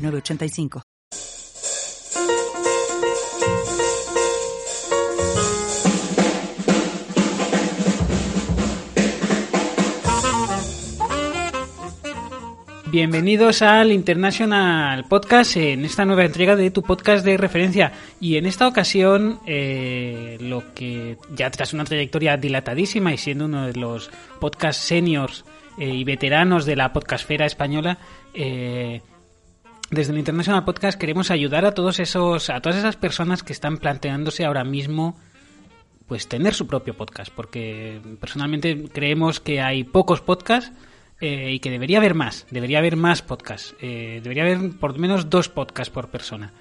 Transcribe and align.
985. 0.00 0.82
Bienvenidos 12.90 13.62
al 13.62 13.92
International 13.92 15.04
Podcast 15.04 15.56
en 15.56 15.84
esta 15.84 16.04
nueva 16.04 16.24
entrega 16.24 16.56
de 16.56 16.72
tu 16.72 16.82
podcast 16.82 17.24
de 17.24 17.36
referencia 17.36 17.92
y 18.20 18.34
en 18.34 18.46
esta 18.46 18.66
ocasión 18.66 19.38
eh, 19.46 20.36
lo 20.40 20.74
que 20.74 21.16
ya 21.32 21.52
tras 21.52 21.72
una 21.72 21.84
trayectoria 21.84 22.36
dilatadísima 22.36 23.12
y 23.12 23.16
siendo 23.16 23.44
uno 23.44 23.68
de 23.68 23.74
los 23.74 24.10
podcast 24.40 24.80
seniors 24.80 25.44
eh, 25.78 25.88
y 25.88 26.02
veteranos 26.02 26.66
de 26.66 26.74
la 26.74 26.92
podcastfera 26.92 27.46
española 27.46 27.98
eh, 28.34 29.02
desde 29.90 30.12
el 30.12 30.18
International 30.18 30.64
Podcast 30.64 30.98
queremos 30.98 31.30
ayudar 31.30 31.64
a 31.64 31.74
todos 31.74 31.98
esos, 31.98 32.48
a 32.48 32.60
todas 32.60 32.78
esas 32.78 32.96
personas 32.96 33.42
que 33.42 33.52
están 33.52 33.78
planteándose 33.78 34.44
ahora 34.44 34.64
mismo 34.64 35.16
pues 36.06 36.26
tener 36.26 36.54
su 36.54 36.66
propio 36.66 36.96
podcast, 36.96 37.32
porque 37.32 38.00
personalmente 38.20 38.88
creemos 38.92 39.38
que 39.38 39.60
hay 39.60 39.84
pocos 39.84 40.20
podcasts 40.20 40.72
eh, 41.20 41.52
y 41.52 41.60
que 41.60 41.70
debería 41.70 41.98
haber 41.98 42.14
más, 42.14 42.46
debería 42.50 42.78
haber 42.78 42.96
más 42.96 43.22
podcasts, 43.22 43.76
eh, 43.80 44.20
debería 44.20 44.42
haber 44.42 44.76
por 44.78 44.94
lo 44.94 44.98
menos 44.98 45.30
dos 45.30 45.48
podcasts 45.48 45.92
por 45.92 46.08
persona. 46.08 46.52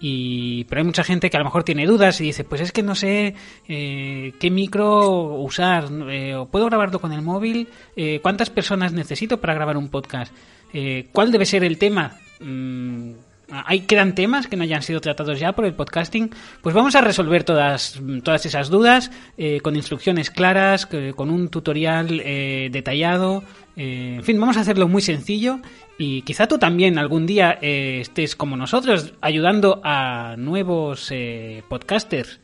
Y, 0.00 0.64
pero 0.64 0.80
hay 0.80 0.86
mucha 0.86 1.04
gente 1.04 1.28
que 1.28 1.36
a 1.36 1.40
lo 1.40 1.44
mejor 1.44 1.64
tiene 1.64 1.86
dudas 1.86 2.20
y 2.20 2.24
dice, 2.24 2.44
pues 2.44 2.62
es 2.62 2.72
que 2.72 2.82
no 2.82 2.94
sé 2.94 3.34
eh, 3.68 4.32
qué 4.40 4.50
micro 4.50 5.34
usar, 5.34 5.84
o 5.84 6.46
puedo 6.46 6.66
grabarlo 6.66 6.98
con 6.98 7.12
el 7.12 7.22
móvil, 7.22 7.68
cuántas 8.22 8.50
personas 8.50 8.92
necesito 8.92 9.40
para 9.40 9.54
grabar 9.54 9.76
un 9.76 9.88
podcast, 9.88 10.34
cuál 11.12 11.30
debe 11.30 11.46
ser 11.46 11.62
el 11.62 11.78
tema 11.78 12.18
Mm, 12.40 13.12
¿Hay 13.50 13.80
quedan 13.80 14.14
temas 14.14 14.46
que 14.46 14.56
no 14.56 14.62
hayan 14.62 14.82
sido 14.82 15.00
tratados 15.00 15.38
ya 15.38 15.52
por 15.52 15.66
el 15.66 15.74
podcasting? 15.74 16.30
Pues 16.62 16.74
vamos 16.74 16.94
a 16.94 17.02
resolver 17.02 17.44
todas, 17.44 18.00
todas 18.22 18.46
esas 18.46 18.70
dudas 18.70 19.10
eh, 19.36 19.60
con 19.60 19.76
instrucciones 19.76 20.30
claras, 20.30 20.86
con 20.86 21.30
un 21.30 21.48
tutorial 21.48 22.22
eh, 22.24 22.68
detallado. 22.72 23.44
Eh, 23.76 24.14
en 24.16 24.24
fin, 24.24 24.40
vamos 24.40 24.56
a 24.56 24.60
hacerlo 24.60 24.88
muy 24.88 25.02
sencillo 25.02 25.60
y 25.98 26.22
quizá 26.22 26.46
tú 26.48 26.58
también 26.58 26.98
algún 26.98 27.26
día 27.26 27.58
estés 27.60 28.34
como 28.34 28.56
nosotros 28.56 29.12
ayudando 29.20 29.80
a 29.84 30.36
nuevos 30.38 31.12
podcasters. 31.68 32.40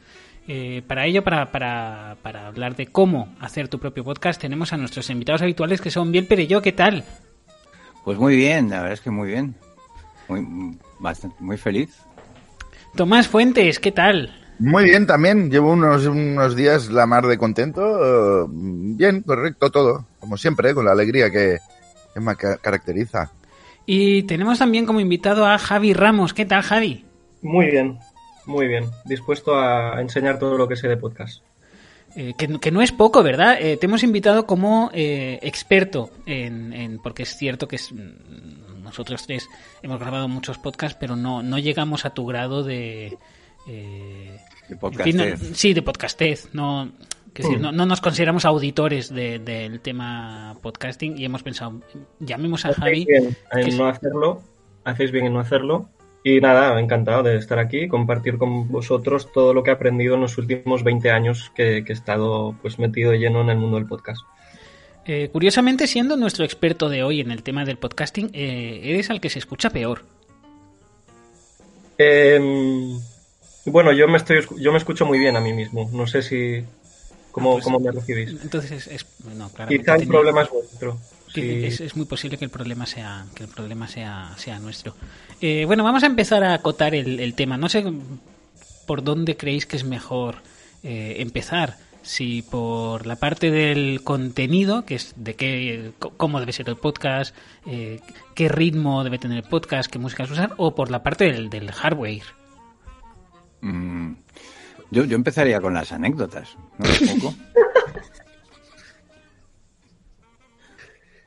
para 0.87 1.07
ello, 1.07 1.25
para, 1.25 1.51
para, 1.51 2.17
para 2.23 2.47
hablar 2.47 2.77
de 2.77 2.87
cómo 2.87 3.35
hacer 3.41 3.69
tu 3.69 3.79
propio 3.79 4.05
podcast, 4.05 4.41
tenemos 4.41 4.73
a 4.73 4.77
nuestros 4.77 5.09
invitados 5.09 5.43
habituales 5.43 5.81
que 5.81 5.91
son 5.91 6.13
Biel 6.13 6.27
Perello. 6.27 6.61
¿Qué 6.61 6.73
tal? 6.73 7.05
Pues 8.05 8.19
muy 8.19 8.37
bien, 8.37 8.69
la 8.71 8.77
verdad 8.77 8.93
es 8.93 9.01
que 9.01 9.11
muy 9.11 9.29
bien 9.29 9.55
muy, 10.31 10.79
bastante, 10.99 11.37
muy 11.41 11.57
feliz. 11.57 11.91
Tomás 12.95 13.29
Fuentes, 13.29 13.79
¿qué 13.79 13.93
tal? 13.93 14.35
Muy 14.59 14.85
bien 14.85 15.07
también, 15.07 15.51
llevo 15.51 15.73
unos, 15.73 16.07
unos 16.07 16.55
días 16.55 16.91
la 16.91 17.07
mar 17.07 17.27
de 17.27 17.39
contento. 17.39 18.47
bien, 18.49 19.23
correcto 19.23 19.71
todo, 19.71 20.07
como 20.19 20.37
siempre, 20.37 20.75
con 20.75 20.85
la 20.85 20.93
alegría 20.93 21.31
que, 21.31 21.59
me 22.17 22.37
caracteriza. 22.37 23.31
Y 23.87 24.25
tenemos 24.25 24.59
también 24.59 24.85
como 24.85 25.01
invitado 25.01 25.47
a 25.47 25.57
Javi 25.59 25.95
Ramos. 25.95 26.35
¿Qué 26.35 26.45
tal, 26.45 26.63
Javi? 26.63 27.05
Muy 27.41 27.67
bien, 27.67 27.99
muy 28.45 28.69
bien. 28.69 28.85
Dispuesto 29.07 29.59
a 29.59 30.01
enseñar 30.01 30.39
todo 30.39 30.59
lo 30.59 30.69
que 30.69 30.77
sé 30.77 30.89
de 30.89 30.97
podcast. 30.97 31.43
Eh, 32.17 32.35
que, 32.37 32.71
no 32.71 32.83
es 32.83 32.93
poco, 32.93 33.23
¿verdad? 33.23 33.57
Eh, 33.61 33.77
te 33.77 33.87
hemos 33.87 34.03
invitado 34.03 34.45
como 34.45 34.91
eh, 34.93 35.39
experto 35.43 36.11
en, 36.27 36.73
en, 36.73 36.99
porque 36.99 37.23
es 37.23 37.37
cierto 37.37 37.69
que 37.69 37.77
es 37.77 37.95
nosotros 38.91 39.25
tres 39.25 39.49
hemos 39.83 40.01
grabado 40.01 40.29
muchos 40.29 40.59
podcasts, 40.59 40.97
pero 41.01 41.15
no, 41.15 41.43
no 41.43 41.59
llegamos 41.59 42.05
a 42.05 42.11
tu 42.11 42.27
grado 42.27 42.65
de... 42.65 43.17
Eh, 43.69 44.37
de 44.69 45.37
sí, 45.55 45.75
de 45.75 45.83
podcastez. 45.83 46.49
No, 46.53 46.87
mm. 46.87 47.61
no, 47.61 47.87
nos 47.87 48.01
consideramos 48.01 48.45
auditores 48.45 49.13
del 49.15 49.81
tema 49.81 50.57
podcasting 50.61 51.19
y 51.19 51.25
hemos 51.25 51.43
pensado, 51.43 51.81
llamemos 52.19 52.65
a 52.65 52.75
Javi. 52.75 53.05
Bien 53.05 53.37
en 53.53 53.77
no 53.77 53.87
hacerlo, 53.87 54.43
hacéis 54.85 55.13
bien 55.13 55.27
en 55.27 55.35
no 55.35 55.41
hacerlo. 55.41 55.89
Y 56.23 56.41
nada, 56.41 56.79
encantado 56.79 57.23
de 57.23 57.37
estar 57.37 57.59
aquí, 57.59 57.89
compartir 57.89 58.39
con 58.39 58.69
vosotros 58.69 59.33
todo 59.33 59.55
lo 59.55 59.63
que 59.63 59.71
he 59.71 59.73
aprendido 59.73 60.17
en 60.17 60.21
los 60.21 60.37
últimos 60.37 60.85
20 60.85 61.11
años 61.11 61.51
que, 61.55 61.83
que 61.85 61.93
he 61.93 61.97
estado 61.97 62.57
pues 62.61 62.79
metido 62.79 63.15
lleno 63.15 63.41
en 63.41 63.51
el 63.51 63.57
mundo 63.57 63.77
del 63.77 63.87
podcast. 63.87 64.21
Eh, 65.07 65.31
curiosamente, 65.33 65.87
siendo 65.87 66.17
nuestro 66.17 66.45
experto 66.45 66.89
de 66.89 67.03
hoy 67.03 67.21
en 67.21 67.31
el 67.31 67.43
tema 67.43 67.65
del 67.65 67.79
podcasting, 67.79 68.31
eh, 68.33 68.81
eres 68.85 69.11
al 69.11 69.21
que 69.21 69.31
se 69.31 69.39
escucha 69.39 69.71
peor. 69.71 70.05
Em, 71.97 72.99
bueno, 73.67 73.93
yo 73.93 74.09
me 74.09 74.19
estoy 74.19 74.45
yo 74.59 74.73
me 74.73 74.79
escucho 74.79 75.07
muy 75.07 75.19
bien 75.19 75.37
a 75.37 75.41
mí 75.41 75.53
mismo. 75.53 75.91
No 75.93 76.07
sé 76.07 76.23
si 76.23 76.65
cómo, 77.33 77.57
ah, 77.57 77.61
pues 77.63 77.81
me 77.81 77.93
recibís. 77.93 78.31
Entonces 78.43 78.87
es, 78.87 79.07
quizá 79.69 79.97
el 79.97 80.07
problema 80.07 80.43
es 80.43 80.51
vuestro. 80.51 80.99
Es, 81.35 81.95
muy 81.95 82.07
posible 82.07 82.39
que 82.39 82.45
el 82.45 82.51
problema 82.51 82.87
sea 82.87 83.25
que 83.35 83.45
el 83.45 83.49
problema 83.49 83.87
sea 83.89 84.35
sea 84.37 84.59
nuestro. 84.59 84.97
Eh, 85.41 85.65
bueno, 85.65 85.85
vamos 85.85 86.03
a 86.03 86.07
empezar 86.07 86.43
a 86.43 86.55
acotar 86.55 86.95
el, 86.95 87.35
tema. 87.35 87.57
No 87.57 87.69
sé 87.69 87.85
por 88.87 89.03
dónde 89.03 89.37
creéis 89.37 89.67
que 89.67 89.77
es 89.77 89.85
mejor 89.85 90.37
empezar 90.83 91.77
si 92.03 92.43
por 92.43 93.07
la 93.07 93.17
parte 93.17 93.51
del 93.51 94.03
contenido, 94.03 94.85
que 94.85 94.95
es 94.97 95.15
de 95.17 95.35
qué, 95.35 95.93
cómo 96.17 96.41
debe 96.41 96.53
ser 96.53 96.69
el 96.69 96.77
podcast, 96.77 97.35
eh, 97.67 98.01
qué 98.35 98.49
ritmo 98.49 99.05
debe 99.05 99.19
tener 99.19 99.39
el 99.39 99.49
podcast, 99.49 99.91
qué 99.91 99.99
músicas 99.99 100.31
usar, 100.31 100.55
o 100.57 100.75
por 100.75 100.91
la 100.91 101.03
parte 101.03 101.25
del, 101.25 101.51
del 101.51 101.71
hardware. 101.71 102.23
Mm, 103.61 104.13
yo, 104.91 105.05
yo 105.05 105.17
empezaría 105.17 105.61
con 105.61 105.75
las 105.75 105.93
anécdotas, 105.93 106.57
¿no? 106.79 106.87
poco? 107.15 107.35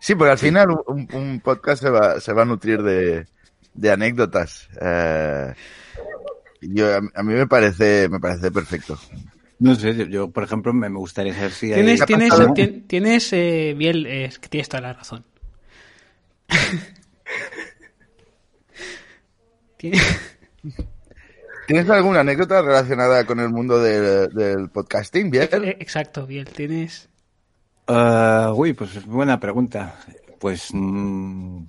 Sí, 0.04 0.16
porque 0.16 0.32
al 0.32 0.38
final 0.38 0.68
un, 0.86 1.40
podcast 1.40 1.82
se 1.82 1.90
va, 1.90 2.20
se 2.20 2.34
va 2.34 2.42
a 2.42 2.46
nutrir 2.46 2.84
de, 2.84 3.26
de 3.74 3.90
anécdotas. 3.90 4.68
Eh, 4.82 5.54
yo, 6.60 6.98
a, 6.98 7.24
mí 7.24 7.34
me 7.34 7.48
parece, 7.48 8.10
me 8.10 8.20
parece 8.20 8.52
perfecto. 8.52 9.00
No 9.60 9.76
sé, 9.76 10.10
yo, 10.10 10.32
por 10.32 10.44
ejemplo 10.44 10.74
me 10.74 10.90
gustaría 10.90 11.34
saber 11.34 11.52
si 11.52 11.72
tienes, 11.72 12.02
hay... 12.02 12.08
Tienes, 12.54 12.88
tienes, 12.88 13.34
eh, 13.34 13.76
Biel, 13.78 14.06
es 14.06 14.40
que 14.40 14.50
tienes 14.50 14.68
toda 14.68 14.82
la 14.82 14.94
razón. 14.94 15.24
¿Tienes... 19.78 20.02
alguna 21.90 22.22
anécdota 22.22 22.62
relacionada 22.62 23.26
con 23.26 23.40
el 23.40 23.50
mundo 23.50 23.82
del 23.82 24.70
podcasting, 24.70 25.30
Biel? 25.30 25.50
Eh, 25.52 25.78
exacto, 25.80 26.26
Biel, 26.26 26.50
¿tienes...? 26.50 27.10
Uh, 27.88 28.52
uy, 28.56 28.74
pues 28.74 28.96
es 28.96 29.06
buena 29.06 29.40
pregunta. 29.40 29.96
Pues, 30.40 30.70
mm, 30.72 31.64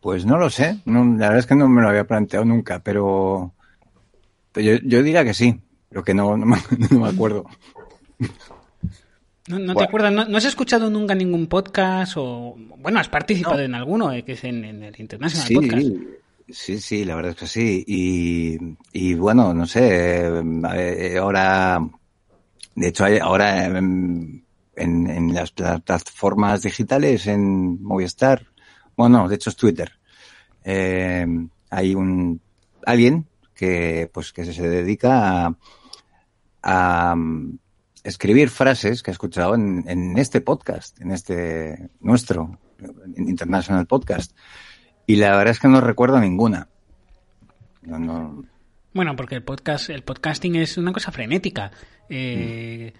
pues 0.00 0.24
no 0.24 0.38
lo 0.38 0.50
sé. 0.50 0.78
No, 0.86 1.04
la 1.04 1.28
verdad 1.28 1.38
es 1.38 1.46
que 1.46 1.54
no 1.54 1.68
me 1.68 1.82
lo 1.82 1.88
había 1.88 2.04
planteado 2.04 2.44
nunca, 2.44 2.78
pero, 2.78 3.52
yo, 4.54 4.74
yo 4.82 5.02
diría 5.02 5.24
que 5.24 5.34
sí. 5.34 5.60
Pero 5.92 6.04
que 6.04 6.14
no, 6.14 6.36
no, 6.38 6.46
me, 6.46 7.08
acuerdo. 7.08 7.44
¿No, 9.48 9.74
te 9.74 9.84
acuerdas? 9.84 10.28
¿No, 10.28 10.38
has 10.38 10.44
escuchado 10.46 10.88
nunca 10.88 11.14
ningún 11.14 11.48
podcast? 11.48 12.14
o 12.16 12.56
Bueno, 12.78 12.98
has 12.98 13.10
participado 13.10 13.60
en 13.60 13.74
alguno, 13.74 14.10
eh, 14.10 14.24
que 14.24 14.32
es 14.32 14.44
en, 14.44 14.64
el 14.64 14.98
International 14.98 15.46
sí, 15.46 15.54
Podcast. 15.54 15.86
Sí, 16.48 16.80
sí, 16.80 17.04
la 17.04 17.14
verdad 17.14 17.32
es 17.32 17.36
que 17.36 17.46
sí. 17.46 17.84
Y, 17.86 18.58
y 18.92 19.14
bueno, 19.14 19.52
no 19.52 19.66
sé, 19.66 20.28
eh, 20.74 21.18
ahora, 21.18 21.86
de 22.74 22.88
hecho, 22.88 23.04
ahora 23.20 23.66
en, 23.66 24.44
en, 24.74 25.34
las 25.34 25.52
plataformas 25.52 26.62
digitales, 26.62 27.26
en 27.26 27.82
Movistar, 27.82 28.46
bueno, 28.96 29.28
de 29.28 29.34
hecho 29.34 29.50
es 29.50 29.56
Twitter, 29.56 29.92
eh, 30.64 31.26
hay 31.70 31.94
un 31.94 32.40
alguien 32.84 33.26
que 33.54 34.10
pues 34.12 34.32
que 34.32 34.44
se 34.44 34.68
dedica 34.68 35.46
a 35.46 35.56
a 36.62 37.14
mm, 37.16 37.58
escribir 38.04 38.50
frases 38.50 39.02
que 39.02 39.10
he 39.10 39.12
escuchado 39.12 39.54
en, 39.54 40.16
este 40.18 40.40
podcast, 40.40 41.00
en 41.00 41.12
este 41.12 41.90
nuestro 42.00 42.58
International 43.16 43.86
Podcast. 43.86 44.36
Y 45.06 45.16
la 45.16 45.36
verdad 45.36 45.52
es 45.52 45.60
que 45.60 45.68
no 45.68 45.80
recuerdo 45.80 46.18
ninguna. 46.20 46.68
No, 47.82 47.98
no. 47.98 48.44
Bueno, 48.94 49.16
porque 49.16 49.34
el 49.34 49.42
podcast, 49.42 49.90
el 49.90 50.02
podcasting 50.02 50.56
es 50.56 50.76
una 50.76 50.92
cosa 50.92 51.10
frenética. 51.10 51.70
Eh, 52.08 52.92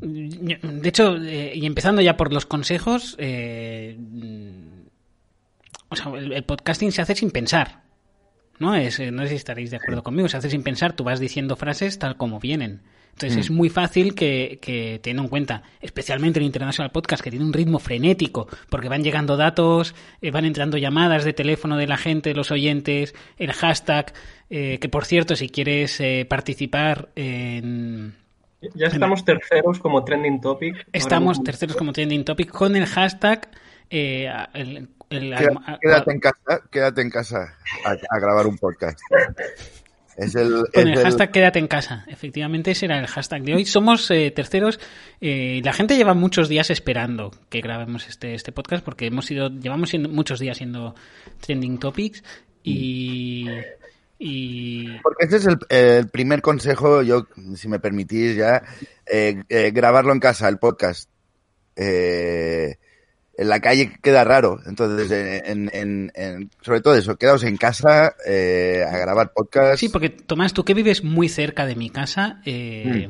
De 0.00 0.88
hecho, 0.88 1.16
eh, 1.16 1.52
y 1.54 1.66
empezando 1.66 2.00
ya 2.00 2.16
por 2.16 2.32
los 2.32 2.46
consejos, 2.46 3.16
eh, 3.18 3.96
el 5.90 6.44
podcasting 6.44 6.92
se 6.92 7.02
hace 7.02 7.14
sin 7.14 7.30
pensar. 7.30 7.87
¿No? 8.58 8.74
Es, 8.74 8.98
eh, 9.00 9.10
no 9.10 9.22
sé 9.22 9.28
si 9.30 9.34
estaréis 9.36 9.70
de 9.70 9.76
acuerdo 9.76 10.02
conmigo, 10.02 10.28
se 10.28 10.36
hace 10.36 10.50
sin 10.50 10.62
pensar, 10.62 10.92
tú 10.94 11.04
vas 11.04 11.20
diciendo 11.20 11.56
frases 11.56 11.98
tal 11.98 12.16
como 12.16 12.40
vienen. 12.40 12.80
Entonces 13.12 13.36
Mm. 13.36 13.40
es 13.40 13.50
muy 13.50 13.68
fácil 13.68 14.14
que, 14.14 14.60
que 14.62 15.00
teniendo 15.02 15.24
en 15.24 15.28
cuenta, 15.28 15.62
especialmente 15.80 16.38
el 16.38 16.46
International 16.46 16.92
Podcast, 16.92 17.20
que 17.22 17.30
tiene 17.30 17.44
un 17.44 17.52
ritmo 17.52 17.80
frenético, 17.80 18.46
porque 18.70 18.88
van 18.88 19.02
llegando 19.02 19.36
datos, 19.36 19.94
eh, 20.22 20.30
van 20.30 20.44
entrando 20.44 20.76
llamadas 20.78 21.24
de 21.24 21.32
teléfono 21.32 21.76
de 21.76 21.88
la 21.88 21.96
gente, 21.96 22.32
los 22.32 22.52
oyentes, 22.52 23.16
el 23.36 23.52
hashtag, 23.52 24.12
eh, 24.50 24.78
que 24.80 24.88
por 24.88 25.04
cierto, 25.04 25.34
si 25.34 25.48
quieres 25.48 25.98
eh, 26.00 26.26
participar 26.28 27.08
en... 27.16 28.14
Ya 28.74 28.86
estamos 28.86 29.24
terceros 29.24 29.78
como 29.80 30.04
trending 30.04 30.40
topic. 30.40 30.86
Estamos 30.92 31.42
terceros 31.42 31.76
como 31.76 31.92
trending 31.92 32.24
topic 32.24 32.50
con 32.50 32.76
el 32.76 32.86
hashtag... 32.86 33.48
eh, 33.90 34.30
el- 34.54 34.88
el- 35.10 35.34
Quédate, 35.80 36.12
en 36.12 36.20
casa, 36.20 36.60
quédate 36.70 37.00
en 37.02 37.10
casa 37.10 37.56
a, 37.84 37.90
a 37.90 38.18
grabar 38.20 38.46
un 38.46 38.58
podcast. 38.58 38.98
Es 40.16 40.34
el, 40.34 40.64
Con 40.74 40.88
es 40.88 40.98
el 40.98 41.04
hashtag 41.04 41.30
quédate 41.32 41.58
en 41.60 41.68
casa. 41.68 42.04
Efectivamente, 42.08 42.72
ese 42.72 42.86
era 42.86 42.98
el 42.98 43.06
hashtag 43.06 43.42
de 43.42 43.54
hoy. 43.54 43.64
Somos 43.64 44.10
eh, 44.10 44.30
terceros. 44.32 44.80
eh, 45.20 45.60
la 45.64 45.72
gente 45.72 45.96
lleva 45.96 46.14
muchos 46.14 46.48
días 46.48 46.70
esperando 46.70 47.30
que 47.48 47.60
grabemos 47.60 48.08
este, 48.08 48.34
este 48.34 48.50
podcast 48.52 48.84
porque 48.84 49.06
hemos 49.06 49.30
ido, 49.30 49.48
llevamos 49.48 49.90
siendo- 49.90 50.08
muchos 50.08 50.40
días 50.40 50.56
siendo 50.58 50.94
trending 51.40 51.78
topics 51.78 52.22
y. 52.64 53.48
y 54.18 54.98
Porque 54.98 55.26
ese 55.26 55.36
es 55.36 55.46
el, 55.46 55.58
el 55.68 56.08
primer 56.08 56.42
consejo, 56.42 57.02
yo, 57.02 57.28
si 57.54 57.68
me 57.68 57.78
permitís 57.78 58.34
ya, 58.36 58.62
eh, 59.06 59.42
eh, 59.48 59.70
grabarlo 59.70 60.12
en 60.12 60.18
casa, 60.20 60.48
el 60.48 60.58
podcast. 60.58 61.08
Eh, 61.76 62.76
en 63.38 63.48
la 63.48 63.60
calle 63.60 63.92
queda 64.02 64.24
raro, 64.24 64.60
entonces, 64.66 65.10
en, 65.46 65.70
en- 65.72 66.12
en- 66.14 66.50
sobre 66.60 66.80
todo 66.82 66.94
eso, 66.96 67.16
quedaos 67.16 67.44
en 67.44 67.56
casa 67.56 68.14
eh, 68.26 68.84
a 68.86 68.98
grabar 68.98 69.32
podcast. 69.32 69.78
sí, 69.80 69.88
porque 69.88 70.10
Tomás, 70.10 70.52
tú 70.52 70.64
que 70.64 70.74
vives 70.74 71.02
muy 71.04 71.28
cerca 71.30 71.64
de 71.64 71.76
mi 71.76 71.88
casa. 71.88 72.42
eh, 72.44 73.08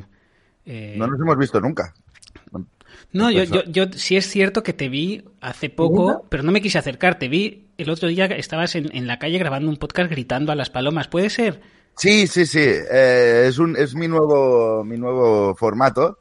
eh, 0.66 0.94
No 0.98 1.06
nos 1.08 1.18
hemos 1.20 1.36
visto 1.38 1.60
nunca. 1.60 1.94
No, 3.10 3.30
yo, 3.30 3.38
Pues, 3.38 3.50
yo, 3.50 3.62
yo 3.86 3.92
sí 3.94 4.16
es 4.16 4.26
cierto 4.28 4.62
que 4.62 4.74
te 4.74 4.88
vi 4.90 5.24
hace 5.40 5.70
poco, 5.70 6.26
pero 6.28 6.42
no 6.42 6.52
me 6.52 6.60
quise 6.60 6.78
acercar. 6.78 7.18
Te 7.18 7.28
vi 7.28 7.68
el 7.78 7.88
otro 7.88 8.08
día, 8.08 8.26
estabas 8.26 8.74
en, 8.74 8.94
en 8.94 9.06
la 9.06 9.18
calle 9.18 9.38
grabando 9.38 9.70
un 9.70 9.78
podcast 9.78 10.10
gritando 10.10 10.52
a 10.52 10.56
las 10.56 10.68
palomas. 10.68 11.08
¿Puede 11.08 11.30
ser? 11.30 11.60
Sí, 11.96 12.26
sí, 12.26 12.44
sí. 12.44 12.60
eh, 12.60 13.46
es 13.48 13.58
un, 13.58 13.76
es 13.76 13.94
mi 13.94 14.08
nuevo, 14.08 14.84
mi 14.84 14.98
nuevo 14.98 15.54
formato. 15.54 16.18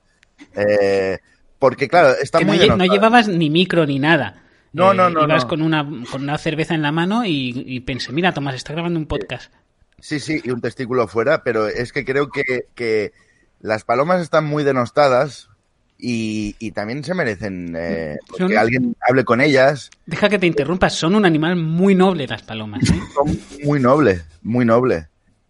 eh, 0.56 1.20
porque 1.60 1.88
claro, 1.88 2.10
está 2.22 2.40
que 2.40 2.46
no, 2.46 2.54
muy 2.54 2.60
lle- 2.62 2.76
no 2.78 2.86
llevabas 2.86 3.28
ni 3.28 3.50
micro 3.50 3.86
ni 3.86 4.00
nada. 4.00 4.44
No, 4.74 4.92
Eh, 4.92 4.96
no, 4.96 5.10
no, 5.10 5.24
Ibas 5.24 5.44
no. 5.44 5.50
Con, 5.50 5.62
una, 5.62 5.88
con 6.12 6.22
una 6.24 6.38
cerveza 6.38 6.76
en 6.76 6.82
la 6.82 6.92
mano 6.92 7.26
y, 7.26 7.64
y 7.66 7.80
pensé, 7.80 8.12
mira, 8.12 8.34
Tomás, 8.34 8.56
está 8.56 8.74
grabando 8.74 9.00
un 9.00 9.06
podcast. 9.08 9.52
Sí, 10.00 10.20
sí, 10.20 10.42
y 10.44 10.52
un 10.52 10.62
testículo 10.62 11.08
fuera, 11.08 11.44
pero 11.44 11.68
es 11.68 11.92
que 11.92 12.06
creo 12.06 12.30
que, 12.30 12.66
que 12.76 13.14
las 13.62 13.84
palomas 13.84 14.22
están 14.22 14.46
muy 14.46 14.64
denostadas 14.64 15.50
y, 15.98 16.56
y 16.60 16.72
también 16.74 17.04
se 17.04 17.16
merecen 17.16 17.74
eh, 17.76 18.18
Son- 18.38 18.50
que 18.50 18.58
alguien 18.58 18.96
hable 19.08 19.24
con 19.26 19.42
ellas. 19.42 19.90
Deja 20.06 20.30
que 20.30 20.38
te 20.38 20.46
interrumpas, 20.46 20.94
son 20.94 21.16
un 21.16 21.26
animal 21.26 21.56
muy 21.56 21.96
noble 21.96 22.28
las 22.28 22.44
palomas. 22.44 22.88
¿eh? 22.90 22.94
Son 23.16 23.40
muy 23.64 23.80
noble, 23.80 24.22
muy 24.44 24.66
noble. 24.66 25.08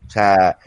O 0.08 0.10
sea, 0.10 0.58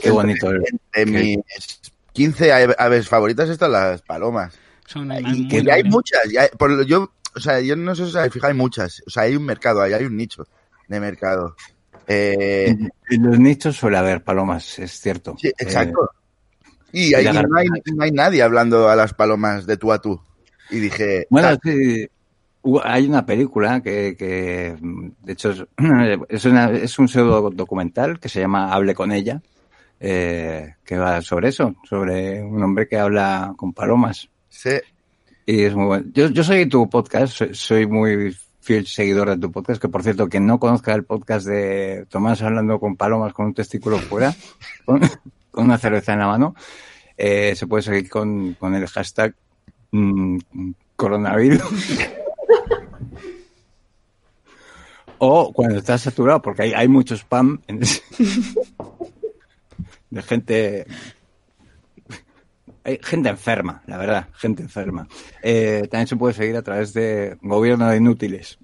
Qué 0.00 0.10
bonito. 0.10 0.50
entre 0.50 0.72
Qué- 1.04 1.04
mis 1.06 1.80
15 2.14 2.52
ave- 2.52 2.76
aves 2.78 3.08
favoritas 3.08 3.50
están 3.50 3.72
las 3.72 4.00
palomas. 4.00 4.54
Son 4.92 5.02
un 5.02 5.12
animal 5.12 5.34
Y 5.36 5.40
muy 5.40 5.48
que 5.48 5.62
ya 5.64 5.74
hay 5.74 5.84
muchas. 5.84 6.20
ya 6.32 6.42
hay- 6.42 6.48
por 6.58 6.70
lo- 6.70 6.82
yo, 6.82 7.10
o 7.34 7.40
sea, 7.40 7.60
yo 7.60 7.76
no 7.76 7.94
sé 7.94 8.02
si 8.04 8.08
os 8.10 8.16
habéis 8.16 8.32
fijado, 8.32 8.52
hay 8.52 8.58
muchas. 8.58 9.02
O 9.06 9.10
sea, 9.10 9.22
hay 9.24 9.36
un 9.36 9.44
mercado, 9.44 9.80
ahí 9.80 9.92
hay 9.92 10.04
un 10.04 10.16
nicho 10.16 10.46
de 10.88 11.00
mercado. 11.00 11.56
Eh, 12.06 12.76
En 13.10 13.22
los 13.22 13.38
nichos 13.38 13.76
suele 13.76 13.96
haber 13.96 14.22
palomas, 14.24 14.78
es 14.78 15.00
cierto. 15.00 15.36
Sí, 15.38 15.48
Eh, 15.48 15.52
exacto. 15.58 16.10
y 16.92 17.10
y 17.10 17.14
ahí 17.14 17.24
lagartijas. 17.24 17.50
no 17.50 17.58
hay, 17.58 17.68
no 17.94 18.02
hay 18.04 18.10
nadie 18.12 18.42
hablando 18.42 18.88
a 18.88 18.96
las 18.96 19.14
palomas 19.14 19.66
de 19.66 19.76
tú 19.76 19.92
a 19.92 20.00
tú. 20.00 20.20
Y 20.70 20.78
dije, 20.80 21.26
Bueno, 21.30 21.48
"Ah, 21.48 21.58
sí, 21.62 22.06
hay 22.84 23.06
una 23.06 23.24
película 23.26 23.80
que, 23.82 24.16
que, 24.16 24.76
de 24.80 25.32
hecho, 25.32 25.50
es, 25.50 25.64
es, 26.28 26.44
una- 26.44 26.70
es 26.70 26.98
un 26.98 27.08
pseudo 27.08 27.50
documental 27.50 28.18
que 28.20 28.28
se 28.28 28.40
llama 28.40 28.72
Hable 28.72 28.94
con 28.94 29.12
ella, 29.12 29.40
eh, 30.00 30.74
que 30.84 30.98
va 30.98 31.22
sobre 31.22 31.48
eso, 31.48 31.74
sobre 31.88 32.42
un 32.42 32.62
hombre 32.62 32.88
que 32.88 32.98
habla 32.98 33.54
con 33.56 33.72
palomas. 33.72 34.28
Sí, 34.62 34.70
Y 35.46 35.62
es 35.62 35.74
muy 35.74 35.86
bueno. 35.86 36.04
Yo, 36.14 36.28
yo 36.28 36.44
soy 36.44 36.66
tu 36.66 36.88
podcast, 36.88 37.34
soy, 37.34 37.54
soy 37.54 37.86
muy 37.86 38.36
fiel 38.60 38.86
seguidor 38.86 39.28
de 39.30 39.38
tu 39.38 39.50
podcast, 39.50 39.80
que 39.82 39.88
por 39.88 40.02
cierto, 40.04 40.28
quien 40.28 40.46
no 40.46 40.60
conozca 40.60 40.94
el 40.94 41.04
podcast 41.04 41.46
de 41.46 42.06
Tomás 42.08 42.42
hablando 42.42 42.78
con 42.78 42.96
palomas 42.96 43.32
con 43.32 43.46
un 43.46 43.54
testículo 43.54 43.98
fuera, 43.98 44.34
con, 44.84 45.00
con 45.50 45.64
una 45.64 45.78
cerveza 45.78 46.12
en 46.12 46.20
la 46.20 46.28
mano, 46.28 46.54
eh, 47.16 47.54
se 47.56 47.66
puede 47.66 47.82
seguir 47.82 48.08
con, 48.08 48.54
con 48.54 48.74
el 48.74 48.86
hashtag 48.86 49.34
mm, 49.90 50.38
coronavirus. 50.96 51.62
o 55.18 55.52
cuando 55.52 55.78
estás 55.78 56.02
saturado, 56.02 56.40
porque 56.42 56.62
hay, 56.62 56.72
hay 56.72 56.88
mucho 56.88 57.14
spam 57.16 57.60
en 57.66 57.82
ese- 57.82 58.02
de 60.10 60.22
gente 60.22 60.86
hay 62.84 62.98
gente 63.02 63.28
enferma, 63.28 63.82
la 63.86 63.96
verdad, 63.96 64.28
gente 64.34 64.62
enferma. 64.62 65.06
Eh, 65.42 65.88
también 65.90 66.06
se 66.06 66.16
puede 66.16 66.34
seguir 66.34 66.56
a 66.56 66.62
través 66.62 66.92
de 66.92 67.36
Gobierno 67.42 67.88
de 67.88 67.96
Inútiles. 67.96 68.58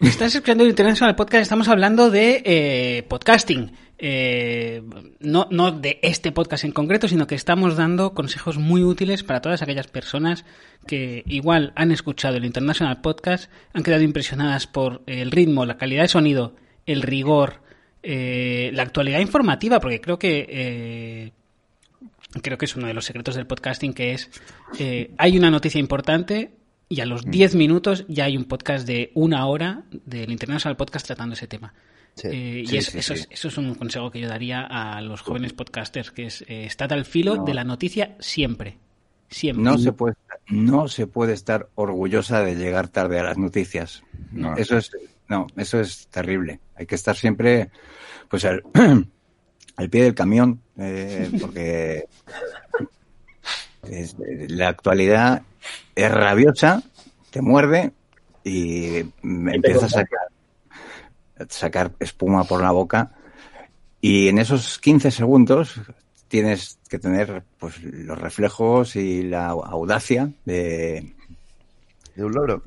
Estás 0.00 0.34
escuchando 0.34 0.64
el 0.64 0.70
International 0.70 1.14
Podcast, 1.14 1.42
estamos 1.42 1.68
hablando 1.68 2.10
de 2.10 2.42
eh, 2.44 3.04
podcasting. 3.08 3.72
Eh, 3.96 4.82
no, 5.20 5.46
no 5.50 5.70
de 5.70 6.00
este 6.02 6.32
podcast 6.32 6.64
en 6.64 6.72
concreto, 6.72 7.06
sino 7.08 7.26
que 7.26 7.36
estamos 7.36 7.76
dando 7.76 8.12
consejos 8.12 8.58
muy 8.58 8.82
útiles 8.82 9.22
para 9.22 9.40
todas 9.40 9.62
aquellas 9.62 9.86
personas 9.86 10.44
que 10.86 11.22
igual 11.26 11.72
han 11.76 11.92
escuchado 11.92 12.36
el 12.36 12.44
International 12.44 13.00
Podcast, 13.00 13.50
han 13.72 13.84
quedado 13.84 14.02
impresionadas 14.02 14.66
por 14.66 15.02
el 15.06 15.30
ritmo, 15.30 15.64
la 15.64 15.78
calidad 15.78 16.02
de 16.02 16.08
sonido, 16.08 16.56
el 16.86 17.02
rigor, 17.02 17.62
eh, 18.02 18.70
la 18.74 18.82
actualidad 18.82 19.20
informativa, 19.20 19.80
porque 19.80 20.00
creo 20.00 20.18
que 20.18 20.46
eh, 20.50 21.32
creo 22.42 22.58
que 22.58 22.64
es 22.66 22.76
uno 22.76 22.86
de 22.86 22.94
los 22.94 23.04
secretos 23.04 23.34
del 23.34 23.46
podcasting, 23.46 23.92
que 23.94 24.12
es 24.12 24.30
eh, 24.78 25.12
hay 25.18 25.36
una 25.38 25.50
noticia 25.50 25.78
importante 25.78 26.52
y 26.88 27.00
a 27.00 27.06
los 27.06 27.24
10 27.24 27.54
minutos 27.54 28.04
ya 28.08 28.24
hay 28.24 28.36
un 28.36 28.44
podcast 28.44 28.86
de 28.86 29.10
una 29.14 29.46
hora 29.46 29.84
del 30.04 30.30
International 30.30 30.76
Podcast 30.76 31.06
tratando 31.06 31.34
ese 31.34 31.46
tema. 31.46 31.72
Sí. 32.14 32.28
Eh, 32.28 32.60
y 32.64 32.66
Sí, 32.66 32.76
es- 32.76 32.86
sí, 32.86 32.98
eso, 32.98 33.14
sí. 33.16 33.22
Es, 33.22 33.28
eso 33.30 33.48
es 33.48 33.58
un 33.58 33.74
consejo 33.74 34.10
que 34.10 34.20
yo 34.20 34.28
daría 34.28 34.60
a 34.62 35.00
los 35.00 35.20
jóvenes 35.22 35.52
podcasters, 35.52 36.10
que 36.10 36.26
es 36.26 36.42
eh, 36.42 36.64
estad 36.66 36.92
al 36.92 37.04
filo 37.04 37.36
No. 37.36 37.44
de 37.44 37.54
la 37.54 37.64
noticia 37.64 38.16
siempre. 38.20 38.78
Siempre. 39.30 39.64
No 39.64 39.78
se 39.78 39.92
puede, 39.92 40.14
no 40.48 40.86
se 40.86 41.06
puede 41.08 41.32
estar 41.32 41.68
orgullosa 41.74 42.42
de 42.44 42.54
llegar 42.54 42.88
tarde 42.88 43.18
a 43.18 43.24
las 43.24 43.38
noticias. 43.38 44.04
No. 44.30 44.56
Eso 44.56 44.76
es, 44.78 44.92
no, 45.28 45.46
eso 45.56 45.80
es 45.80 46.06
terrible. 46.08 46.60
Hay 46.76 46.86
que 46.86 46.94
estar 46.94 47.16
siempre, 47.16 47.70
pues 48.28 48.44
al, 48.44 48.62
al 49.76 49.90
pie 49.90 50.04
del 50.04 50.14
camión, 50.14 50.60
eh, 50.78 51.30
porque 51.40 52.04
es- 53.88 54.16
la 54.48 54.68
actualidad 54.68 55.42
es 55.94 56.10
rabiosa, 56.10 56.82
te 57.30 57.40
muerde 57.42 57.92
y 58.44 58.98
empieza 59.22 59.86
a 59.86 59.88
sacar, 59.88 60.28
sacar 61.48 61.92
espuma 62.00 62.44
por 62.44 62.60
la 62.62 62.70
boca. 62.70 63.12
Y 64.00 64.28
en 64.28 64.38
esos 64.38 64.78
15 64.78 65.10
segundos 65.10 65.80
tienes 66.28 66.78
que 66.88 66.98
tener 66.98 67.42
pues 67.58 67.82
los 67.82 68.18
reflejos 68.18 68.96
y 68.96 69.22
la 69.22 69.46
audacia 69.48 70.30
de 70.44 71.14
de 72.14 72.24
un 72.24 72.32
loro. 72.32 72.62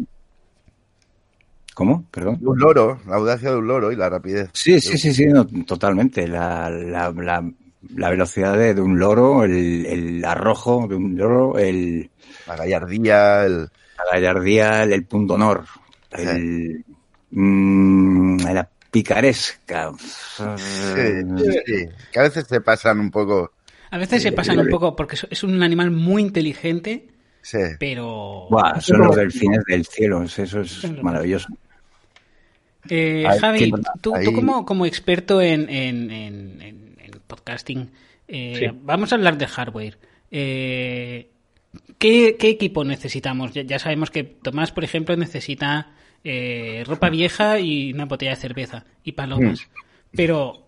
¿Cómo? 1.77 2.05
Perdón. 2.10 2.39
De 2.39 2.48
un 2.48 2.57
loro, 2.57 3.00
la 3.07 3.17
audacia 3.17 3.51
de 3.51 3.57
un 3.57 3.67
loro 3.67 3.91
y 3.91 3.96
la 3.96 4.10
rapidez. 4.10 4.50
Sí, 4.53 4.81
sí, 4.81 4.98
sí, 4.98 5.13
sí, 5.13 5.25
no, 5.27 5.46
totalmente. 5.63 6.27
La, 6.27 6.72
la, 6.72 7.12
la, 7.12 7.48
la 7.96 8.10
velocidad 8.10 8.57
de, 8.57 8.74
de 8.74 8.81
un 8.81 8.98
loro, 8.98 9.43
el, 9.43 9.86
el 9.86 10.25
arrojo 10.25 10.88
de 10.88 10.96
un 10.96 11.15
loro, 11.15 11.60
el, 11.60 12.10
La 12.48 12.55
gallardía, 12.55 13.46
el... 13.46 13.60
la 13.62 14.12
gallardía, 14.12 14.84
el, 14.84 14.93
el 14.93 15.05
punto 15.05 15.36
honor, 15.36 15.65
el, 16.12 16.84
mm, 17.29 18.38
la 18.53 18.67
picaresca. 18.89 19.91
Sí, 20.00 20.43
sí, 21.38 21.89
que 22.12 22.19
a 22.19 22.24
veces 22.24 22.48
se 22.48 22.60
pasan 22.62 23.00
un 23.00 23.12
poco... 23.12 23.51
A 23.91 24.00
veces 24.00 24.24
se 24.24 24.31
pasan 24.31 24.57
un 24.60 24.67
poco 24.69 24.96
porque 24.96 25.13
es- 25.15 25.27
es 25.29 25.43
un 25.43 25.62
animal 25.62 25.91
muy 25.91 26.24
inteligente, 26.24 27.07
Sí. 27.41 27.60
pero... 27.79 28.48
Buah, 28.50 28.81
son 28.81 28.98
los 29.00 29.15
delfines 29.15 29.63
del 29.65 29.86
cielo, 29.86 30.24
eso 30.24 30.41
es 30.62 31.01
maravilloso. 31.03 31.48
Eh, 32.89 33.25
Javi, 33.41 33.72
tú, 34.01 34.13
tú 34.24 34.34
como, 34.34 34.65
como 34.65 34.86
experto 34.86 35.41
en, 35.41 35.70
en- 35.70 36.12
en- 36.12 36.62
en- 36.62 36.98
en 37.00 37.12
podcasting, 37.27 37.91
eh, 38.27 38.56
Sí. 38.72 38.79
vamos 38.84 39.12
a 39.12 39.15
hablar 39.15 39.38
de 39.38 39.48
hardware. 39.48 39.98
Eh, 40.32 41.29
¿qué, 41.98 42.36
qué 42.39 42.50
equipo 42.50 42.84
necesitamos? 42.84 43.53
Ya, 43.53 43.63
ya 43.63 43.79
sabemos 43.79 44.10
que 44.12 44.24
Tomás, 44.24 44.72
por 44.72 44.84
ejemplo, 44.84 45.15
necesita 45.15 45.91
eh, 46.24 46.84
ropa 46.86 47.10
vieja 47.10 47.60
y 47.60 47.94
una 47.94 48.06
botella 48.06 48.32
de 48.32 48.38
cerveza 48.41 48.86
y 49.03 49.12
palomas. 49.13 49.62
Mm. 49.62 50.15
Pero 50.15 50.67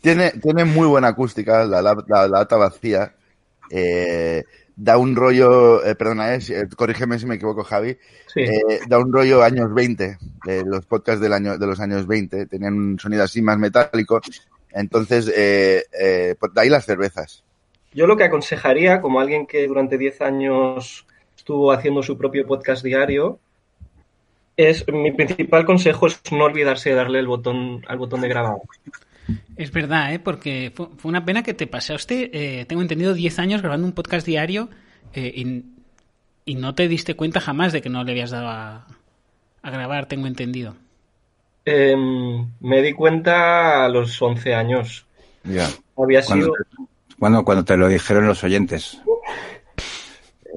Tiene, 0.00 0.30
tiene 0.42 0.64
muy 0.64 0.86
buena 0.86 1.08
acústica, 1.08 1.64
la, 1.64 1.80
la, 1.80 1.96
la 2.08 2.28
lata 2.28 2.56
vacía. 2.56 3.14
Eh, 3.70 4.42
da 4.76 4.96
un 4.96 5.14
rollo, 5.14 5.84
eh, 5.84 5.94
perdona, 5.94 6.34
eh, 6.34 6.40
eh, 6.48 6.66
corrígeme 6.76 7.18
si 7.18 7.26
me 7.26 7.36
equivoco, 7.36 7.62
Javi. 7.64 7.96
Sí. 8.26 8.40
Eh, 8.40 8.80
da 8.88 8.98
un 8.98 9.12
rollo 9.12 9.42
años 9.42 9.72
20, 9.72 10.18
eh, 10.46 10.62
los 10.64 10.86
podcasts 10.86 11.20
del 11.20 11.32
año, 11.32 11.58
de 11.58 11.66
los 11.66 11.80
años 11.80 12.06
20, 12.06 12.46
tenían 12.46 12.74
un 12.74 12.98
sonido 12.98 13.24
así 13.24 13.42
más 13.42 13.58
metálico. 13.58 14.20
Entonces, 14.70 15.26
pues 15.26 16.54
de 16.54 16.60
ahí 16.60 16.70
las 16.70 16.86
cervezas. 16.86 17.44
Yo 17.92 18.06
lo 18.06 18.16
que 18.16 18.24
aconsejaría, 18.24 19.02
como 19.02 19.20
alguien 19.20 19.46
que 19.46 19.66
durante 19.66 19.98
10 19.98 20.22
años 20.22 21.06
estuvo 21.36 21.72
haciendo 21.72 22.02
su 22.02 22.16
propio 22.16 22.46
podcast 22.46 22.82
diario, 22.82 23.38
es 24.56 24.86
mi 24.88 25.12
principal 25.12 25.64
consejo 25.64 26.06
es 26.06 26.20
no 26.30 26.44
olvidarse 26.44 26.90
de 26.90 26.96
darle 26.96 27.18
el 27.18 27.26
botón 27.26 27.82
al 27.86 27.98
botón 27.98 28.22
de 28.22 28.28
grabar. 28.28 28.56
Es 29.56 29.70
verdad, 29.72 30.12
¿eh? 30.14 30.18
porque 30.18 30.72
fue, 30.74 30.88
fue 30.96 31.08
una 31.08 31.24
pena 31.24 31.42
que 31.42 31.54
te 31.54 31.66
pasaste, 31.66 32.30
eh, 32.60 32.64
tengo 32.66 32.82
entendido, 32.82 33.14
10 33.14 33.38
años 33.38 33.60
grabando 33.62 33.86
un 33.86 33.92
podcast 33.92 34.26
diario 34.26 34.68
eh, 35.14 35.32
y, 35.34 35.64
y 36.44 36.54
no 36.56 36.74
te 36.74 36.88
diste 36.88 37.14
cuenta 37.14 37.40
jamás 37.40 37.72
de 37.72 37.82
que 37.82 37.88
no 37.88 38.02
le 38.04 38.12
habías 38.12 38.30
dado 38.30 38.48
a, 38.48 38.86
a 39.62 39.70
grabar, 39.70 40.06
tengo 40.06 40.26
entendido. 40.26 40.76
Em, 41.64 42.48
me 42.60 42.82
di 42.82 42.92
cuenta 42.92 43.84
a 43.84 43.88
los 43.88 44.20
11 44.20 44.54
años. 44.54 45.06
Ya. 45.44 45.68
Había 45.96 46.22
Cuando 46.22 46.46
sido... 46.46 46.54
te- 46.54 46.82
bueno, 47.18 47.44
cuando 47.44 47.64
te 47.64 47.76
lo 47.76 47.86
dijeron 47.88 48.26
los 48.26 48.42
oyentes. 48.42 49.00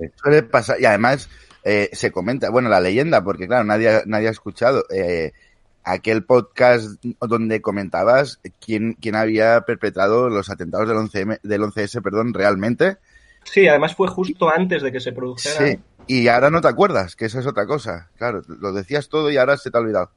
Eh, 0.01 0.09
suele 0.15 0.43
pasar, 0.43 0.79
y 0.79 0.85
además 0.85 1.29
eh, 1.63 1.89
se 1.93 2.11
comenta, 2.11 2.49
bueno, 2.49 2.69
la 2.69 2.79
leyenda, 2.79 3.23
porque 3.23 3.47
claro, 3.47 3.63
nadie, 3.63 4.01
nadie 4.07 4.27
ha 4.27 4.31
escuchado 4.31 4.83
eh, 4.89 5.33
aquel 5.85 6.23
podcast 6.23 7.01
donde 7.21 7.61
comentabas 7.61 8.39
quién, 8.59 8.93
quién 8.99 9.15
había 9.15 9.61
perpetrado 9.61 10.29
los 10.29 10.49
atentados 10.49 10.87
del 10.87 10.97
11M, 10.97 11.39
del 11.43 11.61
11S, 11.61 12.01
perdón, 12.01 12.33
realmente. 12.33 12.97
Sí, 13.43 13.67
además 13.67 13.95
fue 13.95 14.07
justo 14.07 14.49
antes 14.53 14.81
de 14.81 14.91
que 14.91 14.99
se 14.99 15.11
produjera. 15.11 15.67
Sí. 15.67 15.79
Y 16.07 16.27
ahora 16.27 16.49
no 16.49 16.61
te 16.61 16.67
acuerdas, 16.67 17.15
que 17.15 17.25
eso 17.25 17.39
es 17.39 17.45
otra 17.47 17.65
cosa. 17.67 18.09
Claro, 18.17 18.41
lo 18.47 18.73
decías 18.73 19.07
todo 19.09 19.29
y 19.31 19.37
ahora 19.37 19.57
se 19.57 19.69
te 19.71 19.77
ha 19.77 19.81
olvidado. 19.81 20.09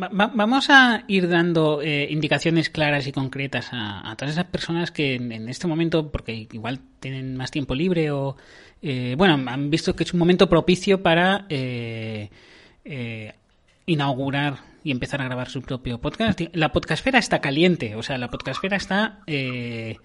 Va- 0.00 0.08
va- 0.08 0.30
vamos 0.34 0.66
a 0.70 1.04
ir 1.08 1.28
dando 1.28 1.80
eh, 1.82 2.06
indicaciones 2.10 2.68
claras 2.70 3.06
y 3.06 3.12
concretas 3.12 3.70
a, 3.72 4.08
a 4.10 4.14
todas 4.16 4.34
esas 4.34 4.44
personas 4.44 4.90
que 4.90 5.14
en, 5.14 5.32
en 5.32 5.48
este 5.48 5.66
momento, 5.66 6.10
porque 6.12 6.46
igual 6.52 6.80
tienen 7.00 7.36
más 7.36 7.50
tiempo 7.50 7.74
libre 7.74 8.10
o, 8.10 8.36
eh, 8.82 9.14
bueno, 9.16 9.50
han 9.50 9.70
visto 9.70 9.96
que 9.96 10.04
es 10.04 10.12
un 10.12 10.18
momento 10.18 10.48
propicio 10.48 11.02
para 11.02 11.46
eh, 11.48 12.28
eh, 12.84 13.32
inaugurar 13.86 14.58
y 14.86 14.92
empezar 14.92 15.20
a 15.20 15.24
grabar 15.24 15.48
su 15.50 15.62
propio 15.62 16.00
podcast. 16.00 16.40
La 16.52 16.70
podcastfera 16.70 17.18
está 17.18 17.40
caliente, 17.40 17.96
o 17.96 18.02
sea, 18.04 18.18
la 18.18 18.30
podcastfera 18.30 18.76
está 18.76 19.20
eh, 19.26 19.96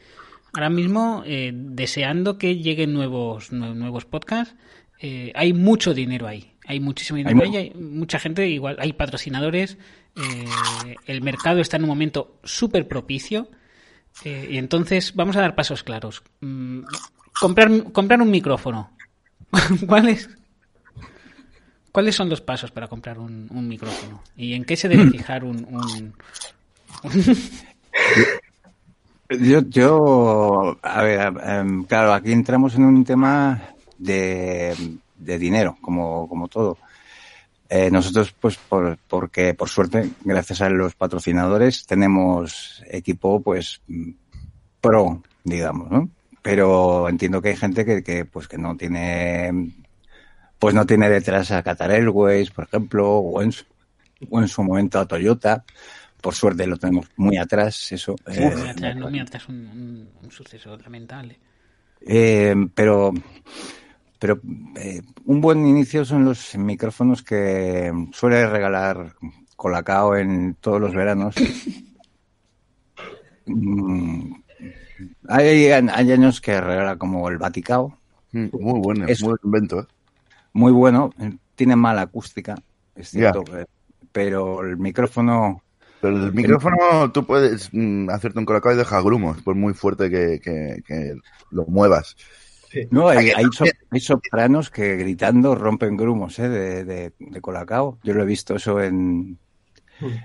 ahora 0.54 0.72
mismo 0.72 1.22
eh, 1.26 1.52
deseando 1.54 2.40
que 2.40 2.58
lleguen 2.58 2.92
nuevos, 2.92 3.52
nue- 3.52 3.76
nuevos 3.76 4.06
podcasts. 4.06 4.56
Eh, 5.00 5.32
hay 5.36 5.54
mucho 5.54 5.94
dinero 5.94 6.26
ahí, 6.28 6.54
hay 6.66 6.80
muchísimo 6.80 7.18
dinero 7.18 7.36
mu- 7.36 7.44
ahí, 7.44 7.56
hay 7.58 7.74
mucha 7.80 8.18
gente, 8.18 8.48
igual 8.50 8.78
hay 8.80 8.94
patrocinadores, 8.94 9.78
eh, 10.16 10.96
el 11.06 11.22
mercado 11.22 11.60
está 11.60 11.78
en 11.78 11.84
un 11.84 11.90
momento 11.90 12.40
súper 12.44 12.88
propicio 12.88 13.50
y 14.26 14.58
entonces 14.58 15.14
vamos 15.16 15.36
a 15.38 15.42
dar 15.42 15.54
pasos 15.56 15.84
claros. 15.84 16.24
Mm, 16.42 16.82
comprar, 17.40 17.92
comprar 17.92 18.20
un 18.22 18.32
micrófono. 18.32 18.92
¿Cuáles, 19.88 20.28
¿Cuáles 21.91 22.15
son 22.15 22.29
los 22.29 22.41
pasos 22.41 22.71
para 22.71 22.88
comprar 22.88 23.19
un, 23.19 23.48
un 23.51 23.67
micrófono? 23.67 24.21
¿Y 24.38 24.53
en 24.53 24.63
qué 24.65 24.75
se 24.77 24.88
debe 24.89 25.10
fijar 25.12 25.43
un, 25.43 25.65
un- 25.65 26.13
Yo, 29.29 29.62
yo, 29.62 30.77
a 30.81 31.01
ver, 31.03 31.33
em, 31.45 31.83
claro, 31.86 32.13
aquí 32.13 32.33
entramos 32.33 32.75
en 32.75 32.83
un 32.83 33.05
tema 33.05 33.62
de, 33.98 34.75
de 35.17 35.39
dinero, 35.39 35.77
como, 35.81 36.27
como 36.27 36.50
todo. 36.50 36.77
Eh, 37.69 37.89
nosotros, 37.89 38.33
pues, 38.38 38.57
por, 38.57 38.98
porque 39.07 39.53
por 39.53 39.69
suerte, 39.69 40.10
gracias 40.25 40.60
a 40.62 40.69
los 40.69 40.95
patrocinadores, 40.95 41.86
tenemos 41.86 42.83
equipo, 42.89 43.39
pues, 43.41 43.79
pro, 44.81 45.24
digamos, 45.45 45.89
¿no? 45.89 46.10
Pero 46.41 47.07
entiendo 47.07 47.41
que 47.41 47.50
hay 47.50 47.55
gente 47.55 47.86
que, 47.86 48.03
que, 48.03 48.25
pues, 48.25 48.50
que 48.50 48.57
no 48.57 48.75
tiene, 48.75 49.71
pues, 50.62 50.75
no 50.75 50.86
tiene 50.86 51.10
detrás 51.10 51.50
a 51.51 51.63
Qatar 51.63 51.89
Airways, 51.91 52.51
por 52.51 52.65
ejemplo, 52.65 53.10
o 53.18 53.41
en 53.41 53.51
su, 53.51 53.65
o 54.30 54.39
en 54.39 54.48
su 54.48 54.63
momento 54.63 55.00
a 55.00 55.08
Toyota. 55.08 55.65
Por 56.22 56.36
suerte 56.36 56.68
lo 56.68 56.77
tenemos 56.77 57.08
muy 57.15 57.38
atrás, 57.38 57.91
eso. 57.91 58.15
eh, 58.27 58.53
Muy 58.56 58.70
atrás, 58.70 58.96
no, 58.96 59.10
muy 59.10 59.20
atrás, 59.20 59.50
un, 59.50 59.56
un- 59.56 60.10
un 60.24 60.32
suceso 60.32 60.77
lamentable. 60.77 61.39
eh, 62.06 62.56
pero 62.75 63.12
pero 64.20 64.39
eh, 64.75 65.01
un 65.25 65.41
buen 65.41 65.65
inicio 65.65 66.06
son 66.06 66.25
los 66.25 66.56
micrófonos 66.56 67.24
que 67.24 67.91
suele 68.13 68.46
regalar 68.48 69.15
Colacao 69.56 70.15
en 70.15 70.56
todos 70.62 70.80
los 70.80 70.94
veranos. 70.94 71.36
Mm, 73.46 74.34
hay, 75.27 75.72
hay 75.72 76.12
años 76.12 76.39
que 76.41 76.62
regala 76.62 76.96
como 76.98 77.27
el 77.30 77.38
Vaticao, 77.38 77.98
Mm, 78.34 78.48
Muy 78.53 78.80
bueno, 78.80 79.06
Eso. 79.08 79.25
muy 79.25 79.32
buen 79.32 79.39
invento. 79.44 79.80
¿eh? 79.82 79.86
Muy 80.53 80.72
bueno, 80.72 81.12
tiene 81.55 81.75
mala 81.75 82.01
acústica, 82.01 82.55
es 82.96 83.10
cierto, 83.10 83.43
eh, 83.58 83.65
pero 84.12 84.62
el 84.62 84.77
micrófono 84.77 85.62
Pero 86.01 86.25
el 86.25 86.34
micrófono 86.34 87.12
tú 87.12 87.25
puedes 87.25 87.70
mm, 87.72 88.10
hacerte 88.10 88.39
un 88.39 88.46
colocado 88.46 88.75
y 88.75 88.77
dejar 88.77 89.03
grumos, 89.03 89.41
por 89.41 89.55
muy 89.55 89.74
fuerte 89.74 90.10
que, 90.10 90.39
que- 90.39 90.81
que 90.86 91.15
lo 91.51 91.65
muevas. 91.67 92.15
No, 92.89 93.10
hay, 93.10 93.17
Hay- 93.17 93.31
hay, 93.38 93.46
so- 93.51 93.65
hay 93.89 94.00
sopranos 94.00 94.70
que 94.70 94.96
gritando 94.96 95.55
rompen 95.55 95.98
grumos 95.98 96.39
¿eh? 96.39 96.48
de, 96.50 96.86
de, 96.86 97.13
de 97.20 97.41
Colacao. 97.41 98.00
Yo 98.03 98.13
lo 98.13 98.24
he 98.24 98.25
visto 98.25 98.55
eso 98.55 98.81
en, 98.81 99.38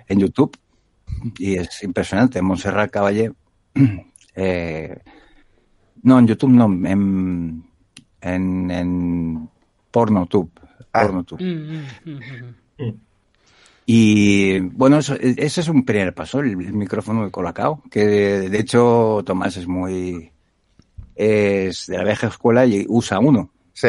en 0.09 0.19
YouTube 0.19 0.57
y 1.39 1.57
es 1.57 1.83
impresionante. 1.83 2.41
Montserrat 2.43 2.91
Caballé. 2.91 3.33
eh, 4.37 4.99
no, 6.03 6.19
en 6.21 6.27
YouTube 6.29 6.51
no, 6.53 6.67
en, 6.67 7.65
en, 8.21 8.71
en 8.71 9.51
PornoTube. 9.91 10.51
Ah. 10.93 11.03
PornoTube. 11.03 11.41
Mm, 11.43 11.77
mm, 12.05 12.11
mm, 12.11 12.85
mm. 12.87 12.95
Y 13.87 14.59
bueno, 14.61 14.99
eso- 14.99 15.17
ese 15.21 15.61
es 15.61 15.69
un 15.69 15.85
primer 15.85 16.13
paso, 16.15 16.41
el, 16.41 16.51
el 16.51 16.73
micrófono 16.73 17.25
de 17.25 17.31
Colacao, 17.31 17.83
que 17.91 18.05
de, 18.05 18.51
de 18.51 18.59
hecho 18.59 19.23
Tomás 19.25 19.57
es 19.57 19.67
muy... 19.69 20.33
es 21.15 21.87
de 21.87 21.97
la 21.99 22.05
vieja 22.05 22.27
escuela 22.27 22.67
y 22.67 22.85
usa 22.89 23.19
uno. 23.21 23.51
Sí. 23.73 23.89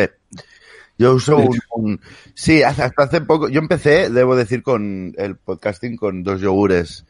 Yo 1.00 1.13
uso 1.16 1.38
un, 1.38 1.60
un- 1.72 2.01
Sí, 2.34 2.62
hasta 2.63 2.86
hasta 2.86 3.04
hace 3.04 3.22
poco. 3.22 3.50
Yo 3.50 3.60
empecé, 3.60 4.10
debo 4.10 4.36
decir, 4.36 4.62
con 4.63 5.13
el 5.18 5.36
podcasting 5.36 5.96
con 5.96 6.24
dos 6.24 6.42
yogures 6.42 7.06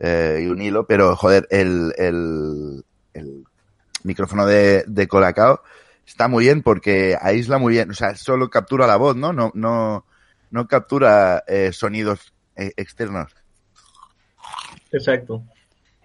eh, 0.00 0.42
y 0.44 0.46
un 0.46 0.60
hilo, 0.62 0.86
pero 0.86 1.14
joder, 1.16 1.46
el, 1.50 1.92
el, 1.96 2.84
el 3.14 3.44
micrófono 4.04 4.46
de, 4.46 4.84
de 4.86 5.06
Colacao 5.08 5.60
está 6.06 6.28
muy 6.28 6.44
bien 6.44 6.62
porque 6.62 7.16
aísla 7.20 7.58
muy 7.58 7.72
bien. 7.74 7.90
O 7.90 7.94
sea, 7.94 8.14
solo 8.16 8.48
captura 8.50 8.86
la 8.86 8.96
voz, 8.96 9.16
¿no? 9.16 9.32
No, 9.32 9.50
no, 9.54 10.04
no 10.50 10.68
captura 10.68 11.42
eh, 11.46 11.72
sonidos 11.72 12.32
eh, 12.56 12.72
externos. 12.76 13.34
Exacto. 14.90 15.42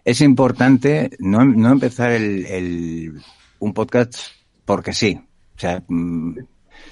Es 0.03 0.21
importante 0.21 1.11
no, 1.19 1.43
no 1.43 1.71
empezar 1.71 2.11
el, 2.11 2.45
el- 2.45 3.21
un 3.59 3.73
podcast 3.73 4.17
porque 4.65 4.93
sí. 4.93 5.19
O 5.55 5.59
sea, 5.59 5.83
mm, 5.87 6.37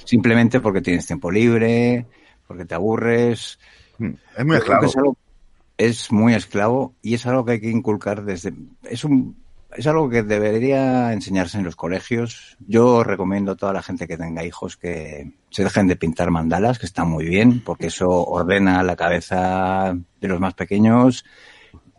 simplemente 0.04 0.60
porque 0.60 0.82
tienes 0.82 1.06
tiempo 1.06 1.32
libre, 1.32 2.06
porque 2.48 2.66
te 2.66 2.76
aburres. 2.76 3.60
Mm, 4.00 4.12
Es 4.38 4.46
muy 4.46 4.58
esclavo. 4.58 4.86
Es, 4.86 4.98
algo- 4.98 5.18
es 5.78 6.12
muy 6.12 6.34
esclavo 6.34 6.96
y 7.02 7.14
es 7.14 7.26
algo 7.26 7.46
que 7.46 7.54
hay 7.54 7.62
que 7.62 7.70
inculcar 7.70 8.24
desde... 8.26 8.54
Es, 8.84 9.04
un, 9.06 9.38
es 9.78 9.88
algo 9.88 10.10
que 10.10 10.24
debería 10.24 11.14
enseñarse 11.14 11.58
en 11.58 11.64
los 11.66 11.76
colegios. 11.76 12.58
Yo 12.68 13.04
recomiendo 13.04 13.54
a 13.54 13.56
toda 13.56 13.74
la 13.74 13.82
gente 13.84 14.08
que 14.08 14.18
tenga 14.18 14.44
hijos 14.46 14.78
que 14.78 15.32
se 15.50 15.64
dejen 15.64 15.88
de 15.88 15.96
pintar 15.96 16.32
mandalas, 16.32 16.80
que 16.80 16.86
está 16.86 17.04
muy 17.06 17.26
bien, 17.26 17.62
porque 17.64 17.88
eso 17.88 18.10
ordena 18.10 18.82
la 18.84 18.96
cabeza 18.96 19.96
de 20.22 20.28
los 20.28 20.40
más 20.40 20.54
pequeños, 20.54 21.26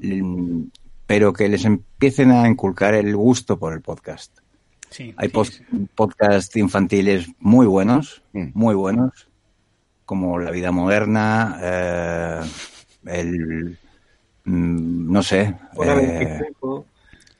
mm, 0.00 0.62
pero 1.06 1.32
que 1.32 1.48
les 1.48 1.64
empiecen 1.64 2.30
a 2.32 2.48
inculcar 2.48 2.94
el 2.94 3.14
gusto 3.16 3.58
por 3.58 3.72
el 3.72 3.80
podcast. 3.80 4.38
Sí, 4.90 5.14
Hay 5.16 5.30
sí, 5.44 5.62
podcasts 5.94 6.56
infantiles 6.56 7.28
muy 7.40 7.66
buenos, 7.66 8.22
Mm. 8.32 8.48
muy 8.54 8.74
buenos. 8.74 9.28
como 10.04 10.38
la 10.38 10.52
vida 10.52 10.70
moderna, 10.70 11.58
eh, 11.60 12.40
el, 13.06 13.76
mm, 14.44 15.12
no 15.12 15.20
sé, 15.20 15.52
Hora 15.74 16.00
eh, 16.00 16.38
25. 16.38 16.86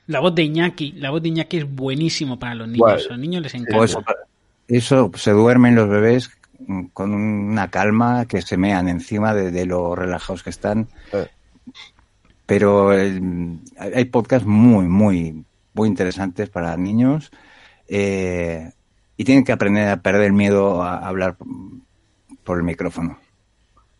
La 0.07 0.19
voz 0.21 0.33
de 0.35 0.43
Iñaki, 0.43 0.93
la 0.93 1.09
voz 1.11 1.21
de 1.21 1.29
Iñaki 1.29 1.57
es 1.57 1.69
buenísimo 1.75 2.39
para 2.39 2.55
los 2.55 2.67
niños. 2.67 3.05
A 3.07 3.09
los 3.11 3.19
niños 3.19 3.41
les 3.43 3.53
encanta. 3.53 3.77
pues, 3.77 3.97
eso 4.67 5.11
se 5.15 5.31
duermen 5.31 5.75
los 5.75 5.89
bebés 5.89 6.29
con 6.93 7.13
una 7.13 7.69
calma 7.69 8.25
que 8.25 8.41
se 8.41 8.57
mean 8.57 8.89
encima 8.89 9.33
de, 9.33 9.51
de 9.51 9.65
lo 9.65 9.95
relajados 9.95 10.43
que 10.43 10.49
están. 10.49 10.87
Eh. 11.13 11.27
Pero 12.45 12.93
el- 12.93 13.59
hay 13.77 14.05
podcasts 14.05 14.47
muy, 14.47 14.87
muy, 14.87 15.43
muy 15.73 15.87
interesantes 15.87 16.49
para 16.49 16.75
niños 16.77 17.31
eh, 17.87 18.71
y 19.17 19.23
tienen 19.23 19.43
que 19.43 19.51
aprender 19.51 19.89
a 19.89 20.01
perder 20.01 20.23
el 20.23 20.33
miedo 20.33 20.81
a 20.83 21.05
hablar 21.07 21.37
por 22.43 22.57
el 22.57 22.63
micrófono. 22.63 23.19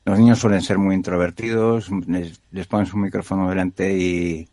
Los 0.06 0.18
niños 0.20 0.40
suelen 0.40 0.62
ser 0.62 0.78
muy 0.78 0.96
introvertidos, 0.96 1.90
les, 2.08 2.40
les 2.52 2.68
ponen 2.68 2.86
su 2.86 2.96
micrófono 2.98 3.50
delante 3.50 3.98
y 3.98 4.48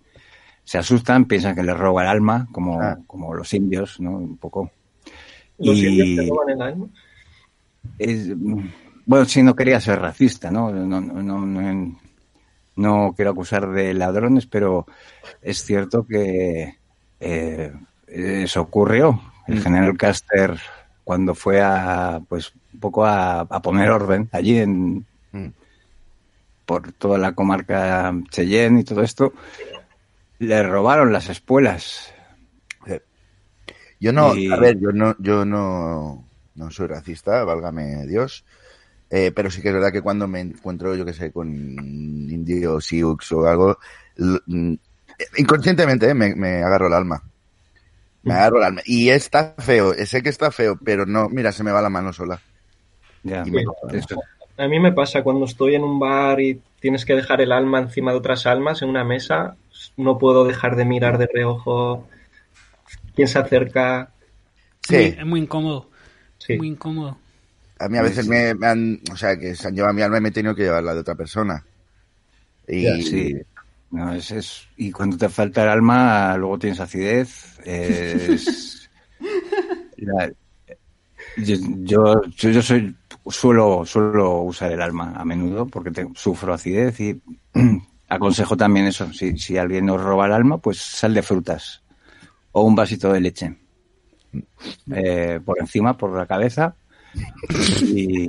se 0.65 0.79
asustan, 0.79 1.27
piensan 1.27 1.55
que 1.55 1.63
les 1.63 1.77
roba 1.77 2.03
el 2.03 2.09
alma, 2.09 2.49
como, 2.53 2.81
Ah. 2.81 2.99
como 3.07 3.35
los 3.35 3.53
indios, 3.55 4.01
¿no? 4.01 4.13
Un 4.13 4.37
poco. 4.39 4.71
Los 5.59 5.77
Y- 5.77 5.87
indios 5.87 6.25
te 6.27 6.31
roban 6.31 6.51
el 6.51 6.63
alma. 6.63 6.87
Es, 7.99 8.31
bueno, 9.07 9.25
sí, 9.27 9.43
no 9.43 9.55
quería 9.55 9.81
ser 9.81 10.01
racista, 10.01 10.51
¿no? 10.51 10.71
No, 10.73 11.01
no, 11.01 11.23
no, 11.23 11.47
no, 11.47 11.97
no 12.77 13.13
quiero 13.15 13.31
acusar 13.33 13.71
de 13.71 13.93
ladrones, 13.95 14.47
pero 14.47 14.87
es 15.43 15.65
cierto 15.65 16.07
que 16.07 16.77
eh, 17.21 17.73
eso 18.09 18.61
ocurrió. 18.63 19.21
El 19.47 19.57
Mm. 19.57 19.63
general 19.63 19.97
Caster, 19.99 20.59
cuando 21.05 21.35
fue 21.35 21.61
a, 21.63 22.21
pues, 22.29 22.53
un 22.73 22.81
poco 22.81 23.05
a, 23.05 23.41
a 23.41 23.61
poner 23.63 23.91
orden 23.91 24.29
allí 24.33 24.59
en, 24.59 25.05
Mm. 25.33 25.49
por 26.65 26.93
toda 26.93 27.19
la 27.19 27.33
comarca 27.33 28.13
Cheyenne 28.31 28.81
y 28.81 28.85
todo 28.85 29.03
esto, 29.03 29.33
le 30.39 30.63
robaron 30.63 31.13
las 31.13 31.29
espuelas. 31.29 32.13
Yo 34.01 34.13
no, 34.13 34.35
Y- 34.35 34.47
a 34.49 34.61
ver, 34.61 34.79
yo 34.79 34.93
no, 34.93 35.15
yo 35.19 35.45
no, 35.45 36.29
no 36.55 36.71
soy 36.71 36.89
racista, 36.89 37.45
válgame 37.45 38.07
Dios. 38.07 38.45
Eh, 39.11 39.33
pero 39.35 39.51
sí 39.51 39.63
que 39.63 39.69
es 39.69 39.75
verdad 39.75 39.93
que 39.93 40.03
cuando 40.03 40.29
me 40.29 40.41
encuentro, 40.41 40.95
yo 40.95 41.05
que 41.05 41.13
sé, 41.13 41.33
con 41.33 41.49
indios, 41.49 42.87
sioux 42.87 43.33
o 43.33 43.47
algo, 43.47 43.79
mm, 44.19 44.75
inconscientemente 45.39 46.09
eh, 46.11 46.15
me, 46.15 46.35
me 46.35 46.63
agarro 46.63 46.89
el 46.89 46.95
alma. 46.95 47.23
Me 48.25 48.35
agarro 48.35 48.59
el 48.59 48.65
alma. 48.65 48.81
Y 48.87 49.11
está 49.11 49.55
feo, 49.59 49.95
sé 49.95 50.23
que 50.23 50.31
está 50.31 50.51
feo, 50.51 50.79
pero 50.83 51.07
no, 51.07 51.29
mira, 51.29 51.53
se 51.53 51.63
me 51.65 51.73
va 51.73 51.83
la 51.83 51.91
mano 51.91 52.13
sola. 52.13 52.41
Ya, 53.23 53.45
Y 53.45 53.51
me- 53.51 53.63
eso- 53.93 54.21
A 54.57 54.69
mí 54.69 54.79
me 54.79 54.93
pasa 54.93 55.23
cuando 55.23 55.47
estoy 55.47 55.75
en 55.75 55.83
un 55.83 55.99
bar 55.99 56.41
y 56.41 56.61
tienes 56.81 57.05
que 57.05 57.15
dejar 57.15 57.41
el 57.41 57.53
alma 57.53 57.81
encima 57.81 58.13
de 58.13 58.19
otras 58.19 58.47
almas 58.47 58.83
en 58.83 58.89
una 58.91 59.03
mesa, 59.05 59.57
no 59.97 60.19
puedo 60.19 60.45
dejar 60.45 60.77
de 60.77 60.85
mirar 60.85 61.19
de 61.19 61.29
reojo 61.33 62.09
quién 63.15 63.29
se 63.29 63.39
acerca. 63.39 64.13
Sí, 64.83 64.97
es 64.97 65.27
muy 65.27 65.41
incómodo. 65.41 65.89
Sí. 66.39 66.57
Muy 66.59 66.69
incómodo. 66.69 67.17
a 67.79 67.89
mí 67.89 67.99
a 67.99 68.03
veces 68.03 68.27
me, 68.29 68.55
me 68.55 68.67
han, 68.67 69.01
o 69.13 69.17
sea, 69.17 69.39
que 69.39 69.55
se 69.55 69.69
han 69.69 69.75
llevado 69.75 69.95
mi 69.95 70.03
alma 70.03 70.19
y 70.19 70.21
me 70.21 70.29
he 70.29 70.33
tenido 70.33 70.55
que 70.55 70.63
llevar 70.63 70.83
la 70.83 70.95
de 70.95 71.01
otra 71.01 71.15
persona. 71.15 71.65
Y 72.69 73.03
Sí. 73.03 73.35
No, 73.91 74.13
es, 74.13 74.31
es- 74.33 74.67
y 74.77 74.91
cuando 74.91 75.17
te 75.17 75.29
falta 75.29 75.63
el 75.63 75.69
alma, 75.69 76.37
luego 76.37 76.59
tienes 76.59 76.81
acidez. 76.81 77.61
Es, 77.65 78.91
yo, 81.37 81.57
yo, 81.83 82.23
yo, 82.37 82.51
yo 82.51 82.63
soy, 82.63 82.97
suelo, 83.27 83.85
suelo 83.87 84.41
usar 84.43 84.73
el 84.73 84.83
alma 84.83 85.13
a 85.17 85.25
menudo 85.25 85.67
porque 85.67 85.91
te- 85.91 86.09
sufro 86.15 86.55
acidez 86.55 86.99
y 87.01 87.23
aconsejo 88.15 88.57
también 88.57 88.87
eso. 88.87 89.13
Si, 89.13 89.37
si 89.39 89.57
alguien 89.59 89.87
nos 89.87 90.01
roba 90.03 90.27
el 90.27 90.33
alma, 90.33 90.59
pues 90.59 90.79
sal 90.79 91.15
de 91.15 91.23
frutas 91.23 91.83
o 92.53 92.63
un 92.63 92.75
vasito 92.75 93.13
de 93.13 93.21
leche. 93.21 93.57
Eh, 94.95 95.41
por 95.45 95.59
encima, 95.61 95.97
por 95.97 96.17
la 96.17 96.27
cabeza. 96.27 96.75
Y 97.83 98.29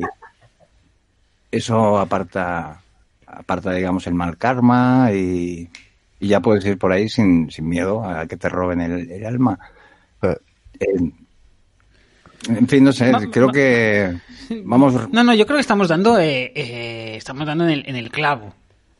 eso 1.51 1.97
aparta 1.97 2.81
aparta, 3.27 3.71
digamos, 3.73 4.05
el 4.07 4.13
mal 4.13 4.37
karma 4.37 5.09
y, 5.11 5.67
y 6.19 6.27
ya 6.27 6.39
puedes 6.39 6.63
ir 6.65 6.77
por 6.77 6.91
ahí 6.91 7.09
sin, 7.09 7.49
sin 7.51 7.67
miedo 7.67 8.03
a 8.03 8.27
que 8.27 8.37
te 8.37 8.47
roben 8.49 8.81
el, 8.81 9.11
el 9.11 9.25
alma. 9.25 9.59
Eh. 10.21 10.37
En 12.47 12.67
fin, 12.67 12.83
no 12.83 12.93
sé, 12.93 13.11
Va- 13.11 13.21
creo 13.31 13.47
va- 13.47 13.51
que 13.53 14.15
vamos... 14.63 15.11
No, 15.11 15.23
no, 15.23 15.33
yo 15.33 15.45
creo 15.47 15.57
que 15.57 15.61
estamos 15.61 15.87
dando, 15.87 16.19
eh, 16.19 16.51
eh, 16.55 17.15
estamos 17.17 17.45
dando 17.47 17.63
en 17.65 17.71
el, 17.71 17.83
en 17.89 17.95
el 17.95 18.11
clavo. 18.11 18.53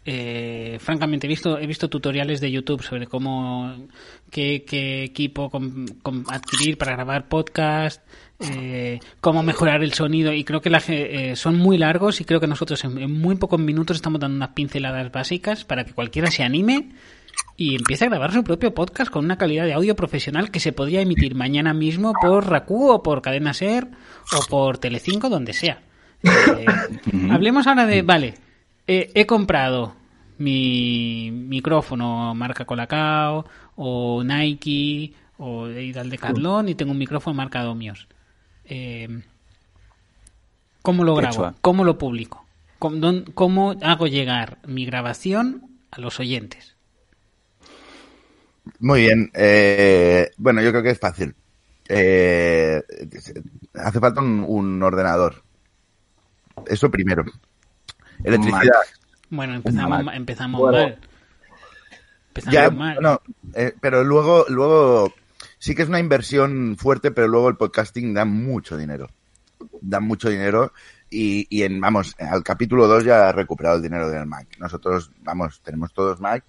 Eh, 0.08 0.78
francamente, 0.80 1.26
he 1.26 1.30
visto, 1.30 1.58
he 1.58 1.66
visto 1.66 1.90
tutoriales 1.90 2.40
de 2.40 2.52
YouTube 2.52 2.84
sobre 2.84 3.08
cómo, 3.08 3.88
qué, 4.30 4.64
qué 4.68 5.04
equipo 5.04 5.50
com- 5.50 5.88
com- 6.04 6.24
adquirir 6.30 6.78
para 6.78 6.92
grabar 6.92 7.28
podcast, 7.28 8.06
eh, 8.40 9.00
cómo 9.20 9.42
mejorar 9.42 9.84
el 9.84 9.94
sonido 9.94 10.32
y 10.32 10.44
creo 10.44 10.62
que 10.62 10.70
la 10.70 10.80
ge- 10.80 11.32
eh, 11.32 11.36
son 11.36 11.58
muy 11.58 11.80
largos 11.80 12.22
y 12.22 12.26
creo 12.26 12.40
que 12.40 12.46
nosotros 12.46 12.84
en, 12.84 13.00
en 13.00 13.20
muy 13.20 13.36
pocos 13.38 13.60
minutos 13.60 13.98
estamos 13.98 14.20
dando 14.22 14.36
unas 14.36 14.50
pinceladas 14.50 15.12
básicas 15.12 15.66
para 15.66 15.86
que 15.86 15.94
cualquiera 15.94 16.30
se 16.30 16.44
anime 16.44 16.90
y 17.58 17.76
empiece 17.76 18.06
a 18.06 18.10
grabar 18.10 18.32
su 18.32 18.44
propio 18.44 18.76
podcast 18.76 19.10
con 19.12 19.26
una 19.26 19.38
calidad 19.40 19.66
de 19.66 19.74
audio 19.74 19.96
profesional 19.96 20.52
que 20.52 20.60
se 20.60 20.72
podría 20.72 21.02
emitir 21.02 21.34
mañana 21.34 21.74
mismo 21.74 22.14
por 22.22 22.48
Raku 22.48 22.92
o 22.92 23.02
por 23.02 23.24
Cadena 23.24 23.56
Ser 23.56 23.88
o 24.34 24.46
por 24.50 24.78
Telecinco, 24.78 25.30
donde 25.30 25.54
sea. 25.54 25.82
Eh, 26.24 26.66
hablemos 27.32 27.66
ahora 27.68 27.86
de, 27.88 28.02
vale, 28.04 28.36
eh, 28.88 29.12
he 29.14 29.26
comprado 29.26 29.96
mi 30.38 31.32
micrófono 31.32 32.36
marca 32.36 32.66
Colacao 32.66 33.46
o 33.76 34.24
Nike 34.24 35.14
o 35.38 35.68
he 35.68 35.84
ido 35.84 36.02
al 36.02 36.10
Decathlon 36.10 36.70
y 36.70 36.76
tengo 36.76 36.92
un 36.92 36.98
micrófono 36.98 37.34
marca 37.36 37.64
Domios. 37.64 38.08
Eh, 38.66 39.22
¿Cómo 40.82 41.04
lo 41.04 41.16
grabo? 41.16 41.54
¿Cómo 41.62 41.84
lo 41.84 41.98
publico? 41.98 42.46
¿Cómo, 42.80 43.24
cómo 43.34 43.76
hago 43.82 44.08
llegar 44.08 44.60
mi 44.68 44.86
grabación 44.86 45.80
a 45.92 46.00
los 46.00 46.20
oyentes? 46.20 46.76
Muy 48.80 49.02
bien. 49.02 49.32
eh, 49.34 50.32
bueno, 50.38 50.62
yo 50.62 50.72
creo 50.72 50.84
que 50.84 50.92
es 50.92 51.00
fácil. 51.00 51.36
Eh, 51.88 52.82
hace 53.74 54.00
falta 54.00 54.22
un, 54.22 54.44
un 54.48 54.82
ordenador. 54.84 55.44
Eso 56.68 56.90
primero. 56.90 57.24
Electricidad. 58.24 58.74
Bueno, 59.30 59.56
empezamos, 59.56 60.14
empezamos 60.14 60.62
Bueno. 60.62 60.78
mal. 60.78 61.00
Empezamos 62.30 62.54
Ya, 62.54 62.70
mal. 62.70 62.98
no, 63.02 63.22
eh, 63.54 63.74
pero 63.80 64.04
luego, 64.04 64.46
luego 64.50 65.14
sí 65.58 65.74
que 65.76 65.84
es 65.84 65.88
una 65.90 66.00
inversión 66.00 66.76
fuerte, 66.78 67.12
pero 67.12 67.28
luego 67.28 67.50
el 67.50 67.56
podcasting 67.58 68.14
da 68.14 68.26
mucho 68.26 68.78
dinero. 68.78 69.10
Da 69.82 70.00
mucho 70.00 70.30
dinero 70.30 70.74
y, 71.10 71.48
y 71.50 71.64
en, 71.64 71.80
vamos, 71.80 72.16
al 72.20 72.44
capítulo 72.44 72.88
2 72.88 73.06
ya 73.06 73.30
ha 73.30 73.32
recuperado 73.32 73.78
el 73.78 73.82
dinero 73.84 74.10
del 74.10 74.26
Mac. 74.26 74.48
Nosotros, 74.60 75.12
vamos, 75.24 75.62
tenemos 75.64 75.94
todos 75.94 76.20
Mac 76.20 76.44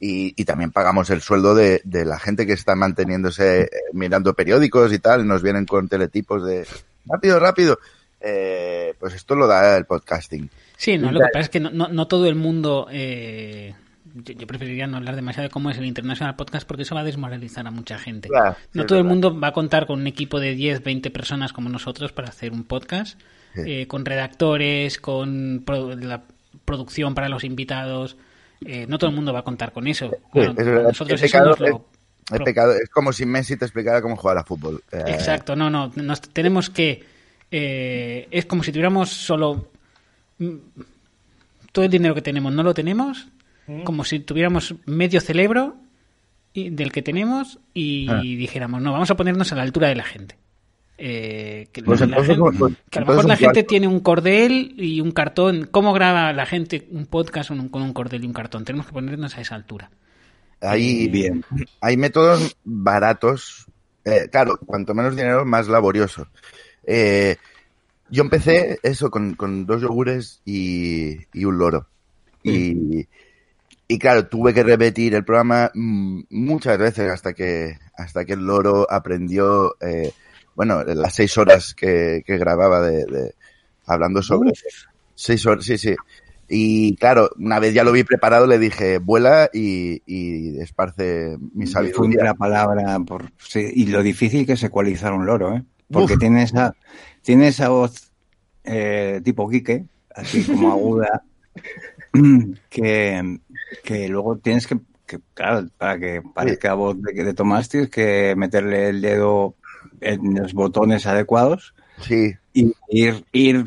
y, 0.00 0.32
y 0.40 0.44
también 0.44 0.72
pagamos 0.72 1.10
el 1.10 1.20
sueldo 1.20 1.54
de, 1.54 1.80
de 1.84 2.04
la 2.04 2.18
gente 2.18 2.46
que 2.46 2.52
está 2.54 2.74
manteniéndose 2.74 3.62
eh, 3.62 3.70
mirando 3.92 4.34
periódicos 4.34 4.92
y 4.92 4.98
tal. 4.98 5.26
Nos 5.26 5.42
vienen 5.42 5.66
con 5.66 5.88
teletipos 5.88 6.44
de 6.46 6.66
rápido, 7.06 7.38
rápido. 7.38 7.78
Eh, 8.20 8.94
pues 8.98 9.14
esto 9.14 9.34
lo 9.36 9.46
da 9.46 9.76
el 9.76 9.84
podcasting. 9.84 10.48
Sí, 10.76 10.98
no, 10.98 11.10
lo 11.10 11.20
que 11.20 11.26
pasa 11.32 11.40
es 11.44 11.48
que 11.48 11.60
no, 11.60 11.70
no, 11.70 11.88
no 11.88 12.06
todo 12.06 12.26
el 12.28 12.34
mundo. 12.34 12.86
eh, 12.90 13.74
yo, 14.14 14.46
preferiría 14.46 14.86
no 14.86 14.96
hablar 14.96 15.14
demasiado 15.14 15.44
de 15.48 15.50
cómo 15.50 15.68
es 15.68 15.76
el 15.76 15.84
International 15.84 16.36
Podcast 16.36 16.66
porque 16.66 16.84
eso 16.84 16.94
va 16.94 17.02
a 17.02 17.04
desmoralizar 17.04 17.66
a 17.66 17.70
mucha 17.70 17.98
gente. 17.98 18.28
Claro, 18.28 18.56
no 18.72 18.86
todo 18.86 18.98
el 18.98 19.04
mundo 19.04 19.38
va 19.38 19.48
a 19.48 19.52
contar 19.52 19.86
con 19.86 20.00
un 20.00 20.06
equipo 20.06 20.40
de 20.40 20.54
10, 20.54 20.82
20 20.82 21.10
personas 21.10 21.52
como 21.52 21.68
nosotros 21.68 22.12
para 22.12 22.28
hacer 22.28 22.52
un 22.52 22.64
podcast, 22.64 23.20
Sí. 23.54 23.60
eh, 23.66 23.86
con 23.86 24.04
redactores, 24.06 24.98
con 24.98 25.62
pro- 25.66 25.94
la 25.96 26.22
producción 26.64 27.14
para 27.14 27.28
los 27.28 27.44
invitados. 27.44 28.16
eh, 28.64 28.86
no 28.88 28.96
todo 28.96 29.10
el 29.10 29.16
mundo 29.16 29.34
va 29.34 29.40
a 29.40 29.44
contar 29.44 29.70
con 29.72 29.86
eso. 29.86 30.10
Es 30.32 30.54
nosotros 30.54 31.22
eso 31.22 31.44
nos 31.44 31.60
lo- 31.60 31.86
es- 32.32 32.40
pecado 32.42 32.72
es 32.72 32.88
como 32.88 33.12
si 33.12 33.26
Messi 33.26 33.56
te 33.58 33.66
explicara 33.66 34.00
cómo 34.00 34.16
jugar 34.16 34.38
a 34.38 34.44
fútbol. 34.44 34.82
Eh, 34.92 35.02
Exacto, 35.08 35.54
no, 35.54 35.68
no, 35.68 35.92
nos 35.96 36.22
tenemos 36.22 36.70
que... 36.70 37.04
eh, 37.50 38.26
es 38.30 38.46
como 38.46 38.62
si 38.62 38.72
tuviéramos 38.72 39.10
solo... 39.10 39.70
mm, 40.38 40.54
Todo 41.72 41.84
el 41.84 41.90
dinero 41.90 42.14
que 42.14 42.22
tenemos 42.22 42.52
no 42.54 42.62
lo 42.62 42.72
tenemos, 42.72 43.28
como 43.84 44.02
si 44.04 44.20
tuviéramos 44.20 44.74
medio 44.86 45.20
cerebro 45.20 45.76
y- 46.54 46.70
del 46.70 46.90
que 46.90 47.02
tenemos 47.02 47.58
y 47.74 48.06
Ah. 48.08 48.20
dijéramos, 48.22 48.80
no, 48.80 48.92
vamos 48.92 49.10
a 49.10 49.16
ponernos 49.16 49.52
a 49.52 49.56
la 49.56 49.62
altura 49.62 49.88
de 49.88 49.96
la 49.96 50.04
gente. 50.04 50.36
Eh, 50.98 51.68
que, 51.72 51.82
Pues 51.82 52.00
la 52.00 52.06
entonces, 52.06 52.36
gente- 52.36 52.58
pues, 52.58 52.74
que 52.90 52.98
a 52.98 53.02
lo 53.02 53.06
mejor 53.08 53.24
la 53.26 53.36
gente 53.36 53.62
tiene 53.64 53.86
un 53.86 54.00
cordel 54.00 54.74
y 54.78 55.02
un 55.02 55.10
cartón. 55.10 55.68
¿Cómo 55.70 55.92
graba 55.92 56.32
la 56.32 56.46
gente 56.46 56.86
un 56.90 57.04
podcast 57.04 57.50
con 57.50 57.60
un, 57.60 57.92
cordel 57.92 58.24
y 58.24 58.26
un 58.26 58.32
cartón? 58.32 58.64
Tenemos 58.64 58.86
que 58.86 58.92
ponernos 58.94 59.36
a 59.36 59.42
esa 59.42 59.54
altura. 59.56 59.90
Hay, 60.62 61.08
Bien. 61.08 61.44
hay 61.82 61.96
métodos 61.98 62.56
baratos. 62.64 63.66
eh, 64.06 64.28
claro, 64.30 64.58
cuanto 64.64 64.94
menos 64.94 65.14
dinero, 65.16 65.44
más 65.44 65.68
laborioso. 65.68 66.28
Yo 68.08 68.22
empecé 68.22 68.78
eso 68.82 69.10
con, 69.10 69.34
con 69.34 69.66
dos 69.66 69.82
yogures 69.82 70.40
y, 70.44 71.16
y 71.32 71.44
un 71.44 71.58
loro. 71.58 71.88
Y, 72.42 73.06
y 73.88 73.98
claro, 73.98 74.28
tuve 74.28 74.54
que 74.54 74.62
repetir 74.62 75.14
el 75.14 75.24
programa 75.24 75.70
mm, 75.74 76.22
muchas 76.30 76.78
veces 76.78 77.10
hasta 77.10 77.32
que, 77.34 77.78
hasta 77.96 78.24
que 78.24 78.34
el 78.34 78.46
loro 78.46 78.86
aprendió, 78.90 79.76
eh, 79.80 80.12
bueno, 80.54 80.82
las 80.84 81.14
seis 81.14 81.36
horas 81.38 81.74
que, 81.74 82.22
que 82.26 82.38
grababa 82.38 82.80
de, 82.80 83.04
de- 83.06 83.34
hablando 83.86 84.22
sobre 84.22 84.52
seis 85.14 85.44
horas, 85.46 85.64
sí, 85.64 85.78
sí. 85.78 85.94
Y 86.48 86.94
claro, 86.96 87.30
una 87.38 87.58
vez 87.58 87.74
ya 87.74 87.82
lo 87.82 87.90
vi 87.92 88.04
preparado, 88.04 88.46
le 88.46 88.58
dije, 88.58 88.98
vuela 88.98 89.50
y, 89.52 90.02
y 90.06 90.60
esparce 90.60 91.36
mi 91.54 91.66
sabiduría. 91.66 92.24
la 92.24 92.34
palabra 92.34 92.98
por 93.00 93.32
sí, 93.38 93.68
y 93.74 93.86
lo 93.86 94.02
difícil 94.02 94.46
que 94.46 94.52
es 94.52 94.62
ecualizar 94.62 95.12
un 95.12 95.26
loro, 95.26 95.54
¿eh? 95.56 95.64
Porque 95.90 96.14
Uf. 96.14 96.20
tiene 96.20 96.42
esa 96.42 96.74
tiene 97.26 97.48
esa 97.48 97.68
voz 97.70 98.12
eh, 98.62 99.20
tipo 99.24 99.50
Quique, 99.50 99.84
así 100.14 100.44
como 100.44 100.70
aguda, 100.72 101.24
que, 102.70 103.38
que 103.82 104.08
luego 104.08 104.38
tienes 104.38 104.66
que, 104.68 104.78
que, 105.06 105.18
claro, 105.34 105.66
para 105.76 105.98
que 105.98 106.22
parezca 106.34 106.74
voz 106.74 106.96
de, 107.02 107.12
de 107.24 107.34
Tomás 107.34 107.68
tienes 107.68 107.90
que 107.90 108.34
meterle 108.36 108.90
el 108.90 109.00
dedo 109.00 109.56
en 110.00 110.34
los 110.34 110.52
botones 110.54 111.06
adecuados 111.06 111.74
Sí, 112.02 112.34
y 112.52 112.72
ir 112.90 113.24
ir. 113.32 113.64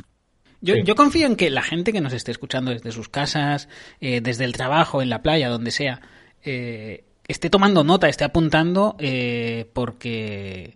Yo, 0.62 0.76
Sí. 0.76 0.84
yo 0.84 0.96
confío 0.96 1.26
en 1.26 1.36
que 1.36 1.50
la 1.50 1.64
gente 1.64 1.92
que 1.92 2.00
nos 2.02 2.14
esté 2.14 2.32
escuchando 2.32 2.72
desde 2.72 2.92
sus 2.92 3.10
casas, 3.10 3.68
eh, 4.02 4.22
desde 4.22 4.46
el 4.46 4.54
trabajo, 4.54 5.02
en 5.02 5.10
la 5.10 5.22
playa, 5.24 5.50
donde 5.50 5.72
sea, 5.72 6.00
eh, 6.44 7.04
esté 7.28 7.50
tomando 7.50 7.84
nota, 7.84 8.08
esté 8.08 8.26
apuntando, 8.26 8.96
eh, 9.00 9.68
porque, 9.74 10.76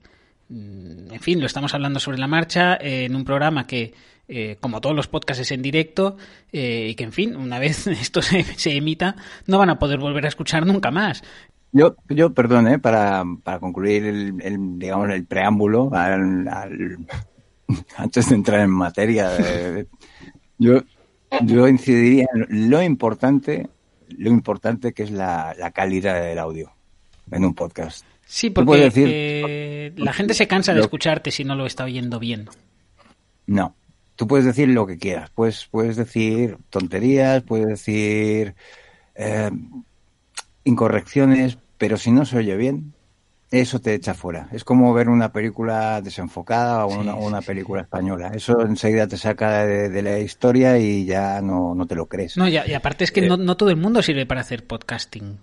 en 0.53 1.19
fin, 1.19 1.39
lo 1.39 1.45
estamos 1.47 1.73
hablando 1.73 1.99
sobre 1.99 2.17
la 2.17 2.27
marcha 2.27 2.75
eh, 2.75 3.05
en 3.05 3.15
un 3.15 3.23
programa 3.25 3.65
que, 3.65 3.93
eh, 4.27 4.57
como 4.59 4.81
todos 4.81 4.95
los 4.95 5.07
podcasts, 5.07 5.41
es 5.41 5.51
en 5.51 5.61
directo 5.61 6.17
eh, 6.51 6.87
y 6.91 6.95
que, 6.95 7.03
en 7.05 7.11
fin, 7.11 7.35
una 7.35 7.59
vez 7.59 7.87
esto 7.87 8.21
se, 8.21 8.43
se 8.43 8.75
emita, 8.75 9.15
no 9.47 9.57
van 9.57 9.69
a 9.69 9.79
poder 9.79 9.99
volver 9.99 10.25
a 10.25 10.29
escuchar 10.29 10.65
nunca 10.65 10.91
más. 10.91 11.23
Yo, 11.71 11.95
yo 12.09 12.33
perdón, 12.33 12.79
para, 12.81 13.23
para 13.43 13.59
concluir 13.59 14.05
el, 14.05 14.41
el, 14.41 14.77
digamos, 14.79 15.09
el 15.09 15.25
preámbulo, 15.25 15.89
al- 15.93 16.47
al- 16.47 16.97
antes 17.97 18.29
de 18.29 18.35
entrar 18.35 18.59
en 18.59 18.69
materia, 18.69 19.31
yo, 20.59 20.81
yo 21.43 21.67
incidiría 21.67 22.27
en 22.35 22.69
lo 22.69 22.83
importante, 22.83 23.67
lo 24.09 24.29
importante 24.29 24.93
que 24.93 25.01
es 25.03 25.09
la, 25.11 25.55
la 25.57 25.71
calidad 25.71 26.21
del 26.21 26.37
audio 26.37 26.71
en 27.31 27.43
un 27.43 27.55
podcast. 27.55 28.05
Sí, 28.25 28.49
porque 28.49 28.77
decir- 28.77 29.07
eh, 29.11 29.93
la 29.97 30.13
gente 30.13 30.33
se 30.33 30.47
cansa 30.47 30.71
de 30.73 30.79
Lo- 30.79 30.85
escucharte 30.85 31.29
si 31.31 31.43
no 31.43 31.55
lo 31.55 31.65
está 31.65 31.83
oyendo 31.83 32.19
bien. 32.19 32.49
No. 33.45 33.75
Tú 34.15 34.27
puedes 34.27 34.45
decir 34.45 34.69
lo 34.69 34.85
que 34.85 34.97
quieras. 34.97 35.29
Puedes, 35.31 35.67
puedes 35.71 35.95
decir 35.97 36.57
tonterías, 36.69 37.41
puedes 37.43 37.67
decir 37.67 38.55
eh, 39.15 39.49
incorrecciones, 40.63 41.57
pero 41.77 41.97
si 41.97 42.11
no 42.11 42.25
se 42.25 42.37
oye 42.37 42.55
bien, 42.55 42.93
eso 43.51 43.79
te 43.79 43.93
echa 43.93 44.13
fuera. 44.13 44.47
Es 44.51 44.63
como 44.63 44.93
ver 44.93 45.09
una 45.09 45.31
película 45.31 46.01
desenfocada 46.01 46.85
o 46.85 46.91
Sí, 46.91 46.97
una, 46.97 47.13
sí, 47.13 47.19
una 47.21 47.41
sí. 47.41 47.47
película 47.47 47.81
española. 47.81 48.31
Eso 48.33 48.61
enseguida 48.61 49.07
te 49.07 49.17
saca 49.17 49.65
de, 49.65 49.89
de 49.89 50.01
la 50.01 50.19
historia 50.19 50.77
y 50.79 51.05
ya 51.05 51.41
no, 51.41 51.75
no 51.75 51.85
te 51.85 51.95
lo 51.95 52.07
crees. 52.07 52.37
No, 52.37 52.47
y, 52.47 52.53
y 52.65 52.73
aparte 52.73 53.03
es 53.03 53.11
que 53.11 53.21
Eh, 53.21 53.27
no, 53.27 53.37
no 53.37 53.57
todo 53.57 53.69
el 53.69 53.77
mundo 53.77 54.01
sirve 54.01 54.25
para 54.25 54.41
hacer 54.41 54.65
podcasting. 54.65 55.37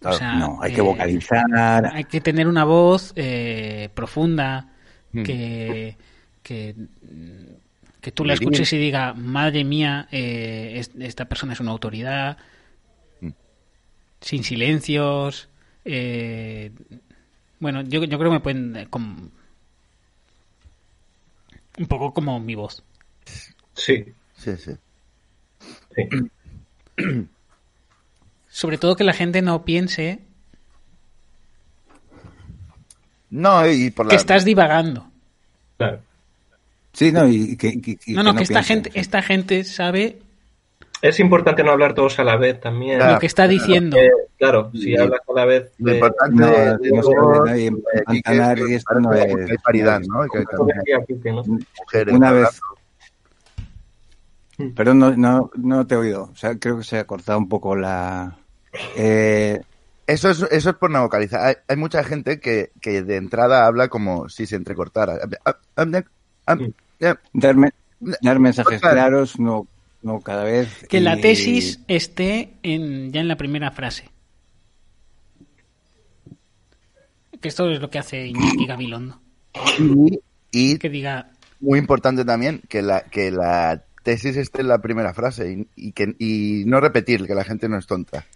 Claro, 0.00 0.16
o 0.16 0.18
sea, 0.18 0.34
no, 0.34 0.58
hay 0.62 0.72
que 0.72 0.80
eh, 0.80 0.82
vocalizar. 0.82 1.86
Hay 1.92 2.04
que 2.04 2.20
tener 2.20 2.48
una 2.48 2.64
voz 2.64 3.12
eh, 3.16 3.90
profunda 3.94 4.66
Mm. 5.12 5.22
que, 5.24 5.96
que, 6.42 6.74
que 8.00 8.12
tú 8.12 8.24
la 8.24 8.34
escuches 8.34 8.72
y 8.72 8.78
diga, 8.78 9.12
madre 9.12 9.64
mía, 9.64 10.06
eh, 10.12 10.74
es- 10.76 10.92
esta 11.00 11.24
persona 11.26 11.52
es 11.52 11.60
una 11.60 11.72
autoridad, 11.72 12.38
Mm. 13.20 13.30
sin 14.20 14.44
silencios. 14.44 15.48
eh, 15.84 16.70
bueno, 17.58 17.82
yo, 17.82 18.04
yo 18.04 18.18
creo 18.18 18.30
que 18.30 18.34
me 18.36 18.40
pueden... 18.40 18.76
eh, 18.76 18.88
un 21.78 21.86
poco 21.88 22.12
como 22.14 22.38
mi 22.40 22.54
voz. 22.54 22.82
Sí, 23.74 24.04
sí, 24.36 24.56
sí. 24.56 24.72
sí. 25.96 26.02
Sobre 28.50 28.78
todo 28.78 28.96
que 28.96 29.04
la 29.04 29.12
gente 29.12 29.42
no 29.42 29.64
piense 29.64 30.20
No, 33.30 33.66
y 33.68 33.90
por 33.90 34.06
la... 34.06 34.10
que 34.10 34.16
estás 34.16 34.44
divagando. 34.44 35.06
Claro. 35.78 36.00
Sí, 36.92 37.12
no, 37.12 37.28
y 37.28 37.56
que, 37.56 37.80
que- 37.80 37.98
y 38.04 38.12
No, 38.14 38.22
no, 38.24 38.34
que 38.34 38.42
esta 38.42 38.54
piensen. 38.60 38.82
gente, 38.84 38.98
esta 39.00 39.22
gente 39.22 39.62
sabe 39.64 40.18
Es 41.00 41.20
importante 41.20 41.62
no 41.62 41.70
hablar 41.70 41.94
todos 41.94 42.18
a 42.18 42.24
la 42.24 42.36
vez 42.36 42.60
también. 42.60 42.98
Claro. 42.98 43.14
lo 43.14 43.18
que 43.20 43.26
está 43.26 43.46
diciendo. 43.46 43.96
Eh, 43.96 44.10
claro, 44.36 44.70
si 44.72 44.82
Sí. 44.82 44.96
hablas 44.96 45.20
a 45.28 45.32
la 45.32 45.44
vez 45.44 45.70
Lo 45.78 45.90
de- 45.92 45.98
importante 45.98 46.34
No, 46.36 46.46
no 46.46 46.54
¿no? 46.54 46.84
Y 46.84 46.88
y 46.88 46.90
no 46.90 46.98
es- 49.12 49.44
hay 49.50 49.56
paridad, 49.64 50.00
¿no? 50.00 50.24
¿no? 50.24 51.46
Una 52.12 52.32
vez, 52.32 52.60
Perdón, 54.74 54.98
no, 54.98 55.16
no, 55.16 55.50
no 55.56 55.86
te 55.86 55.94
he 55.94 55.98
oído. 55.98 56.24
O 56.32 56.36
sea, 56.36 56.58
creo 56.58 56.76
que 56.78 56.84
se 56.84 56.98
ha 56.98 57.06
cortado 57.06 57.38
un 57.38 57.48
poco 57.48 57.74
la. 57.76 58.36
Eh, 58.96 59.60
Eso 60.06 60.30
es, 60.30 60.42
eso 60.50 60.70
es 60.70 60.76
por 60.76 60.90
no 60.90 61.02
vocalizar. 61.02 61.40
Hay, 61.40 61.54
hay 61.68 61.76
mucha 61.76 62.02
gente 62.02 62.40
que, 62.40 62.72
que 62.80 63.02
de 63.02 63.16
entrada 63.16 63.66
habla 63.66 63.88
como 63.88 64.28
si 64.28 64.46
se 64.46 64.56
entrecortara. 64.56 65.18
dar, 65.76 67.56
dar 68.20 68.38
mensajes 68.40 68.80
claros, 68.80 69.38
no, 69.38 69.68
no 70.02 70.20
cada 70.20 70.42
vez. 70.42 70.84
Que 70.88 71.00
la 71.00 71.16
tesis 71.16 71.80
esté 71.86 72.54
en, 72.64 73.12
ya 73.12 73.20
en 73.20 73.28
la 73.28 73.36
primera 73.36 73.70
frase. 73.70 74.10
Que 77.40 77.48
esto 77.48 77.70
es 77.70 77.80
lo 77.80 77.88
que 77.88 77.98
hace 77.98 78.26
Iñaki 78.26 78.66
Gabilondo. 78.66 79.20
Y, 79.78 80.20
y 80.50 80.78
Que 80.78 80.88
diga, 80.90 81.30
muy 81.60 81.78
importante 81.78 82.24
también 82.24 82.62
que 82.68 82.82
la, 82.82 83.02
que 83.02 83.30
la 83.30 83.84
tesis 84.02 84.36
esté 84.36 84.62
en 84.62 84.68
la 84.68 84.78
primera 84.78 85.14
frase 85.14 85.52
y, 85.52 85.68
y 85.88 85.92
que, 85.92 86.14
y 86.18 86.64
no 86.66 86.80
repetir, 86.80 87.26
que 87.26 87.34
la 87.34 87.44
gente 87.44 87.68
no 87.68 87.78
es 87.78 87.86
tonta. 87.86 88.26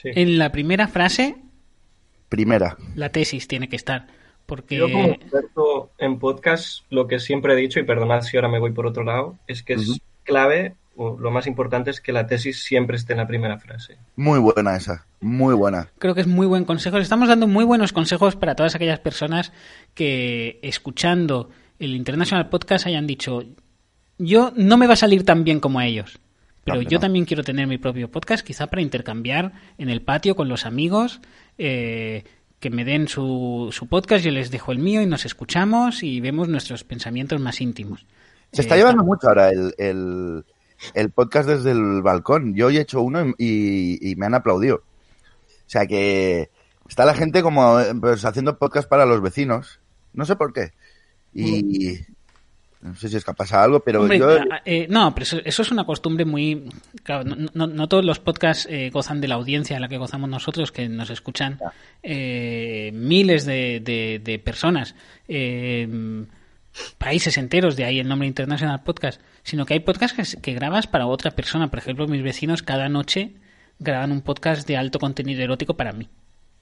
Sí. 0.00 0.10
en 0.14 0.38
la 0.38 0.52
primera 0.52 0.86
frase, 0.86 1.36
Primera. 2.28 2.76
la 2.94 3.10
tesis 3.10 3.48
tiene 3.48 3.68
que 3.68 3.76
estar. 3.76 4.06
Porque 4.46 4.76
Yo 4.76 4.90
como 4.90 5.08
experto 5.08 5.90
en 5.98 6.18
podcast, 6.18 6.84
lo 6.88 7.06
que 7.06 7.18
siempre 7.18 7.52
he 7.52 7.56
dicho, 7.56 7.80
y 7.80 7.84
perdonad 7.84 8.22
si 8.22 8.36
ahora 8.36 8.48
me 8.48 8.58
voy 8.58 8.72
por 8.72 8.86
otro 8.86 9.02
lado, 9.04 9.36
es 9.46 9.62
que 9.62 9.74
es 9.74 10.00
clave, 10.22 10.74
o 10.96 11.18
lo 11.18 11.30
más 11.30 11.46
importante 11.46 11.90
es 11.90 12.00
que 12.00 12.12
la 12.12 12.26
tesis 12.26 12.62
siempre 12.62 12.96
esté 12.96 13.12
en 13.12 13.18
la 13.18 13.26
primera 13.26 13.58
frase. 13.58 13.98
Muy 14.16 14.38
buena 14.38 14.76
esa. 14.76 15.04
Muy 15.20 15.54
buena. 15.54 15.90
creo 15.98 16.14
que 16.14 16.22
es 16.22 16.26
muy 16.26 16.46
buen 16.46 16.64
consejo. 16.64 16.96
Estamos 16.98 17.28
dando 17.28 17.46
muy 17.46 17.64
buenos 17.64 17.92
consejos 17.92 18.36
para 18.36 18.54
todas 18.54 18.74
aquellas 18.74 19.00
personas 19.00 19.52
que 19.94 20.60
escuchando 20.62 21.50
el 21.78 21.94
International 21.94 22.48
Podcast 22.48 22.86
hayan 22.86 23.06
dicho, 23.06 23.42
yo 24.16 24.52
no 24.56 24.76
me 24.76 24.86
va 24.86 24.94
a 24.94 24.96
salir 24.96 25.24
tan 25.24 25.44
bien 25.44 25.60
como 25.60 25.78
a 25.78 25.86
ellos. 25.86 26.18
Pero 26.64 26.82
yo 26.82 26.98
no. 26.98 27.00
también 27.00 27.24
quiero 27.24 27.42
tener 27.42 27.66
mi 27.66 27.78
propio 27.78 28.10
podcast, 28.10 28.44
quizá 28.46 28.66
para 28.66 28.82
intercambiar 28.82 29.52
en 29.78 29.88
el 29.88 30.02
patio 30.02 30.36
con 30.36 30.48
los 30.48 30.66
amigos, 30.66 31.20
eh, 31.56 32.24
que 32.60 32.70
me 32.70 32.84
den 32.84 33.08
su, 33.08 33.68
su 33.72 33.86
podcast, 33.86 34.24
yo 34.24 34.30
les 34.30 34.50
dejo 34.50 34.72
el 34.72 34.78
mío 34.78 35.00
y 35.00 35.06
nos 35.06 35.24
escuchamos 35.24 36.02
y 36.02 36.20
vemos 36.20 36.48
nuestros 36.48 36.84
pensamientos 36.84 37.40
más 37.40 37.60
íntimos. 37.60 38.04
Se 38.52 38.62
está 38.62 38.74
Eh, 38.74 38.78
llevando 38.78 39.04
mucho 39.04 39.28
ahora 39.28 39.50
el, 39.50 39.74
el, 39.78 40.44
el 40.94 41.10
podcast 41.10 41.48
desde 41.48 41.70
el 41.70 42.02
balcón. 42.02 42.54
Yo 42.54 42.66
hoy 42.66 42.76
he 42.78 42.80
hecho 42.82 43.00
uno 43.00 43.34
y, 43.38 44.10
y 44.10 44.16
me 44.16 44.26
han 44.26 44.34
aplaudido. 44.34 44.76
O 44.76 45.70
sea 45.70 45.86
que 45.86 46.50
está 46.88 47.04
la 47.04 47.14
gente 47.14 47.42
como 47.42 47.78
eh, 47.80 47.94
pues, 48.00 48.24
haciendo 48.24 48.58
podcast 48.58 48.88
para 48.88 49.06
los 49.06 49.20
vecinos. 49.22 49.80
No 50.12 50.24
sé 50.24 50.34
por 50.36 50.52
qué. 50.52 50.72
Y 51.34 51.98
no 52.80 52.94
sé 52.94 53.08
si 53.08 53.16
es 53.16 53.24
que 53.24 53.34
pasa 53.34 53.62
algo, 53.62 53.80
pero 53.80 54.02
Hombre, 54.02 54.18
yo... 54.18 54.38
eh, 54.64 54.86
no, 54.88 55.12
pero 55.12 55.24
eso, 55.24 55.38
eso 55.44 55.62
es 55.62 55.70
una 55.72 55.84
costumbre 55.84 56.24
muy... 56.24 56.68
Claro, 57.02 57.24
no, 57.24 57.48
no- 57.52 57.66
no 57.66 57.88
todos 57.88 58.04
los 58.04 58.20
podcasts 58.20 58.66
eh, 58.70 58.90
gozan 58.90 59.20
de 59.20 59.28
la 59.28 59.34
audiencia 59.34 59.76
a 59.76 59.80
la 59.80 59.88
que 59.88 59.98
gozamos 59.98 60.30
nosotros, 60.30 60.70
que 60.70 60.88
nos 60.88 61.10
escuchan 61.10 61.58
eh, 62.02 62.90
miles 62.94 63.44
de, 63.46 63.80
de- 63.80 64.20
de 64.22 64.38
personas, 64.38 64.94
eh, 65.26 65.88
países 66.98 67.36
enteros, 67.38 67.74
de 67.76 67.84
ahí 67.84 67.98
el 67.98 68.06
nombre 68.08 68.28
International 68.28 68.82
Podcast, 68.84 69.20
sino 69.42 69.66
que 69.66 69.74
hay 69.74 69.80
podcasts 69.80 70.36
que, 70.40 70.54
grabas 70.54 70.86
para 70.86 71.06
otra 71.06 71.32
persona. 71.32 71.70
Por 71.70 71.80
ejemplo, 71.80 72.06
mis 72.06 72.22
vecinos 72.22 72.62
cada 72.62 72.88
noche 72.88 73.32
graban 73.80 74.12
un 74.12 74.20
podcast 74.22 74.66
de 74.68 74.76
alto 74.76 74.98
contenido 75.00 75.42
erótico 75.42 75.74
para 75.74 75.92
mí. 75.92 76.08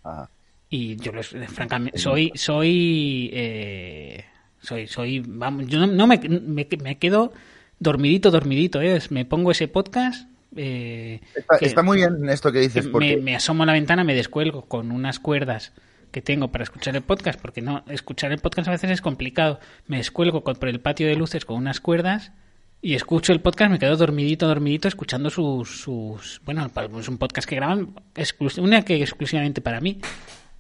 Ajá. 0.03 0.31
Y 0.71 0.97
yo, 0.97 1.13
les, 1.13 1.29
francamente, 1.49 1.99
soy, 1.99 2.33
soy, 2.35 3.31
eh, 3.33 4.25
soy, 4.61 4.87
soy, 4.87 5.23
vamos, 5.27 5.67
yo 5.67 5.79
no, 5.81 5.87
no 5.87 6.07
me, 6.07 6.19
me, 6.19 6.67
me 6.83 6.99
quedo 6.99 7.33
dormidito, 7.79 8.31
dormidito, 8.31 8.81
¿eh? 8.81 8.99
Me 9.11 9.25
pongo 9.25 9.51
ese 9.51 9.69
podcast, 9.69 10.29
eh, 10.57 11.21
Está, 11.35 11.59
que- 11.59 11.67
está 11.67 11.83
muy 11.83 11.99
bien 11.99 12.29
esto 12.29 12.51
que 12.51 12.59
que 12.59 12.63
dices, 12.65 12.87
porque... 12.89 13.17
me, 13.17 13.23
me 13.23 13.37
asomo 13.37 13.63
a 13.63 13.67
la 13.67 13.73
ventana, 13.75 14.05
me 14.05 14.15
descuelgo 14.15 14.63
con 14.63 14.91
unas 14.91 15.19
cuerdas 15.21 15.73
que 16.11 16.23
tengo 16.23 16.49
para 16.51 16.65
escuchar 16.65 16.97
el 16.97 17.03
podcast, 17.03 17.39
porque 17.41 17.61
no 17.61 17.85
escuchar 17.89 18.33
el 18.33 18.39
podcast 18.39 18.69
a 18.69 18.71
veces 18.73 18.91
es 18.91 19.01
complicado. 19.03 19.61
Me 19.87 19.99
descuelgo 19.99 20.43
con- 20.43 20.57
por 20.57 20.69
el 20.71 20.81
patio 20.81 21.07
de 21.07 21.17
luces 21.17 21.45
con 21.45 21.57
unas 21.57 21.81
cuerdas 21.81 22.33
y 22.81 22.95
escucho 22.95 23.33
el 23.35 23.41
podcast, 23.41 23.71
me 23.71 23.79
quedo 23.79 23.97
dormidito, 23.97 24.47
dormidito, 24.49 24.89
escuchando 24.89 25.29
sus... 25.29 25.81
sus 25.83 26.41
bueno, 26.45 26.71
es 26.99 27.09
un 27.09 27.19
podcast 27.19 27.47
que 27.47 27.57
graban 27.57 27.95
exclus- 28.15 28.59
una 28.63 28.83
que 28.83 28.97
exclusivamente 29.03 29.61
para 29.61 29.81
mí. 29.81 29.99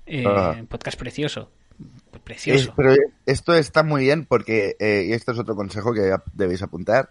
Eh, 0.04 0.24
Ah. 0.26 0.56
Podcast 0.68 0.98
precioso. 0.98 1.50
Es- 1.78 2.20
Precioso. 2.24 2.74
pero 2.76 2.94
esto 3.24 3.54
está 3.54 3.82
muy 3.84 4.02
bien 4.02 4.24
porque, 4.24 4.74
eh, 4.80 5.04
y 5.08 5.12
este 5.12 5.30
es 5.32 5.38
otro 5.38 5.54
consejo 5.54 5.92
que 5.92 6.12
debéis 6.32 6.62
apuntar, 6.62 7.08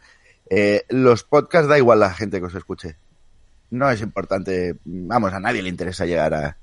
eh, 0.49 0.83
los 0.89 1.23
podcasts 1.23 1.69
da 1.69 1.77
igual 1.77 2.03
a 2.03 2.07
la 2.07 2.13
gente 2.13 2.39
que 2.39 2.45
os 2.47 2.55
escuche. 2.55 2.97
No 3.71 3.89
es 3.89 4.01
importante, 4.01 4.75
vamos, 4.83 5.33
a 5.33 5.39
nadie 5.39 5.61
le 5.63 5.69
interesa 5.69 6.05
llegar 6.05 6.33
a, 6.33 6.57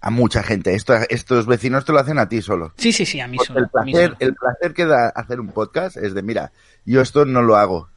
a 0.00 0.10
mucha 0.10 0.42
gente. 0.44 0.74
Esto, 0.74 0.94
estos 1.08 1.46
vecinos 1.46 1.84
te 1.84 1.92
lo 1.92 1.98
hacen 1.98 2.18
a 2.18 2.28
ti 2.28 2.40
solo. 2.42 2.72
Sí, 2.76 2.92
sí, 2.92 3.04
sí, 3.04 3.18
a 3.20 3.26
mí 3.26 3.38
solo. 3.44 3.58
el 3.60 3.64
a 3.64 3.84
mí 3.84 3.92
placer, 3.92 4.10
solo. 4.10 4.16
el 4.20 4.34
placer 4.36 4.72
que 4.72 4.86
da 4.86 5.08
hacer 5.08 5.40
un 5.40 5.48
podcast 5.48 5.96
es 5.96 6.14
de, 6.14 6.22
mira, 6.22 6.52
yo 6.86 7.00
esto 7.00 7.24
no 7.24 7.42
lo 7.42 7.56
hago 7.56 7.88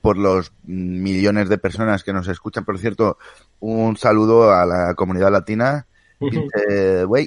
por 0.00 0.16
los 0.16 0.52
millones 0.62 1.48
de 1.48 1.58
personas 1.58 2.04
que 2.04 2.12
nos 2.12 2.28
escuchan. 2.28 2.64
Por 2.64 2.78
cierto, 2.78 3.18
un 3.58 3.96
saludo 3.96 4.52
a 4.52 4.64
la 4.64 4.94
comunidad 4.94 5.30
latina, 5.32 5.86
güey, 7.06 7.26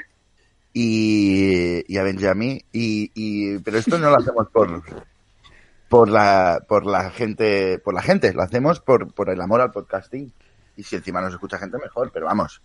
y, 0.74 1.84
y 1.88 1.98
a 1.98 2.04
Benjamín. 2.04 2.62
Y, 2.72 3.12
y, 3.14 3.60
pero 3.60 3.78
esto 3.78 3.98
no 4.00 4.10
lo 4.10 4.18
hacemos 4.18 4.48
por, 4.52 4.82
por 5.90 6.10
la, 6.10 6.64
por 6.68 6.86
la 6.86 7.12
gente, 7.12 7.80
por 7.80 7.94
la 7.94 8.02
gente, 8.02 8.34
lo 8.34 8.42
hacemos 8.42 8.80
por, 8.80 9.14
por 9.14 9.30
el 9.30 9.40
amor 9.42 9.62
al 9.62 9.72
podcasting. 9.72 10.32
Y 10.76 10.84
si 10.84 10.96
encima 10.96 11.22
nos 11.22 11.34
escucha 11.34 11.60
gente 11.60 11.78
mejor, 11.78 12.12
pero 12.12 12.26
vamos. 12.26 12.62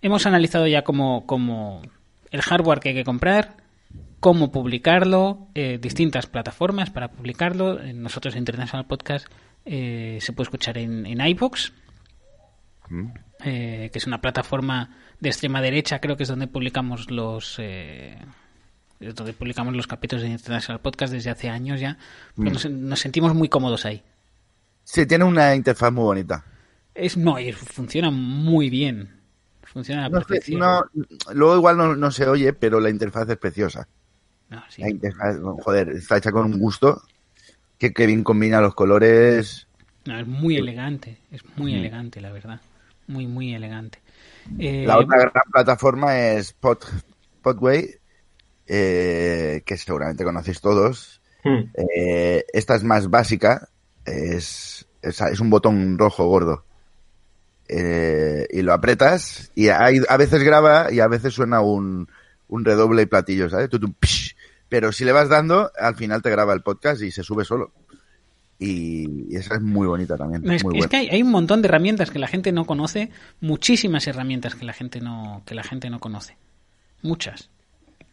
Hemos 0.00 0.26
analizado 0.26 0.66
ya 0.66 0.82
cómo, 0.84 1.26
cómo 1.26 1.82
el 2.30 2.42
hardware 2.42 2.78
que 2.78 2.90
hay 2.90 2.94
que 2.94 3.04
comprar, 3.04 3.56
cómo 4.20 4.52
publicarlo, 4.52 5.48
eh, 5.54 5.78
distintas 5.80 6.26
plataformas 6.26 6.90
para 6.90 7.08
publicarlo. 7.10 7.80
Nosotros 7.94 8.36
International 8.36 8.86
Podcast 8.86 9.26
eh, 9.64 10.18
se 10.20 10.32
puede 10.32 10.46
escuchar 10.46 10.78
en, 10.78 11.04
en 11.06 11.20
iVoox, 11.20 11.72
Mm. 12.90 13.08
eh, 13.44 13.90
que 13.92 13.98
es 13.98 14.06
una 14.06 14.22
plataforma 14.22 14.96
de 15.20 15.28
extrema 15.28 15.60
derecha, 15.60 16.00
creo 16.00 16.16
que 16.16 16.22
es 16.24 16.28
donde 16.28 16.46
publicamos 16.46 17.10
los 17.10 17.56
eh, 17.58 18.18
es 19.00 19.14
donde 19.14 19.32
publicamos 19.32 19.74
los 19.74 19.86
capítulos 19.86 20.22
de 20.22 20.28
International 20.30 20.80
Podcast 20.80 21.12
desde 21.12 21.30
hace 21.30 21.48
años 21.48 21.80
ya. 21.80 21.98
porque 22.34 22.50
nos, 22.50 22.68
nos 22.70 23.00
sentimos 23.00 23.34
muy 23.34 23.48
cómodos 23.48 23.84
ahí. 23.84 24.02
Sí, 24.84 25.06
tiene 25.06 25.24
una 25.24 25.54
interfaz 25.54 25.92
muy 25.92 26.04
bonita. 26.04 26.44
Es 26.94 27.16
no, 27.16 27.38
y 27.38 27.52
funciona 27.52 28.10
muy 28.10 28.70
bien. 28.70 29.20
Funciona 29.62 30.06
a 30.06 30.08
la 30.08 30.08
No 30.08 30.20
sé, 30.20 30.26
perfección. 30.26 30.60
no, 30.60 30.82
luego 31.34 31.56
igual 31.56 31.76
no, 31.76 31.94
no 31.94 32.10
se 32.10 32.26
oye, 32.26 32.52
pero 32.54 32.80
la 32.80 32.90
interfaz 32.90 33.28
es 33.28 33.36
preciosa. 33.36 33.86
No, 34.48 34.62
sí. 34.70 34.80
La 34.82 34.90
interfaz, 34.90 35.36
joder, 35.62 35.90
está 35.90 36.16
hecha 36.16 36.32
con 36.32 36.46
un 36.46 36.58
gusto 36.58 37.02
que, 37.76 37.92
que 37.92 38.06
bien 38.06 38.24
combina 38.24 38.60
los 38.60 38.74
colores. 38.74 39.68
No, 40.06 40.18
es 40.18 40.26
muy 40.26 40.56
elegante, 40.56 41.18
es 41.30 41.42
muy 41.56 41.74
elegante, 41.74 42.20
la 42.20 42.32
verdad. 42.32 42.60
Muy, 43.08 43.26
muy 43.26 43.54
elegante. 43.54 43.98
Eh, 44.58 44.84
La 44.86 44.98
otra 44.98 45.18
gran 45.18 45.50
plataforma 45.50 46.18
es 46.18 46.52
Pod, 46.52 46.78
Podway, 47.42 47.96
eh, 48.66 49.62
que 49.66 49.76
seguramente 49.76 50.24
conocéis 50.24 50.60
todos. 50.60 51.20
Hmm. 51.42 51.70
Eh, 51.74 52.44
esta 52.52 52.76
es 52.76 52.84
más 52.84 53.10
básica, 53.10 53.68
es, 54.04 54.86
es, 55.02 55.20
es 55.20 55.40
un 55.40 55.50
botón 55.50 55.98
rojo 55.98 56.26
gordo. 56.26 56.64
Eh, 57.70 58.46
y 58.50 58.62
lo 58.62 58.72
apretas 58.72 59.52
y 59.54 59.68
hay, 59.68 60.00
a 60.08 60.16
veces 60.16 60.42
graba 60.42 60.90
y 60.90 61.00
a 61.00 61.08
veces 61.08 61.34
suena 61.34 61.60
un, 61.60 62.08
un 62.48 62.64
redoble 62.64 63.02
y 63.02 63.06
platillo, 63.06 63.50
¿sabes? 63.50 63.68
Tutum, 63.68 63.94
psh. 64.00 64.34
Pero 64.68 64.92
si 64.92 65.04
le 65.04 65.12
vas 65.12 65.28
dando, 65.28 65.70
al 65.78 65.94
final 65.94 66.22
te 66.22 66.30
graba 66.30 66.52
el 66.52 66.62
podcast 66.62 67.02
y 67.02 67.10
se 67.10 67.22
sube 67.22 67.44
solo. 67.44 67.72
Y, 68.60 69.32
y 69.32 69.36
esa 69.36 69.54
es 69.54 69.60
muy 69.62 69.86
bonita 69.86 70.16
también. 70.16 70.42
es, 70.50 70.64
muy 70.64 70.72
es 70.74 70.78
buena. 70.78 70.88
que 70.88 70.96
hay, 70.96 71.08
hay 71.10 71.22
un 71.22 71.30
montón 71.30 71.62
de 71.62 71.68
herramientas 71.68 72.10
que 72.10 72.18
la 72.18 72.26
gente 72.26 72.50
no 72.52 72.64
conoce, 72.64 73.10
muchísimas 73.40 74.06
herramientas 74.08 74.54
que 74.56 74.64
la 74.64 74.72
gente 74.72 75.00
no, 75.00 75.42
que 75.46 75.54
la 75.54 75.62
gente 75.62 75.90
no 75.90 76.00
conoce. 76.00 76.36
Muchas. 77.02 77.50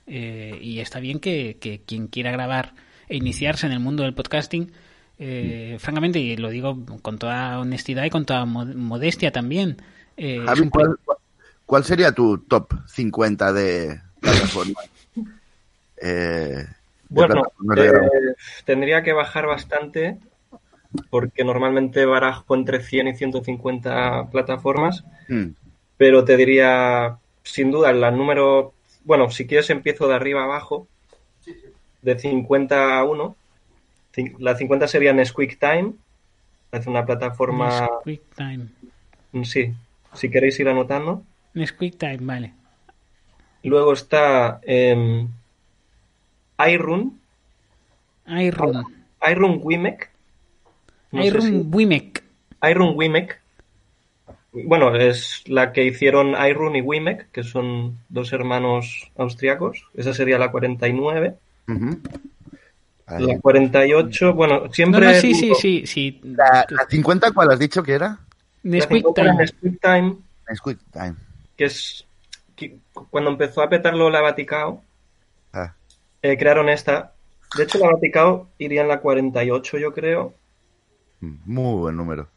Eh, 0.07 0.59
y 0.61 0.79
está 0.81 0.99
bien 0.99 1.19
que, 1.19 1.57
que 1.59 1.81
quien 1.85 2.07
quiera 2.07 2.31
grabar 2.31 2.73
e 3.09 3.15
iniciarse 3.17 3.65
en 3.65 3.71
el 3.71 3.79
mundo 3.79 4.03
del 4.03 4.13
podcasting, 4.13 4.71
eh, 5.17 5.77
francamente, 5.79 6.19
y 6.19 6.37
lo 6.37 6.49
digo 6.49 6.77
con 7.01 7.17
toda 7.17 7.59
honestidad 7.59 8.03
y 8.03 8.09
con 8.11 8.25
toda 8.25 8.45
mo- 8.45 8.65
modestia 8.65 9.31
también, 9.31 9.77
eh, 10.17 10.43
Javi, 10.45 10.69
¿cuál, 10.69 10.95
cuál 11.65 11.83
sería 11.83 12.11
tu 12.11 12.37
top 12.39 12.73
50 12.87 13.51
de 13.53 13.99
plataformas? 14.19 14.89
Eh, 16.01 16.65
Bueno, 17.09 17.43
eh, 17.77 17.91
tendría 18.65 19.03
que 19.03 19.13
bajar 19.13 19.47
bastante 19.47 20.17
porque 21.09 21.43
normalmente 21.43 22.05
barajo 22.05 22.55
entre 22.55 22.81
100 22.81 23.07
y 23.09 23.15
150 23.15 24.29
plataformas, 24.31 25.03
Hmm. 25.27 25.49
pero 25.97 26.23
te 26.25 26.37
diría, 26.37 27.17
sin 27.43 27.71
duda, 27.71 27.91
la 27.93 28.11
número, 28.11 28.73
bueno, 29.03 29.29
si 29.31 29.47
quieres 29.47 29.69
empiezo 29.69 30.07
de 30.07 30.15
arriba 30.15 30.43
abajo, 30.43 30.87
de 32.01 32.19
50 32.19 32.97
a 32.99 33.03
1. 33.03 33.35
Cin- 34.13 34.35
La 34.39 34.55
50 34.55 34.87
sería 34.87 35.13
Nesquik 35.13 35.59
Time, 35.59 35.93
es 36.71 36.87
una 36.87 37.05
plataforma, 37.05 37.89
Nesquik 38.05 38.21
Time. 38.35 39.43
sí, 39.43 39.73
si 40.13 40.29
queréis 40.29 40.59
ir 40.59 40.69
anotando. 40.69 41.23
Nesquik 41.53 41.97
Time, 41.97 42.19
vale. 42.21 42.53
Luego 43.63 43.93
está 43.93 44.59
eh, 44.63 45.25
iRun, 46.59 47.19
iRun. 48.27 48.83
iRun 49.27 49.59
Wimec. 49.63 50.11
No 51.15 51.25
iRun 51.25 51.69
Wimec. 51.73 52.23
iRun 52.61 52.93
Wimec. 52.95 53.39
Bueno, 54.51 54.95
es 54.95 55.43
la 55.47 55.73
que 55.73 55.83
hicieron 55.83 56.33
iRun 56.49 56.75
y 56.77 56.81
Wimec, 56.81 57.29
que 57.31 57.43
son 57.43 57.97
dos 58.09 58.31
hermanos 58.31 59.11
austriacos. 59.17 59.85
Esa 59.95 60.13
sería 60.13 60.37
la 60.39 60.49
49. 60.51 61.35
Ujú. 61.67 61.99
Vale. 63.07 63.33
La 63.33 63.39
48, 63.39 64.33
bueno, 64.33 64.61
No, 64.61 64.73
siempre. 64.73 65.05
no, 65.05 65.13
sí, 65.13 65.33
sí, 65.35 65.51
sí, 65.59 65.85
sí. 65.85 66.21
La, 66.23 66.65
la 66.69 66.85
50, 66.89 67.31
¿cuál 67.31 67.51
has 67.51 67.59
dicho 67.59 67.83
que 67.83 67.93
era? 67.93 68.07
La 68.63 68.71
Nesquik 68.71 68.97
50 69.05 69.21
era 69.21 69.31
Time. 69.31 69.41
Nesquik 69.43 69.81
Time, 69.81 70.15
Nesquik 70.49 70.79
Time. 70.91 71.15
que 71.57 71.65
es. 71.65 72.05
que 72.55 72.77
cuando 73.11 73.29
empezó 73.29 73.61
a 73.61 73.69
petarlo 73.69 74.09
la 74.09 74.21
Vaticao, 74.21 74.81
Ah, 75.53 75.73
eh, 76.21 76.37
crearon 76.37 76.67
esta. 76.69 77.11
De 77.57 77.63
hecho, 77.63 77.77
la 77.77 77.91
Vaticao 77.91 78.47
iría 78.57 78.81
en 78.81 78.87
la 78.87 78.99
48, 79.01 79.77
yo 79.77 79.93
creo. 79.93 80.33
Muy 81.45 81.79
buen 81.79 81.97
número. 81.97 82.27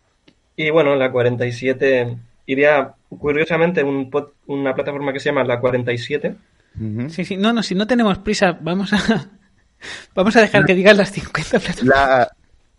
Y 0.57 0.71
bueno, 0.71 0.93
en 0.93 0.99
la 0.99 1.13
47 1.13 2.17
iría, 2.47 2.95
curiosamente, 3.09 3.83
un 3.83 4.11
una 4.47 4.75
plataforma 4.75 5.13
que 5.13 5.21
se 5.21 5.29
llama 5.29 5.45
la 5.45 5.61
47. 5.61 6.35
Ujú. 6.81 7.11
Sí, 7.11 7.25
sí, 7.25 7.37
no, 7.37 7.53
no, 7.53 7.63
si 7.63 7.75
no 7.75 7.87
tenemos 7.87 8.19
prisa, 8.19 8.59
vamos 8.61 8.93
a 8.93 8.99
vamos 10.15 10.37
a 10.37 10.41
dejar 10.41 10.65
que 10.65 10.75
digas 10.75 10.97
las 10.97 11.13
50 11.13 11.59
plataformas. 11.59 11.85
La, 11.85 12.31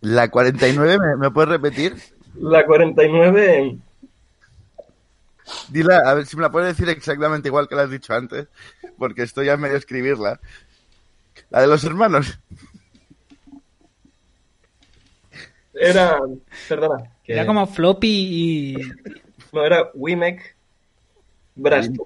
la 0.02 0.30
49, 0.30 0.98
¿me, 0.98 1.16
me 1.18 1.32
puedes 1.32 1.50
repetir? 1.50 1.96
La 2.36 2.66
49, 2.66 3.80
Dila, 5.70 6.02
a 6.06 6.14
ver 6.14 6.26
si 6.26 6.36
me 6.36 6.44
la 6.44 6.52
puedes 6.52 6.76
decir 6.76 6.90
exactamente 6.90 7.48
igual 7.48 7.68
que 7.68 7.76
la 7.76 7.84
has 7.84 7.90
dicho 7.90 8.14
antes, 8.14 8.48
porque 8.98 9.24
estoy 9.24 9.50
a 9.50 9.58
medio 9.58 9.74
de 9.74 9.80
escribirla. 9.80 10.40
La 11.50 11.62
de 11.62 11.68
los 11.68 11.84
hermanos. 11.84 12.40
Era. 15.74 16.20
Perdona. 16.68 17.04
que- 17.24 17.34
Era 17.34 17.46
como 17.46 17.66
floppy 17.68 18.08
y 18.08 18.76
No, 19.54 19.66
era 19.66 19.90
Wimec 19.94 20.56
Brastum. 21.56 22.06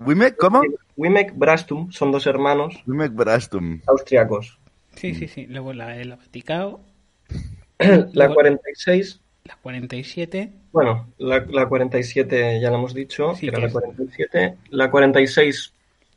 Wimek, 0.00 0.36
¿cómo? 0.36 0.62
Wimec 0.96 1.32
Brastum 1.36 1.90
son 1.92 2.10
dos 2.12 2.26
hermanos 2.26 2.82
Wimek 2.86 3.12
Brastum. 3.12 3.80
austriacos. 3.86 4.58
Sí, 4.96 5.14
sí, 5.14 5.28
sí. 5.28 5.46
Luego 5.46 5.72
la, 5.72 5.96
el 5.96 6.10
Vaticao, 6.10 6.80
La 7.78 8.06
Luego- 8.12 8.34
46, 8.34 9.20
la 9.44 9.56
47. 9.62 10.52
bueno, 10.72 11.08
la, 11.18 11.40
la 11.48 11.66
47 11.68 12.60
ya 12.60 12.70
la 12.70 12.76
hemos 12.76 12.92
dicho, 12.94 13.34
Sí, 13.34 13.42
que 13.42 13.46
era 13.48 13.58
la 13.60 13.66
es- 13.66 13.72
47. 13.72 14.54
La 14.70 14.90
46, 14.90 15.72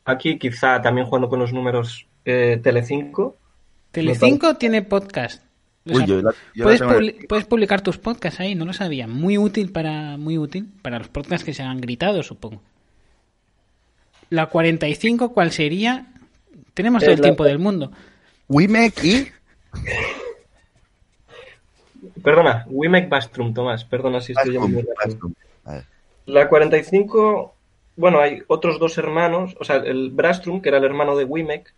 aquí 0.06 0.38
quizá 0.38 0.82
también 0.82 1.08
jugando 1.08 1.30
con 1.30 1.40
los 1.40 1.54
números, 1.54 2.06
eh, 2.26 2.60
Telecinco. 2.62 3.38
Telecinco 3.92 4.56
tiene 4.56 4.82
podcast. 4.82 5.44
O 5.86 5.92
Uy, 5.92 5.98
sea, 5.98 6.06
yo 6.06 6.22
la- 6.22 6.32
yo 6.56 6.64
la 6.64 6.64
puedes, 6.64 6.82
el- 6.82 7.28
publi- 7.28 7.46
publicar 7.48 7.82
tus 7.82 7.98
podcasts 7.98 8.40
ahí, 8.40 8.56
no 8.56 8.66
lo 8.66 8.74
sabía. 8.74 9.06
Muy 9.08 9.38
útil 9.38 9.72
para 9.72 10.18
muy 10.18 10.38
útil 10.38 10.68
para 10.82 10.98
los 11.00 11.10
podcasts 11.10 11.44
que 11.44 11.54
se 11.54 11.62
han 11.64 11.82
gritado, 11.82 12.24
supongo. 12.24 12.62
La 14.30 14.48
45, 14.48 15.34
¿cuál 15.34 15.52
sería? 15.52 16.08
Tenemos 16.74 17.02
todo 17.02 17.12
Eh, 17.12 17.16
el 17.16 17.20
la- 17.20 17.24
tiempo 17.24 17.44
del 17.44 17.60
mundo. 17.60 17.92
Wimek 18.48 19.04
y... 19.04 19.28
Perdona, 22.24 22.66
Wimec 22.68 23.10
Bastrum, 23.10 23.54
Tomás, 23.54 23.86
perdona 23.86 24.20
si 24.22 24.34
estoy 24.34 24.54
llamando. 24.54 24.82
La 26.26 26.48
45 26.50 27.54
bueno, 27.96 28.20
hay 28.22 28.42
otros 28.48 28.80
dos 28.80 28.98
hermanos, 28.98 29.56
o 29.60 29.64
sea, 29.64 29.76
el 29.78 30.10
Brastrum, 30.10 30.62
que 30.62 30.70
era 30.70 30.80
el 30.80 30.84
hermano 30.84 31.16
de 31.16 31.26
Wimek, 31.26 31.74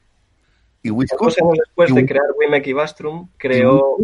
¿Y 0.85 0.91
Wiscom? 0.91 1.27
dos 1.27 1.37
años 1.41 1.57
después 1.65 1.89
¿Y 1.89 1.95
de 1.95 2.05
crear 2.05 2.25
Wimek 2.39 2.67
y 2.67 2.73
Bastrum, 2.73 3.27
creó 3.37 3.97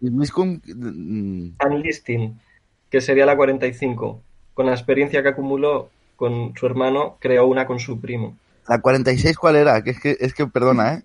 ¿Y 0.00 0.08
Wiscom? 0.08 0.58
Mm, 0.64 1.50
Unlisting, 1.66 2.40
que 2.88 3.02
sería 3.02 3.26
la 3.26 3.36
45. 3.36 4.22
Con 4.54 4.64
la 4.64 4.72
experiencia 4.72 5.22
que 5.22 5.28
acumuló 5.28 5.90
con 6.16 6.54
su 6.56 6.64
hermano, 6.64 7.18
creó 7.20 7.46
una 7.46 7.66
con 7.66 7.78
su 7.78 8.00
primo. 8.00 8.38
¿La 8.66 8.80
46 8.80 9.36
cuál 9.36 9.56
era? 9.56 9.84
Que 9.84 9.90
es 9.90 10.00
que, 10.00 10.16
es 10.18 10.32
que 10.32 10.46
perdona, 10.46 10.94
¿eh? 10.94 11.02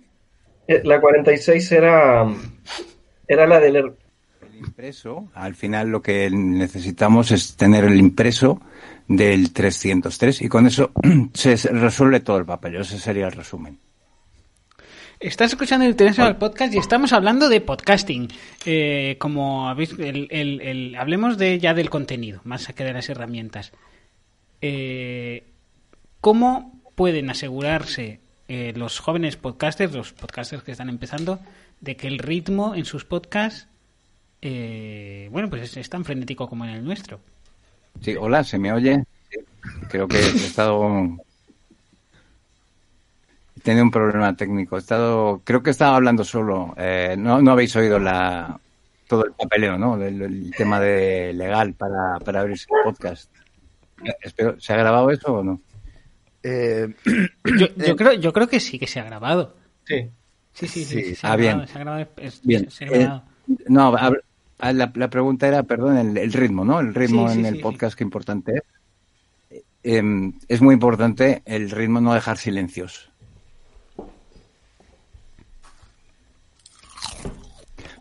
Eh, 0.69 0.81
La 0.85 1.01
46 1.01 1.71
era, 1.73 2.25
era 3.27 3.45
la 3.45 3.59
del... 3.59 3.75
El 3.75 4.55
impreso, 4.57 5.27
al 5.33 5.53
final 5.55 5.89
lo 5.89 6.01
que 6.01 6.29
necesitamos 6.31 7.31
es 7.31 7.57
tener 7.57 7.83
el 7.83 7.99
impreso 7.99 8.61
del 9.05 9.51
303 9.51 10.43
y 10.43 10.47
con 10.47 10.65
eso 10.65 10.91
se 11.33 11.55
resuelve 11.55 12.21
todo 12.21 12.37
el 12.37 12.45
papel. 12.45 12.77
Ese 12.77 12.97
sería 12.97 13.25
el 13.25 13.33
resumen. 13.33 13.77
Estás 15.19 15.51
escuchando 15.51 15.83
el 15.85 15.91
International 15.91 16.37
Podcast 16.37 16.73
y 16.73 16.77
estamos 16.77 17.11
hablando 17.11 17.49
de 17.49 17.59
podcasting. 17.59 18.29
Eh, 18.65 19.17
como 19.19 19.67
habéis, 19.67 19.91
el, 19.99 20.27
el- 20.31 20.61
el- 20.61 20.95
hablemos 20.95 21.37
de 21.37 21.59
ya 21.59 21.73
del 21.73 21.89
contenido, 21.89 22.39
más 22.45 22.67
que 22.67 22.83
de 22.85 22.93
las 22.93 23.09
herramientas. 23.09 23.73
Eh, 24.61 25.43
¿Cómo 26.21 26.81
pueden 26.95 27.29
asegurarse 27.29 28.21
eh, 28.47 28.71
los 28.77 28.99
jóvenes 28.99 29.35
podcasters, 29.35 29.93
los 29.93 30.13
podcasters 30.13 30.63
que 30.63 30.71
están 30.71 30.87
empezando, 30.89 31.39
de 31.81 31.97
que 31.97 32.07
el 32.07 32.19
ritmo 32.19 32.73
en 32.75 32.85
sus 32.85 33.03
podcasts, 33.03 33.67
eh, 34.41 35.27
bueno, 35.31 35.49
pues 35.49 35.63
es, 35.63 35.75
es 35.77 35.89
tan 35.89 36.05
frenético 36.05 36.47
como 36.47 36.63
en 36.63 36.71
el 36.71 36.83
nuestro? 36.85 37.19
Sí, 38.01 38.15
hola, 38.17 38.45
¿se 38.45 38.57
me 38.57 38.71
oye? 38.71 39.03
Creo 39.89 40.07
que 40.07 40.17
he 40.17 40.27
estado... 40.29 41.17
Tenido 43.63 43.83
un 43.83 43.91
problema 43.91 44.35
técnico. 44.35 44.75
He 44.75 44.79
estado... 44.79 45.41
Creo 45.43 45.61
que 45.63 45.69
estaba 45.71 45.95
hablando 45.95 46.23
solo. 46.23 46.73
Eh, 46.77 47.15
no, 47.17 47.41
no 47.41 47.51
habéis 47.51 47.75
oído 47.75 47.99
la 47.99 48.59
todo 49.07 49.25
el 49.25 49.31
papeleo, 49.33 49.77
¿no? 49.77 49.95
El, 50.03 50.21
el 50.21 50.53
tema 50.55 50.79
de 50.79 51.33
legal 51.33 51.73
para, 51.73 52.19
para 52.23 52.41
abrirse 52.41 52.67
el 52.69 52.83
podcast. 52.91 53.31
Eh, 54.05 54.13
Espero, 54.21 54.59
¿se 54.59 54.71
ha 54.71 54.77
grabado 54.77 55.09
eso 55.09 55.33
o 55.33 55.43
no? 55.43 55.59
Eh, 56.43 56.93
Yo, 57.57 57.67
yo 57.75 57.95
creo, 57.95 58.13
yo 58.13 58.31
creo 58.31 58.47
que 58.47 58.59
sí 58.59 58.77
que 58.77 58.85
se 58.87 58.99
ha 58.99 59.03
grabado. 59.03 59.55
Sí, 59.85 60.09
Sí, 60.53 60.67
sí, 60.67 60.83
sí. 60.85 61.15
Ha 61.23 61.33
Ah, 61.33 61.35
bien. 61.35 61.51
grabado, 61.57 61.67
se 61.71 61.77
ha 61.77 61.81
grabado, 61.81 62.07
es- 62.17 62.41
Bien. 62.43 62.69
se 62.69 62.85
ha 62.85 62.87
Eh, 62.87 62.99
grabado. 62.99 63.23
no, 63.67 63.95
la, 64.61 64.91
la 64.93 65.09
pregunta 65.09 65.47
era, 65.47 65.63
perdón, 65.63 65.97
el, 65.97 66.17
el 66.17 66.31
ritmo, 66.33 66.63
¿no? 66.63 66.79
El 66.79 66.93
ritmo 66.93 67.27
Sí, 67.29 67.33
sí, 67.35 67.39
en 67.39 67.45
el 67.47 67.55
sí, 67.55 67.61
podcast, 67.61 67.97
qué 67.97 68.03
importante 68.03 68.53
es. 68.57 69.61
Eh, 69.83 70.31
es 70.47 70.61
muy 70.61 70.73
importante 70.75 71.41
el 71.45 71.71
ritmo, 71.71 71.99
no 72.01 72.13
dejar 72.13 72.37
silencios. 72.37 73.08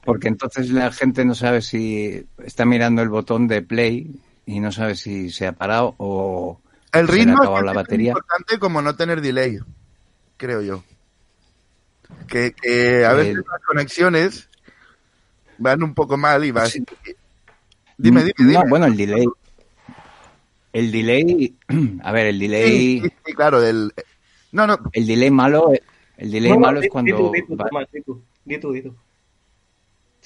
Porque 0.08 0.28
entonces 0.28 0.70
la 0.70 0.90
gente 0.90 1.24
no 1.26 1.34
sabe 1.34 1.60
si 1.60 2.26
está 2.42 2.64
mirando 2.64 3.02
el 3.02 3.10
botón 3.10 3.46
de 3.46 3.60
play 3.60 4.10
y 4.46 4.58
no 4.60 4.72
sabe 4.72 4.94
si 4.96 5.30
se 5.30 5.46
ha 5.46 5.52
parado 5.52 5.94
o 5.98 6.58
el 6.92 7.06
se 7.06 7.16
le 7.16 7.20
ha 7.20 7.24
es 7.34 7.38
acabado 7.40 7.60
la 7.62 7.72
tan 7.72 7.82
batería. 7.82 8.08
importante 8.12 8.58
como 8.58 8.80
no 8.80 8.96
tener 8.96 9.20
delay, 9.20 9.58
creo 10.38 10.62
yo. 10.62 10.82
Que, 12.26 12.54
que 12.54 13.04
a 13.04 13.12
veces 13.12 13.34
El- 13.36 13.44
las 13.50 13.62
conexiones 13.66 14.48
van 15.58 15.82
un 15.82 15.94
poco 15.94 16.16
mal 16.16 16.42
y 16.44 16.52
vas... 16.52 16.70
Sí. 16.72 16.82
Dime, 17.98 18.20
dime, 18.24 18.32
dime. 18.38 18.52
No, 18.54 18.64
bueno, 18.68 18.86
el 18.86 18.96
delay. 18.96 19.26
El 20.72 20.90
delay, 20.92 21.54
a 22.02 22.12
ver, 22.12 22.26
el 22.28 22.38
delay, 22.38 22.70
Sí, 22.70 23.00
sí, 23.02 23.08
sí, 23.26 23.32
claro, 23.34 23.60
del... 23.60 23.92
No, 24.52 24.66
no, 24.66 24.78
el 24.92 25.06
delay 25.06 25.30
malo, 25.30 25.70
el 26.16 26.30
delay 26.30 26.52
No, 26.52 26.58
malo 26.60 26.80
di- 26.80 26.86
es 26.86 26.92
cuando 26.92 27.16
Di 27.16 27.22
tú, 27.22 27.32
di 27.32 27.46
tú, 27.46 27.56
va- 27.58 27.68
Tomás, 27.68 27.86
di 27.92 28.02
tú, 28.02 28.22
di 28.44 28.58
tú, 28.58 28.72
di 28.72 28.82
tú. 28.82 28.96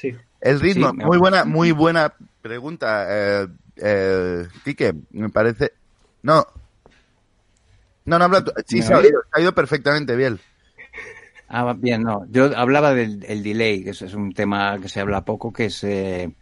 Sí. 0.02 0.14
El 0.40 0.60
ritmo, 0.60 0.90
Sí, 0.90 0.96
muy 0.96 1.18
buena, 1.18 1.44
muy 1.44 1.70
buena 1.70 2.12
pregunta, 2.42 3.06
eh, 3.08 3.46
eh, 3.76 4.48
Quique, 4.64 4.92
me 5.12 5.28
parece. 5.28 5.72
No, 6.22 6.44
no, 8.04 8.18
no 8.18 8.24
habla. 8.24 8.44
Sí, 8.66 8.76
¿Me 8.76 8.82
se 8.82 8.94
ha 8.94 9.00
se 9.00 9.08
ha 9.30 9.38
oído 9.38 9.54
perfectamente 9.54 10.16
bien. 10.16 10.40
Ah, 11.48 11.72
bien, 11.78 12.02
no. 12.02 12.26
Yo 12.30 12.50
hablaba 12.56 12.94
del 12.94 13.24
el 13.28 13.44
delay, 13.44 13.84
que 13.84 13.90
es 13.90 14.02
un 14.14 14.32
tema 14.32 14.78
que 14.80 14.88
se 14.88 15.00
habla 15.00 15.24
poco, 15.24 15.52
que 15.52 15.66
es... 15.66 15.84
eh, 15.84 16.34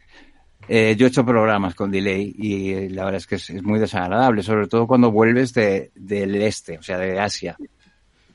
eh, 0.69 0.95
yo 0.97 1.07
he 1.07 1.09
hecho 1.09 1.27
programas 1.27 1.75
con 1.75 1.91
delay 1.91 2.33
y 2.39 2.73
eh, 2.73 2.91
la 2.91 3.05
verdad 3.05 3.19
es 3.19 3.27
que 3.27 3.35
es, 3.35 3.51
es 3.51 3.63
muy 3.63 3.81
desagradable, 3.81 4.43
sobre 4.43 4.69
todo 4.69 4.87
cuando 4.87 5.11
vuelves 5.11 5.53
de, 5.53 5.91
del 5.97 6.41
este, 6.41 6.79
o 6.79 6.83
sea, 6.83 6.97
de 6.97 7.19
Asia, 7.19 7.57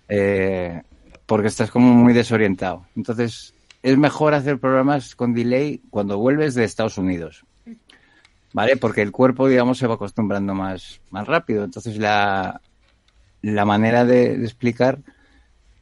eh, 0.09 0.81
porque 1.25 1.47
estás 1.47 1.71
como 1.71 1.93
muy 1.93 2.13
desorientado. 2.13 2.87
Entonces, 2.95 3.54
es 3.85 3.97
mejor 3.99 4.33
hacer 4.33 4.59
programas 4.59 5.15
con 5.15 5.33
delay 5.35 5.79
cuando 5.91 6.17
vuelves 6.17 6.55
de 6.55 6.63
Estados 6.63 6.97
Unidos, 6.97 7.45
¿vale? 8.51 8.77
Porque 8.77 9.01
el 9.03 9.11
cuerpo, 9.11 9.47
digamos, 9.47 9.77
se 9.77 9.85
va 9.85 9.93
acostumbrando 9.93 10.55
más, 10.55 11.01
más 11.11 11.27
rápido. 11.27 11.63
Entonces, 11.63 11.97
la, 11.97 12.61
la 13.41 13.65
manera 13.65 14.03
de- 14.03 14.37
de 14.37 14.43
explicar 14.45 14.99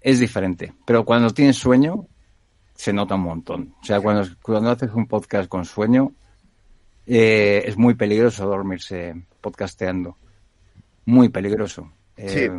es 0.02 0.20
diferente. 0.20 0.74
Pero 0.86 1.06
cuando 1.06 1.30
tienes 1.30 1.56
sueño, 1.56 2.06
se 2.76 2.92
nota 2.92 3.16
un 3.16 3.22
montón. 3.22 3.74
O 3.82 3.86
sea, 3.86 4.02
cuando, 4.02 4.28
cuando 4.42 4.72
haces 4.72 4.92
un 4.94 5.08
podcast 5.08 5.48
con 5.48 5.64
sueño, 5.64 6.12
eh, 7.06 7.64
es 7.66 7.78
muy 7.78 7.94
peligroso 7.94 8.46
dormirse 8.48 9.16
podcasteando. 9.40 10.18
Muy 11.06 11.30
peligroso. 11.30 11.90
Eh, 12.18 12.50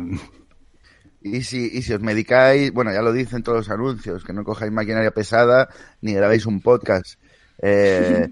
Y 1.27 1.41
si, 1.41 1.71
y 1.73 1.81
si 1.81 1.91
os 1.91 2.01
medicáis, 2.01 2.71
bueno, 2.71 2.93
ya 2.93 3.01
lo 3.01 3.11
dicen 3.11 3.41
todos 3.41 3.57
los 3.57 3.69
anuncios, 3.71 4.23
que 4.23 4.31
no 4.31 4.43
cojáis 4.43 4.71
maquinaria 4.71 5.09
pesada 5.09 5.69
ni 6.01 6.13
grabéis 6.13 6.45
un 6.45 6.61
podcast. 6.61 7.19
Eh, 7.63 8.29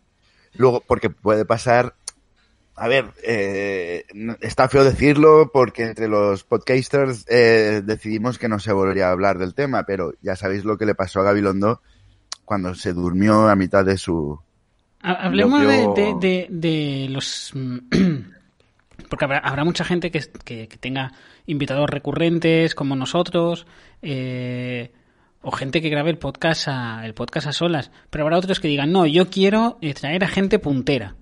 luego, 0.54 0.80
porque 0.86 1.10
puede 1.10 1.44
pasar. 1.44 1.94
A 2.76 2.86
ver, 2.88 3.06
eh, 3.24 4.04
está 4.42 4.68
feo 4.68 4.84
decirlo 4.84 5.50
porque 5.52 5.84
entre 5.84 6.06
los 6.08 6.44
podcasters 6.44 7.24
eh, 7.28 7.82
decidimos 7.84 8.38
que 8.38 8.48
no 8.48 8.58
se 8.60 8.72
volvería 8.72 9.08
a 9.08 9.12
hablar 9.12 9.38
del 9.38 9.54
tema, 9.54 9.84
pero 9.84 10.12
ya 10.20 10.36
sabéis 10.36 10.64
lo 10.64 10.76
que 10.78 10.86
le 10.86 10.94
pasó 10.94 11.20
a 11.20 11.24
Gabilondo 11.24 11.80
cuando 12.44 12.74
se 12.76 12.92
durmió 12.92 13.48
a 13.48 13.56
mitad 13.56 13.84
de 13.84 13.96
su. 13.96 14.38
Ha- 15.00 15.24
Hablemos 15.26 15.62
Yo- 15.62 15.68
de, 15.94 16.02
de- 16.02 16.14
de- 16.20 16.46
de 16.50 17.08
los... 17.08 17.50
mm, 17.54 17.78
Porque 19.10 19.24
habrá, 19.24 19.38
habrá 19.38 19.64
mucha 19.64 19.84
gente 19.84 20.10
que, 20.10 20.20
que- 20.44 20.68
que 20.68 20.76
tenga 20.78 21.12
invitados 21.46 21.88
recurrentes 21.90 22.74
como 22.74 22.96
nosotros, 22.96 23.66
eh, 24.02 24.92
o 25.42 25.50
gente 25.52 25.80
que 25.80 25.88
grabe 25.90 26.10
el 26.10 26.18
podcast, 26.18 26.68
a, 26.68 27.06
el 27.06 27.14
podcast 27.14 27.46
a 27.46 27.52
solas, 27.52 27.90
pero 28.10 28.24
habrá 28.24 28.38
otros 28.38 28.58
que 28.60 28.68
digan, 28.68 28.90
no, 28.92 29.06
yo 29.06 29.30
quiero 29.30 29.78
eh, 29.80 29.94
traer 29.94 30.24
a 30.24 30.28
gente 30.28 30.58
puntera. 30.58 31.14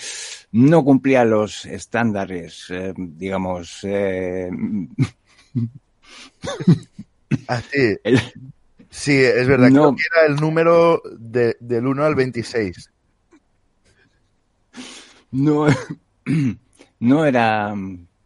no 0.51 0.83
cumplía 0.83 1.25
los 1.25 1.65
estándares, 1.65 2.67
eh, 2.69 2.93
digamos, 2.95 3.79
eh, 3.85 4.51
Ah, 7.47 7.61
sí, 7.71 7.95
el- 8.03 8.21
sí, 8.91 9.15
es 9.17 9.47
verdad. 9.47 9.69
No. 9.71 9.81
Creo 9.81 9.95
que 9.95 10.03
era 10.15 10.27
el 10.31 10.35
número 10.39 11.01
de- 11.17 11.57
del 11.59 11.87
1 11.87 12.03
al 12.05 12.13
26. 12.13 12.91
no, 15.31 15.65
no 16.99 17.25
era, 17.25 17.73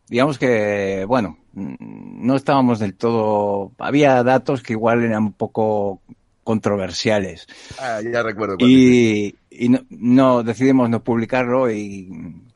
digamos 0.07 0.37
que, 0.37 1.05
bueno, 1.07 1.37
no 1.53 2.35
estábamos 2.35 2.79
del 2.79 2.95
todo, 2.95 3.71
había 3.77 4.23
datos 4.23 4.63
que 4.63 4.73
igual 4.73 5.03
eran 5.03 5.23
un 5.23 5.33
poco 5.33 6.01
controversiales 6.43 7.47
Ah, 7.79 8.01
ya 8.01 8.21
recuerdo. 8.21 8.57
y, 8.59 9.35
y 9.49 9.69
no, 9.69 9.79
no, 9.89 10.43
decidimos 10.43 10.89
no 10.89 11.03
publicarlo 11.03 11.71
y 11.71 12.09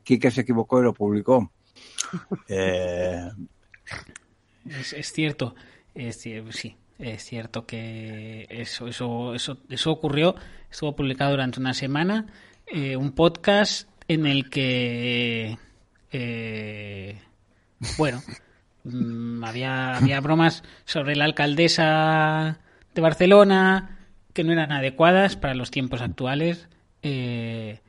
Quique 0.04 0.30
se 0.30 0.42
equivocó 0.42 0.80
y 0.80 0.84
lo 0.84 0.92
publicó. 0.94 1.50
Eh, 2.48 3.28
Es, 4.68 4.92
es 4.92 5.12
cierto, 5.12 5.54
es 5.94 6.20
sí, 6.20 6.76
es 6.98 7.24
cierto 7.24 7.66
que 7.66 8.46
eso, 8.50 8.86
eso, 8.88 9.34
eso, 9.34 9.58
eso 9.68 9.90
ocurrió, 9.90 10.34
estuvo 10.70 10.94
publicado 10.96 11.30
durante 11.32 11.60
una 11.60 11.74
semana, 11.74 12.26
eh, 12.66 12.96
un 12.96 13.12
podcast 13.12 13.88
en 14.08 14.26
el 14.26 14.48
que, 14.50 15.58
eh, 16.12 17.18
bueno, 17.96 18.22
mm, 18.84 19.44
había, 19.44 19.96
había 19.96 20.20
bromas 20.20 20.62
sobre 20.84 21.16
la 21.16 21.24
alcaldesa 21.24 22.60
de 22.94 23.00
Barcelona 23.00 23.98
que 24.32 24.44
no 24.44 24.52
eran 24.52 24.72
adecuadas 24.72 25.36
para 25.36 25.54
los 25.54 25.70
tiempos 25.70 26.00
actuales. 26.00 26.68
eh, 27.02 27.80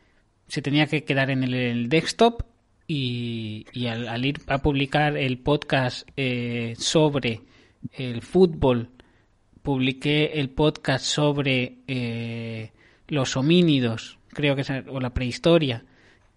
se 0.48 0.64
tenía 0.64 0.88
que 0.88 1.04
quedar 1.04 1.30
en 1.30 1.44
el, 1.44 1.90
desktop 1.90 2.42
y, 2.88 3.68
y 3.72 3.86
al, 3.86 4.08
al 4.08 4.26
ir 4.26 4.42
a 4.48 4.58
publicar 4.58 5.16
el 5.16 5.38
podcast 5.38 6.10
eh, 6.18 6.74
sobre 6.78 7.42
el 7.94 8.22
fútbol, 8.22 8.90
publiqué 9.62 10.40
el 10.40 10.50
podcast 10.50 11.06
sobre 11.06 11.78
eh, 11.88 12.72
los 13.08 13.38
homínidos, 13.38 14.18
creo 14.30 14.56
que 14.56 14.62
es, 14.62 14.72
o 14.88 15.00
la 15.00 15.14
prehistoria, 15.14 15.86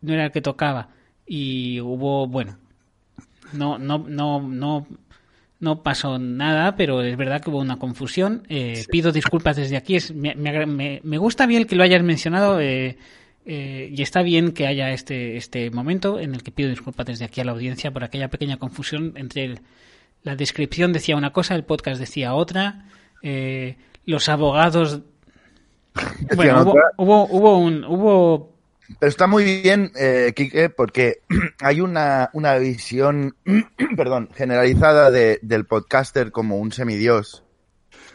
no 0.01 0.13
era 0.13 0.27
el 0.27 0.33
que 0.33 0.43
tocaba. 0.43 0.91
Y 1.35 1.81
hubo, 1.81 2.27
bueno, 2.27 2.59
no, 3.55 3.79
no, 3.79 4.05
no, 4.07 4.43
no, 4.43 4.87
no 5.61 5.83
pasó 5.83 6.19
nada, 6.19 6.77
pero 6.77 7.01
es 7.01 7.17
verdad 7.17 7.41
que 7.41 7.49
hubo 7.49 7.59
una 7.61 7.79
confusión. 7.79 8.43
Eh, 8.51 8.85
Pido 8.91 9.13
disculpas 9.13 9.57
desde 9.57 9.79
aquí. 9.79 9.97
Es, 9.97 10.15
me, 10.15 10.35
me 10.35 11.01
me- 11.03 11.19
gusta 11.19 11.47
bien 11.47 11.65
que 11.65 11.75
lo 11.75 11.85
hayas 11.85 12.03
mencionado 12.03 12.61
eh, 12.61 12.99
eh, 13.47 13.89
y 13.97 14.03
está 14.03 14.21
bien 14.21 14.53
que 14.53 14.67
haya 14.67 14.91
este, 14.91 15.39
este 15.39 15.71
momento 15.71 16.21
en 16.21 16.35
el 16.35 16.43
que 16.43 16.53
pido 16.53 16.69
disculpas 16.69 17.07
desde 17.07 17.25
aquí 17.25 17.41
a 17.41 17.45
la 17.45 17.53
audiencia 17.53 17.91
por 17.93 18.05
aquella 18.05 18.29
pequeña 18.29 18.59
confusión 18.59 19.15
entre 19.17 19.45
el- 19.45 19.61
la 20.25 20.37
descripción 20.37 20.93
decía 20.93 21.17
una 21.17 21.33
cosa, 21.33 21.55
el 21.55 21.65
podcast 21.65 21.99
decía 21.99 22.35
otra. 22.35 22.85
eh, 23.23 23.77
los 24.05 24.29
abogados. 24.29 25.01
Bueno, 26.37 26.63
hubo, 26.63 26.75
hubo, 26.99 27.27
hubo 27.31 27.59
un. 27.59 27.85
Hubo 27.85 28.52
Pero 28.99 29.09
está 29.09 29.27
muy 29.27 29.45
bien, 29.63 29.91
eh, 29.99 30.33
Quique, 30.37 30.69
porque 30.69 31.19
hay 31.61 31.81
una, 31.81 32.31
una 32.33 32.57
visión, 32.59 33.35
perdón, 33.97 34.29
generalizada 34.35 35.11
de- 35.11 35.39
del 35.43 35.65
podcaster 35.67 36.31
como 36.33 36.57
un 36.59 36.73
semidios. 36.73 37.43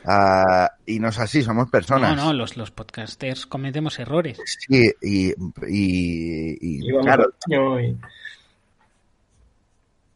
Ah, 0.05 0.71
y 0.85 0.99
no 0.99 1.09
es 1.09 1.19
así, 1.19 1.41
somos 1.41 1.69
personas. 1.69 2.15
No, 2.15 2.25
no, 2.25 2.33
los, 2.33 2.55
los 2.57 2.71
podcasters 2.71 3.45
cometemos 3.45 3.99
errores. 3.99 4.37
Sí, 4.45 4.91
y, 5.01 5.29
y, 5.29 5.33
y- 5.67 6.87
Y 6.87 6.91
vamos 6.91 7.05
claro, 7.05 7.23
al 7.23 7.33
baño 7.49 7.81
y 7.81 7.97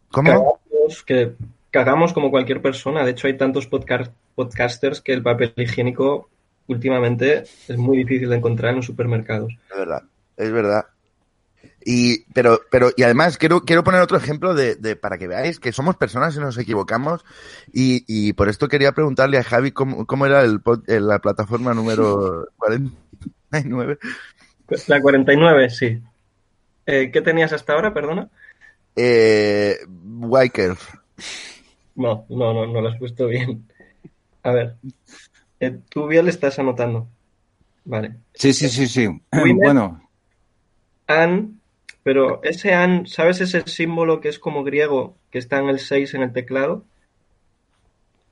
¿cómo? 0.10 0.30
cagamos, 0.30 1.04
que 1.06 1.34
cagamos 1.72 2.14
como 2.14 2.32
cualquier 2.32 2.62
persona. 2.62 3.04
De 3.04 3.12
hecho, 3.12 3.28
hay 3.28 3.38
tantos 3.38 3.70
podca- 3.70 4.12
podcasters 4.36 5.02
que 5.02 5.14
el 5.14 5.24
papel 5.24 5.54
higiénico 5.58 6.30
últimamente 6.68 7.44
es 7.68 7.78
muy 7.78 7.98
difícil 7.98 8.30
de 8.30 8.38
encontrar 8.38 8.70
en 8.72 8.78
los 8.78 8.86
supermercados. 8.86 9.52
Es 9.72 9.78
verdad, 9.78 10.04
es 10.42 10.52
verdad. 10.52 10.86
Y, 11.84 12.26
pero, 12.34 12.62
pero, 12.70 12.92
y 12.96 13.04
además 13.04 13.38
quiero, 13.38 13.62
quiero 13.62 13.84
poner 13.84 14.02
otro 14.02 14.18
ejemplo 14.18 14.54
de, 14.54 14.76
de, 14.76 14.96
para 14.96 15.18
que 15.18 15.28
veáis 15.28 15.60
que 15.60 15.72
somos 15.72 15.96
personas 15.96 16.36
y 16.36 16.40
nos 16.40 16.58
equivocamos. 16.58 17.26
Y, 17.74 18.04
y 18.08 18.34
por 18.34 18.50
esto 18.50 18.68
quería 18.68 18.92
preguntarle 18.92 19.38
a 19.38 19.44
Javi 19.44 19.72
cómo, 19.72 20.06
cómo 20.06 20.26
era 20.26 20.42
el, 20.42 20.62
eh, 20.88 21.00
la 21.00 21.20
plataforma 21.20 21.74
número 21.74 22.48
49. 22.58 23.98
La 24.88 25.02
49, 25.02 25.70
sí. 25.70 26.02
Eh, 26.86 27.10
¿Qué 27.12 27.22
tenías 27.22 27.52
hasta 27.54 27.74
ahora, 27.74 27.94
perdona? 27.94 28.30
Eh, 28.96 29.78
Wyclef. 29.88 30.96
No, 31.96 32.26
no, 32.30 32.54
no, 32.54 32.68
no 32.68 32.82
lo 32.82 32.90
has 32.90 32.98
puesto 32.98 33.28
bien. 33.28 33.68
A 34.44 34.52
ver, 34.52 34.76
eh, 35.60 35.80
tú 35.90 36.08
bien 36.08 36.26
le 36.26 36.32
estás 36.32 36.58
anotando. 36.60 37.08
Vale. 37.86 38.16
sí, 38.34 38.54
sí, 38.54 38.70
sí, 38.70 38.88
sí. 38.88 39.08
Winner. 39.34 39.56
Bueno, 39.56 40.11
An, 41.12 41.60
pero 42.04 42.42
ese 42.44 42.74
an, 42.74 43.06
¿sabes 43.08 43.42
ese 43.42 43.62
símbolo 43.68 44.22
que 44.22 44.30
es 44.30 44.40
como 44.40 44.64
griego, 44.64 45.16
que 45.32 45.38
está 45.40 45.60
en 45.60 45.70
el 45.70 45.80
6 45.80 46.14
en 46.16 46.22
el 46.24 46.34
teclado? 46.34 46.84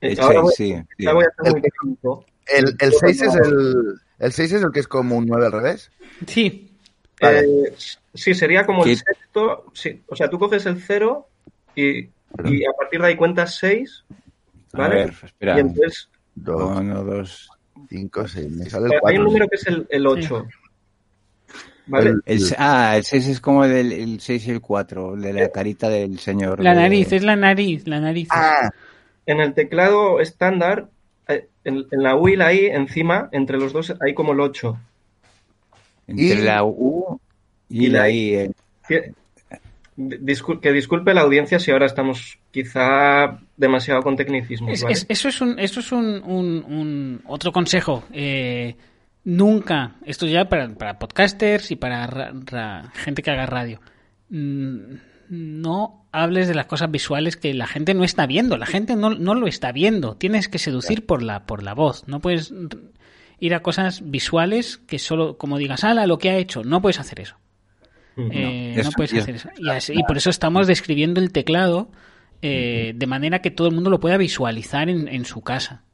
Eh, 0.00 0.12
el 0.12 0.20
ahora 0.20 0.40
voy, 0.40 0.52
seis, 0.56 0.78
sí, 0.78 0.84
sí. 0.98 1.06
ahora 1.06 1.14
voy 1.14 1.24
a 1.24 1.42
ser 1.44 1.52
muy 1.52 1.62
técnico. 1.62 2.24
El, 2.46 2.76
el 2.80 2.92
6 2.92 3.22
es 3.22 3.34
el, 3.34 4.00
el 4.18 4.32
6 4.32 4.52
es 4.52 4.62
el 4.62 4.72
que 4.72 4.80
es 4.80 4.88
como 4.88 5.16
un 5.16 5.26
9 5.26 5.46
al 5.46 5.52
revés. 5.52 5.90
Sí, 6.26 6.66
Vale. 7.20 7.40
Eh, 7.40 7.74
sí, 8.14 8.34
sería 8.34 8.64
como 8.64 8.84
el 8.84 8.96
sexto. 8.96 9.66
Sí, 9.74 10.02
o 10.08 10.16
sea, 10.16 10.30
tú 10.30 10.38
coges 10.38 10.64
el 10.66 10.80
0 10.80 11.28
y, 11.76 11.98
y 12.44 12.64
a 12.64 12.72
partir 12.78 13.00
de 13.02 13.08
ahí 13.08 13.16
cuentas 13.16 13.56
6, 13.56 14.04
A 14.72 14.78
¿vale? 14.78 14.94
ver, 14.94 15.14
espera. 15.22 15.56
Y 15.56 15.60
entonces 15.60 16.08
2, 16.36 16.78
Uno, 16.78 17.04
dos. 17.04 17.48
5, 17.90 18.26
6. 18.28 18.50
Me 18.50 18.70
sale 18.70 18.86
el 18.86 18.92
hay 18.94 18.98
4. 19.00 19.18
un 19.20 19.24
número 19.26 19.48
que 19.48 19.56
es 19.56 19.66
el, 19.66 19.86
el 19.90 20.06
8. 20.06 20.46
¿Vale? 21.86 22.10
El- 22.10 22.22
El, 22.26 22.42
ah, 22.58 22.94
el 22.96 23.04
6 23.04 23.26
es 23.28 23.40
como 23.40 23.64
el, 23.64 23.92
el 23.92 24.20
6 24.20 24.46
y 24.46 24.50
el 24.50 24.60
4, 24.60 25.16
de 25.16 25.32
la 25.32 25.48
carita 25.50 25.88
del 25.88 26.18
señor. 26.18 26.62
la 26.62 26.74
de- 26.74 26.80
nariz, 26.82 27.12
es 27.12 27.22
la 27.22 27.36
nariz, 27.36 27.86
la 27.86 28.00
nariz. 28.00 28.28
Ah, 28.30 28.70
En 29.26 29.40
el 29.40 29.54
teclado 29.54 30.20
estándar, 30.20 30.88
eh, 31.28 31.48
en, 31.64 31.84
en 31.90 32.02
la 32.02 32.16
U 32.16 32.28
y 32.28 32.36
la 32.36 32.52
I, 32.52 32.66
encima, 32.66 33.28
entre 33.32 33.58
los 33.58 33.72
dos, 33.72 33.94
hay 34.00 34.14
como 34.14 34.32
el 34.32 34.40
8. 34.40 34.76
Entre 36.06 36.24
y- 36.26 36.36
la 36.42 36.64
U 36.64 37.20
y, 37.68 37.86
y 37.86 37.88
la 37.88 37.98
la 38.00 38.10
I. 38.10 38.34
eh. 38.34 38.50
Que, 38.88 39.12
discul- 39.96 40.60
que 40.60 40.72
disculpe 40.72 41.12
la 41.14 41.20
audiencia 41.22 41.58
si 41.60 41.70
ahora 41.70 41.86
estamos 41.86 42.38
quizá 42.50 43.38
demasiado 43.56 44.02
con 44.02 44.16
tecnicismos. 44.16 44.72
Es- 44.72 44.82
¿vale? 44.82 44.94
es- 44.94 45.06
eso 45.08 45.28
es 45.28 45.40
un, 45.40 45.58
eso 45.58 45.80
es 45.80 45.92
un, 45.92 46.22
un- 46.24 46.64
un- 46.66 47.20
otro 47.26 47.52
consejo. 47.52 48.04
Eh, 48.12 48.74
nunca, 49.24 49.96
esto 50.04 50.26
ya 50.26 50.48
para, 50.48 50.68
para 50.74 50.98
podcasters 50.98 51.70
y 51.70 51.76
para 51.76 52.06
ra- 52.06 52.32
ra- 52.46 52.92
gente 52.94 53.22
que 53.22 53.30
haga 53.30 53.46
radio. 53.46 53.80
Mm, 54.30 54.94
No 55.28 56.06
hables 56.12 56.48
de 56.48 56.54
las 56.54 56.66
cosas 56.66 56.90
visuales 56.90 57.36
que 57.36 57.54
la 57.54 57.66
gente 57.68 57.94
no 57.94 58.02
está 58.02 58.26
viendo. 58.26 58.56
La 58.56 58.66
gente 58.66 58.96
no, 58.96 59.10
no 59.10 59.34
lo 59.34 59.46
está 59.46 59.70
viendo. 59.70 60.16
Tienes 60.16 60.48
que 60.48 60.58
seducir 60.58 61.06
por 61.06 61.22
la, 61.22 61.46
por 61.46 61.62
la 61.62 61.72
voz. 61.74 62.08
No 62.08 62.18
puedes 62.20 62.52
ir 63.38 63.54
a 63.54 63.62
cosas 63.62 64.10
visuales 64.10 64.78
que 64.78 64.98
solo, 64.98 65.38
como 65.38 65.56
digas, 65.56 65.84
ala, 65.84 66.06
lo 66.06 66.18
que 66.18 66.30
ha 66.30 66.36
hecho. 66.36 66.64
No 66.64 66.82
puedes 66.82 66.98
hacer 66.98 67.20
eso. 67.20 67.36
Eh, 68.32 68.74
eso- 68.76 68.90
no 68.90 68.92
puedes 68.96 69.12
hacer 69.22 69.34
eso. 69.36 69.48
Y, 69.56 69.68
así- 69.70 69.92
y 69.94 70.02
por 70.02 70.16
eso 70.16 70.30
estamos 70.30 70.66
describiendo 70.66 71.20
el 71.20 71.30
teclado 71.32 71.90
eh, 72.42 72.92
de 72.96 73.06
manera 73.06 73.40
que 73.40 73.50
todo 73.52 73.68
el 73.68 73.74
mundo 73.74 73.88
lo 73.90 74.00
pueda 74.00 74.16
visualizar 74.16 74.88
en, 74.88 75.06
en 75.08 75.24
su 75.26 75.42
casa. 75.42 75.84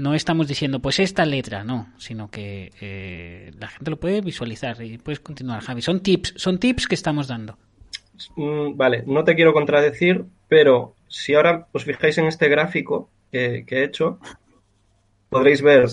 No 0.00 0.14
estamos 0.14 0.48
diciendo, 0.48 0.80
pues 0.80 0.98
esta 0.98 1.26
letra, 1.26 1.62
no, 1.62 1.92
sino 1.98 2.30
que 2.30 2.72
eh, 2.80 3.50
la 3.58 3.68
gente 3.68 3.90
lo 3.90 4.00
puede 4.00 4.22
visualizar 4.22 4.80
y 4.82 4.96
puedes 4.98 5.20
continuar, 5.20 5.60
Javi. 5.62 5.82
Son 5.82 6.00
tips, 6.00 6.32
son 6.36 6.58
tips 6.58 6.86
que 6.86 6.94
estamos 6.94 7.28
dando. 7.28 7.58
Mm, 8.36 8.76
Vale, 8.76 9.02
no 9.06 9.24
te 9.24 9.34
quiero 9.34 9.52
contradecir, 9.52 10.24
pero 10.48 10.94
si 11.08 11.34
ahora 11.34 11.66
os 11.72 11.84
fijáis 11.84 12.16
en 12.18 12.26
este 12.26 12.48
gráfico 12.48 13.10
que, 13.30 13.64
que 13.66 13.80
he 13.80 13.84
hecho, 13.84 14.18
podréis 15.28 15.60
ver 15.62 15.86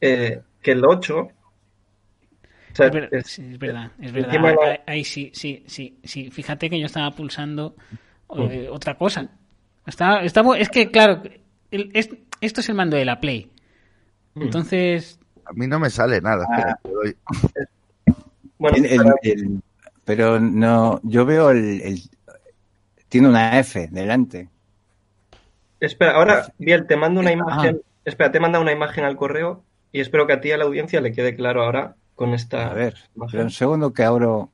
eh, 0.00 0.40
que 0.62 0.70
el 0.72 0.84
8... 0.84 1.18
o 1.18 1.30
sea, 2.74 2.86
Es, 2.86 2.92
ver- 2.92 3.08
es- 3.12 3.26
sí, 3.26 3.42
es 3.52 3.58
verdad, 3.58 3.90
es 4.00 4.12
verdad. 4.12 4.30
Ahí, 4.62 4.78
ahí 4.86 5.04
sí, 5.04 5.30
sí, 5.34 5.64
sí, 5.66 5.98
sí. 6.04 6.30
Fíjate 6.30 6.70
que 6.70 6.78
yo 6.78 6.86
estaba 6.86 7.10
pulsando 7.10 7.74
eh, 8.38 8.68
otra 8.70 8.94
cosa. 8.96 9.28
Está, 9.86 10.22
está, 10.22 10.42
bu- 10.42 10.56
es 10.58 10.68
que, 10.68 10.90
claro, 10.90 11.22
el- 11.70 11.90
es- 11.94 12.10
esto 12.40 12.60
es 12.60 12.68
el 12.68 12.74
mando 12.74 12.96
de 12.96 13.04
la 13.04 13.20
Play. 13.20 13.50
Mm. 14.34 14.42
Entonces, 14.42 15.18
A 15.44 15.52
mí 15.52 15.66
no 15.66 15.78
me 15.78 15.90
sale 15.90 16.20
nada. 16.20 16.44
espera, 16.50 16.78
te 16.82 16.90
doy. 16.90 17.16
Bueno, 18.58 18.76
El- 18.78 18.86
el- 18.86 18.96
para- 18.98 19.14
el- 19.22 19.60
pero 20.04 20.40
no, 20.40 21.00
yo 21.02 21.24
veo 21.26 21.50
el, 21.50 21.80
el- 21.82 22.02
tiene 23.08 23.28
una 23.28 23.58
F 23.60 23.88
delante. 23.90 24.48
espera, 25.80 26.12
ahora, 26.16 26.52
Biel, 26.58 26.86
te 26.86 26.96
mando 26.96 27.20
una 27.20 27.30
Ah. 27.30 27.34
imagen. 27.34 27.82
Espera, 28.04 28.30
te 28.32 28.40
manda 28.40 28.60
una 28.60 28.72
imagen 28.72 29.04
al 29.04 29.16
correo 29.16 29.62
y 29.92 30.00
espero 30.00 30.26
que 30.26 30.32
a 30.34 30.40
ti 30.40 30.52
a 30.52 30.56
la 30.56 30.64
audiencia 30.64 31.00
le 31.00 31.12
quede 31.12 31.34
claro 31.34 31.62
ahora 31.64 31.96
con 32.14 32.34
esta 32.34 32.68
A 32.70 32.74
ver, 32.74 32.94
imagen. 33.14 33.30
pero 33.32 33.42
un 33.44 33.50
segundo 33.50 33.92
que 33.92 34.04
abro, 34.04 34.50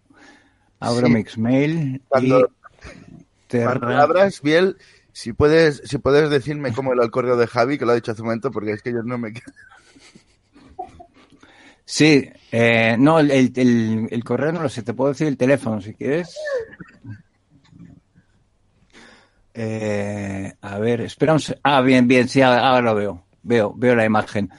abro 0.81 1.07
Sí. 1.07 1.13
Mixmail 1.13 2.03
Cuando- 2.09 2.51
y 3.53 3.59
Cuando 3.63 3.89
abras, 3.89 4.41
Biel, 4.43 4.77
si 5.13 5.33
puedes, 5.33 5.83
si 5.85 5.99
puedes 5.99 6.31
decirme 6.31 6.73
cómo 6.73 6.93
era 6.93 7.05
el 7.05 7.11
correo 7.11 7.37
de 7.37 7.47
Javi, 7.47 7.79
que 7.79 7.85
lo 7.85 7.93
ha 7.93 7.95
dicho 7.95 8.13
hace 8.13 8.23
un 8.23 8.27
momento, 8.29 8.51
porque 8.51 8.73
es 8.73 8.83
que 8.83 8.93
yo 8.93 9.03
no 9.03 9.19
me... 9.19 9.33
Sí, 11.85 12.31
eh, 12.53 12.97
no, 12.99 13.19
el, 13.19 13.31
el- 13.31 13.53
el- 13.57 14.09
el 14.11 14.25
correo 14.25 14.53
no 14.53 14.63
lo 14.63 14.69
sé, 14.69 14.83
te 14.83 14.95
puedo 14.95 15.11
decir 15.13 15.27
el 15.27 15.37
teléfono 15.37 15.81
si 15.81 15.95
quieres. 15.95 16.35
Eh, 19.55 20.53
a 20.63 20.79
ver, 20.79 21.03
espera 21.03 21.35
un 21.35 21.41
Ah, 21.63 21.83
bien, 21.83 22.09
bien, 22.09 22.29
sí, 22.29 22.41
ahora, 22.41 22.67
ahora 22.69 22.81
lo 22.83 22.95
veo. 22.95 23.25
Veo, 23.43 23.75
veo 23.77 23.95
la 23.95 24.05
imagen. 24.05 24.51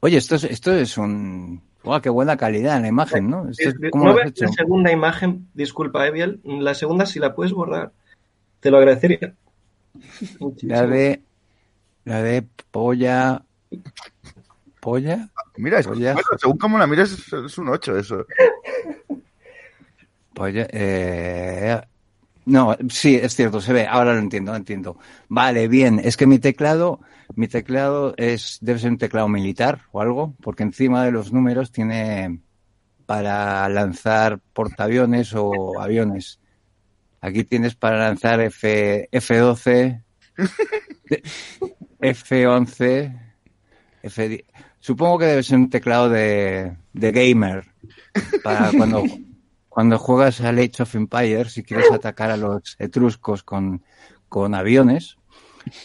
Oye, 0.00 0.18
esto 0.18 0.36
es, 0.36 0.44
esto 0.44 0.72
es 0.72 0.96
un... 0.98 1.62
¡Guau, 1.82 2.00
qué 2.00 2.10
buena 2.10 2.36
calidad 2.36 2.76
en 2.76 2.82
la 2.82 2.88
imagen, 2.88 3.28
¿no? 3.30 3.48
Esto 3.48 3.70
es- 3.70 3.90
¿Cómo 3.90 4.04
¿No 4.04 4.12
lo 4.12 4.18
has 4.18 4.24
ves 4.26 4.32
hecho? 4.32 4.44
la 4.44 4.52
segunda 4.52 4.92
imagen? 4.92 5.48
Disculpa, 5.54 6.06
Eviel. 6.06 6.40
La 6.44 6.74
segunda, 6.74 7.06
si 7.06 7.18
la 7.18 7.34
puedes 7.34 7.52
borrar, 7.52 7.92
te 8.60 8.70
lo 8.70 8.78
agradecería. 8.78 9.34
La 10.62 10.86
de... 10.86 11.22
La 12.04 12.22
de 12.22 12.46
polla... 12.70 13.42
¿Polla? 14.80 15.28
Mira, 15.56 15.80
es, 15.80 15.86
ya. 15.98 16.12
bueno, 16.12 16.28
según 16.38 16.58
cómo 16.58 16.78
la 16.78 16.86
mires, 16.86 17.12
es, 17.12 17.32
es 17.32 17.58
un 17.58 17.68
8 17.68 17.96
eso. 17.98 18.26
Polla... 20.34 20.66
Eh... 20.70 21.80
No, 22.46 22.76
sí, 22.88 23.16
es 23.16 23.34
cierto, 23.34 23.60
se 23.60 23.72
ve, 23.72 23.88
ahora 23.88 24.12
lo 24.14 24.20
entiendo, 24.20 24.52
lo 24.52 24.56
entiendo. 24.56 24.98
Vale, 25.28 25.66
bien, 25.66 26.00
es 26.02 26.16
que 26.16 26.28
mi 26.28 26.38
teclado, 26.38 27.00
mi 27.34 27.48
teclado 27.48 28.14
es, 28.16 28.58
debe 28.60 28.78
ser 28.78 28.92
un 28.92 28.98
teclado 28.98 29.28
militar 29.28 29.80
o 29.90 30.00
algo, 30.00 30.32
porque 30.40 30.62
encima 30.62 31.04
de 31.04 31.10
los 31.10 31.32
números 31.32 31.72
tiene 31.72 32.38
para 33.04 33.68
lanzar 33.68 34.38
portaaviones 34.52 35.34
o 35.34 35.80
aviones. 35.80 36.38
Aquí 37.26 37.42
tienes 37.44 37.74
para 37.74 37.98
lanzar 37.98 38.40
F, 38.40 39.08
F12, 39.10 40.02
de- 41.10 41.22
F11, 42.00 43.20
F10. 44.02 44.44
Supongo 44.78 45.18
que 45.18 45.24
debe 45.26 45.42
ser 45.42 45.58
un 45.58 45.68
teclado 45.70 46.08
de, 46.08 46.76
de 46.92 47.10
gamer 47.12 47.64
para 48.44 48.70
cuando, 48.70 49.02
cuando 49.68 49.98
juegas 49.98 50.40
al 50.40 50.58
Age 50.58 50.84
of 50.84 50.94
Empires 50.94 51.58
y 51.58 51.64
quieres 51.64 51.90
atacar 51.90 52.30
a 52.30 52.36
los 52.36 52.76
etruscos 52.78 53.42
con, 53.42 53.82
con 54.28 54.54
aviones. 54.54 55.16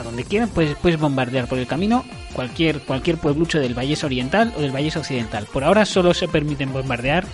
a 0.00 0.02
donde 0.02 0.24
quieras, 0.24 0.50
puedes, 0.52 0.74
puedes 0.76 0.98
bombardear 0.98 1.46
por 1.46 1.58
el 1.58 1.66
camino 1.66 2.04
cualquier, 2.32 2.80
cualquier 2.80 3.16
pueblucho 3.18 3.58
del 3.60 3.74
Vallés 3.74 4.02
Oriental 4.04 4.52
o 4.56 4.60
del 4.60 4.72
Vallés 4.72 4.96
Occidental. 4.96 5.46
Por 5.52 5.64
ahora 5.64 5.84
solo 5.86 6.12
se 6.14 6.28
permiten 6.28 6.72
bombardear 6.72 7.24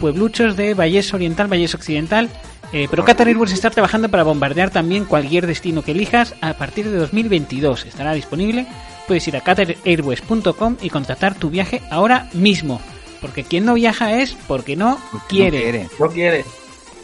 puebluchos 0.00 0.56
de 0.56 0.74
Vallés 0.74 1.14
Oriental, 1.14 1.46
Vallés 1.48 1.74
Occidental, 1.74 2.28
eh, 2.72 2.86
pero 2.90 3.04
Qatar 3.04 3.28
Airways 3.28 3.52
está 3.52 3.70
trabajando 3.70 4.08
para 4.10 4.24
bombardear 4.24 4.70
también 4.70 5.04
cualquier 5.04 5.46
destino 5.46 5.82
que 5.82 5.92
elijas 5.92 6.34
a 6.40 6.54
partir 6.54 6.90
de 6.90 6.96
2022. 6.98 7.86
Estará 7.86 8.12
disponible. 8.12 8.66
Puedes 9.06 9.26
ir 9.28 9.36
a 9.36 9.40
qatarairways.com 9.40 10.76
y 10.82 10.90
contratar 10.90 11.34
tu 11.36 11.48
viaje 11.50 11.80
ahora 11.90 12.28
mismo. 12.32 12.80
Porque 13.20 13.44
quien 13.44 13.64
no 13.64 13.74
viaja 13.74 14.12
es 14.20 14.36
porque 14.46 14.76
no 14.76 14.98
porque 15.12 15.26
quiere. 15.28 15.58
No 15.58 15.62
quiere, 15.62 15.88
No 16.00 16.08
quiere. 16.08 16.44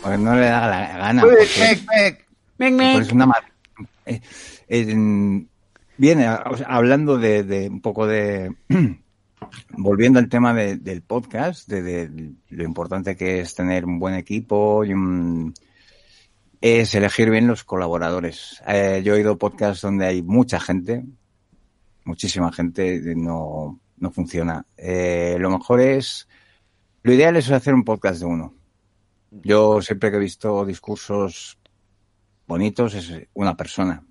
porque 0.02 0.18
no 0.18 0.34
le 0.34 0.46
da 0.46 0.66
la 0.66 0.98
gana. 0.98 1.22
Mec, 1.24 1.86
mec. 1.88 2.26
Pues 2.58 2.76
ven. 2.76 3.02
es 3.02 3.12
una 3.12 3.26
mar- 3.26 3.44
eh, 4.06 4.20
en- 4.80 5.48
bien, 5.98 6.20
hablando 6.66 7.18
de, 7.18 7.68
un 7.70 7.80
poco 7.80 8.06
de 8.06 8.54
volviendo 9.76 10.18
al 10.18 10.28
tema 10.28 10.54
de- 10.54 10.76
del 10.76 11.02
podcast, 11.02 11.68
de, 11.68 11.82
de 11.82 12.32
lo 12.50 12.64
importante 12.64 13.16
que 13.16 13.40
es 13.40 13.54
tener 13.54 13.84
un 13.84 13.98
buen 13.98 14.14
equipo 14.14 14.84
y 14.84 14.92
un- 14.92 15.54
es 16.60 16.94
elegir 16.94 17.28
bien 17.30 17.46
los 17.48 17.64
colaboradores. 17.64 18.62
Eh, 18.66 19.02
yo 19.04 19.14
he 19.14 19.16
oído 19.16 19.36
podcasts 19.36 19.82
donde 19.82 20.06
hay 20.06 20.22
mucha 20.22 20.60
gente, 20.60 21.04
muchísima 22.04 22.52
gente, 22.52 23.00
no, 23.16 23.80
no 23.96 24.10
funciona. 24.12 24.64
Eh, 24.76 25.36
lo 25.40 25.50
mejor 25.50 25.80
es, 25.80 26.28
lo 27.02 27.12
ideal 27.12 27.36
es 27.36 27.50
hacer 27.50 27.74
un 27.74 27.82
podcast 27.84 28.20
de 28.20 28.26
uno. 28.26 28.54
Yo 29.32 29.82
siempre 29.82 30.10
que 30.10 30.18
he 30.18 30.20
visto 30.20 30.64
discursos 30.64 31.58
bonitos 32.46 32.94
es 32.94 33.12
una 33.34 33.56
persona. 33.56 34.04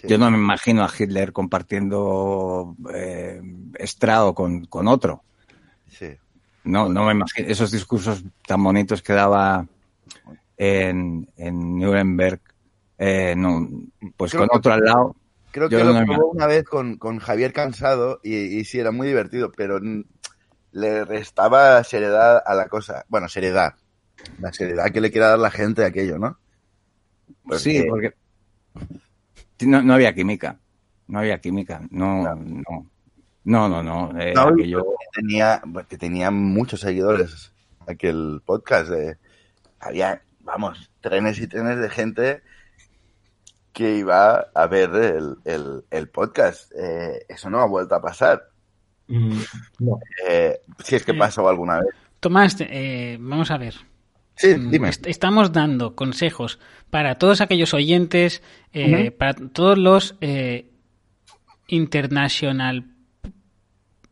Sí. 0.00 0.08
Yo 0.08 0.16
no 0.18 0.30
me 0.30 0.38
imagino 0.38 0.82
a 0.84 0.90
Hitler 0.96 1.32
compartiendo 1.32 2.74
eh, 2.94 3.40
estrado 3.78 4.34
con, 4.34 4.64
con 4.64 4.88
otro. 4.88 5.22
Sí. 5.88 6.08
No, 6.64 6.88
no 6.88 7.04
me 7.06 7.12
imagino 7.12 7.48
esos 7.48 7.70
discursos 7.70 8.24
tan 8.46 8.62
bonitos 8.62 9.02
que 9.02 9.12
daba 9.12 9.66
en, 10.56 11.28
en 11.36 11.78
Nuremberg. 11.78 12.40
eh, 12.98 13.34
no, 13.36 13.68
pues 14.16 14.30
Creo 14.32 14.42
con 14.42 14.48
que- 14.50 14.56
otro 14.58 14.72
al 14.72 14.80
lado. 14.80 15.16
Creo 15.52 15.68
que 15.68 15.82
lo 15.82 15.92
no 15.92 16.06
probó 16.06 16.30
una 16.30 16.46
vez 16.46 16.64
con, 16.64 16.96
con 16.96 17.18
Javier 17.18 17.52
Cansado 17.52 18.20
y, 18.22 18.36
y 18.36 18.64
sí, 18.64 18.78
era 18.78 18.92
muy 18.92 19.08
divertido, 19.08 19.50
pero 19.50 19.80
le 20.72 21.04
restaba 21.04 21.82
seriedad 21.82 22.40
a 22.46 22.54
la 22.54 22.68
cosa. 22.68 23.04
Bueno, 23.08 23.28
seriedad. 23.28 23.74
La 24.38 24.52
seriedad 24.52 24.92
que 24.92 25.00
le 25.00 25.10
quiera 25.10 25.30
dar 25.30 25.40
la 25.40 25.50
gente 25.50 25.82
a 25.82 25.88
aquello, 25.88 26.18
¿no? 26.18 26.38
Porque- 27.42 27.58
Sí, 27.58 27.82
porque 27.88 28.14
no, 29.66 29.82
no 29.82 29.94
había 29.94 30.14
química. 30.14 30.58
No 31.08 31.18
había 31.20 31.40
química. 31.40 31.80
No, 31.90 32.22
No. 32.22 32.34
no. 32.36 32.90
No, 33.44 33.68
no, 33.68 33.82
no. 33.82 34.20
eh, 34.20 34.32
No, 34.34 34.48
aquello- 34.48 34.84
que 34.84 35.20
tenía, 35.20 35.62
que 35.88 35.96
tenía 35.98 36.30
muchos 36.30 36.80
seguidores 36.80 37.52
aquel 37.86 38.42
podcast. 38.44 38.90
eh. 38.92 39.16
había, 39.80 40.22
vamos, 40.40 40.90
trenes 41.00 41.38
y 41.40 41.46
trenes 41.46 41.78
de 41.80 41.88
gente 41.88 42.42
que 43.72 43.96
iba 43.96 44.46
a 44.54 44.66
ver 44.66 44.90
el, 44.94 45.36
el- 45.44 45.84
el 45.90 46.08
podcast. 46.10 46.70
Eh, 46.76 47.24
eso 47.28 47.48
no 47.48 47.60
ha 47.60 47.66
vuelto 47.66 47.94
a 47.94 48.02
pasar. 48.02 48.42
Mm, 49.08 49.38
no. 49.78 49.98
Eh, 50.28 50.60
si 50.84 50.96
es 50.96 51.04
que 51.04 51.14
pasó 51.14 51.48
alguna 51.48 51.80
vez. 51.80 51.88
Tomás, 52.20 52.56
eh, 52.60 53.16
vamos 53.18 53.50
a 53.50 53.56
ver. 53.58 53.74
Sí, 54.40 54.54
Mm, 54.56 54.70
dime. 54.70 54.88
Estamos 55.06 55.52
dando 55.52 55.94
consejos 55.94 56.58
para 56.88 57.16
todos 57.16 57.42
aquellos 57.42 57.74
oyentes, 57.74 58.42
eh, 58.72 59.10
para 59.10 59.34
todos 59.34 59.76
los 59.76 60.14
eh, 60.22 60.70
international 61.68 62.84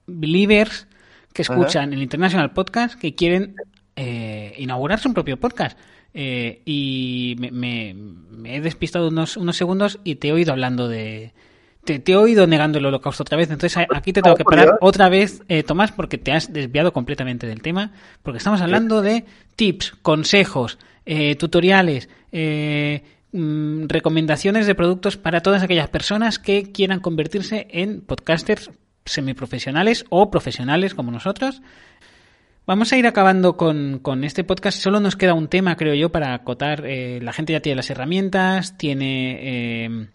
believers 0.06 0.86
que 1.32 1.42
escuchan 1.42 1.92
el 1.92 2.02
International 2.02 2.52
Podcast 2.52 2.98
que 2.98 3.14
quieren 3.14 3.54
eh, 3.96 4.54
inaugurar 4.58 4.98
su 5.00 5.12
propio 5.14 5.38
podcast. 5.38 5.78
Eh, 6.14 6.62
y 6.64 7.36
me, 7.38 7.50
me- 7.50 7.94
me 7.94 8.56
he 8.56 8.60
despistado 8.60 9.08
unos, 9.08 9.36
unos 9.36 9.56
segundos 9.56 9.98
y 10.04 10.16
te 10.16 10.28
he 10.28 10.32
oído 10.32 10.52
hablando 10.52 10.88
de... 10.88 11.32
Te, 11.88 11.98
te 12.00 12.12
he 12.12 12.16
oído 12.16 12.46
negando 12.46 12.78
el 12.78 12.84
holocausto 12.84 13.22
otra 13.22 13.38
vez, 13.38 13.50
entonces 13.50 13.76
a- 13.78 13.86
aquí 13.96 14.12
te 14.12 14.20
tengo 14.20 14.36
que 14.36 14.44
parar 14.44 14.78
otra 14.82 15.08
vez, 15.08 15.42
eh, 15.48 15.62
Tomás, 15.62 15.90
porque 15.92 16.18
te 16.18 16.32
has 16.32 16.52
desviado 16.52 16.92
completamente 16.92 17.46
del 17.46 17.62
tema, 17.62 17.92
porque 18.22 18.36
estamos 18.38 18.60
hablando 18.60 19.00
de 19.00 19.24
tips, 19.56 19.94
consejos, 20.02 20.78
eh, 21.06 21.34
tutoriales, 21.36 22.10
eh, 22.30 23.02
mm, 23.32 23.86
recomendaciones 23.88 24.66
de 24.66 24.74
productos 24.74 25.16
para 25.16 25.40
todas 25.40 25.62
aquellas 25.62 25.88
personas 25.88 26.38
que 26.38 26.72
quieran 26.72 27.00
convertirse 27.00 27.66
en 27.70 28.02
podcasters 28.02 28.70
semiprofesionales 29.06 30.04
o 30.10 30.30
profesionales 30.30 30.94
como 30.94 31.10
nosotros. 31.10 31.62
Vamos 32.66 32.92
a 32.92 32.98
ir 32.98 33.06
acabando 33.06 33.56
con, 33.56 33.98
con 34.00 34.24
este 34.24 34.44
podcast. 34.44 34.78
Solo 34.78 35.00
nos 35.00 35.16
queda 35.16 35.32
un 35.32 35.48
tema, 35.48 35.74
creo 35.76 35.94
yo, 35.94 36.10
para 36.12 36.34
acotar. 36.34 36.84
Eh, 36.84 37.18
la 37.22 37.32
gente 37.32 37.54
ya 37.54 37.60
tiene 37.60 37.76
las 37.76 37.88
herramientas, 37.88 38.76
tiene 38.76 39.38
eh, 39.40 40.06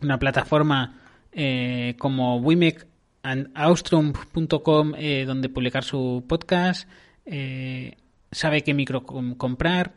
una 0.00 0.18
plataforma 0.18 1.00
eh, 1.32 1.94
como 1.98 2.36
Wimec 2.38 2.86
and 3.22 3.50
Austrum.com 3.54 4.94
eh, 4.96 5.24
donde 5.26 5.48
publicar 5.48 5.84
su 5.84 6.24
podcast, 6.26 6.88
eh, 7.24 7.96
sabe 8.30 8.62
qué 8.62 8.74
micro 8.74 9.04
com- 9.04 9.34
comprar, 9.36 9.92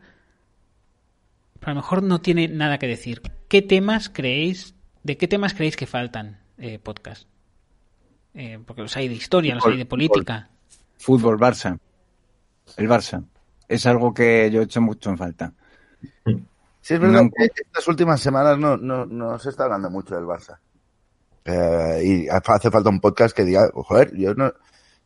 pero 1.58 1.72
a 1.72 1.74
lo 1.74 1.80
mejor 1.80 2.02
no 2.02 2.20
tiene 2.20 2.48
nada 2.48 2.78
que 2.78 2.86
decir. 2.86 3.22
¿Qué 3.48 3.62
temas 3.62 4.08
creéis, 4.08 4.74
de 5.02 5.16
qué 5.16 5.26
temas 5.28 5.54
creéis 5.54 5.76
que 5.76 5.86
faltan 5.86 6.38
eh, 6.58 6.78
podcast? 6.78 7.26
Eh, 8.34 8.58
porque 8.64 8.82
los 8.82 8.96
hay 8.96 9.08
de 9.08 9.14
historia, 9.14 9.54
los 9.54 9.64
hay 9.66 9.78
de 9.78 9.86
política. 9.86 10.50
Fútbol, 10.98 11.38
Barça. 11.38 11.78
El 12.76 12.88
Barça. 12.88 13.24
Es 13.68 13.86
algo 13.86 14.12
que 14.14 14.50
yo 14.52 14.60
he 14.60 14.64
hecho 14.64 14.80
mucho 14.80 15.10
en 15.10 15.18
falta. 15.18 15.52
Sí, 16.86 16.94
es 16.94 17.00
verdad 17.00 17.22
No. 17.24 17.30
que 17.30 17.46
estas 17.64 17.88
últimas 17.88 18.20
semanas 18.20 18.56
no, 18.58 18.76
no, 18.76 19.06
no 19.06 19.36
se 19.40 19.48
está 19.50 19.64
hablando 19.64 19.90
mucho 19.90 20.14
del 20.14 20.24
Barça. 20.24 20.58
Eh, 21.44 22.02
y 22.04 22.28
hace 22.28 22.70
falta 22.70 22.90
un 22.90 23.00
podcast 23.00 23.34
que 23.36 23.44
diga, 23.44 23.68
joder, 23.74 24.16
yo 24.16 24.34
no, 24.34 24.52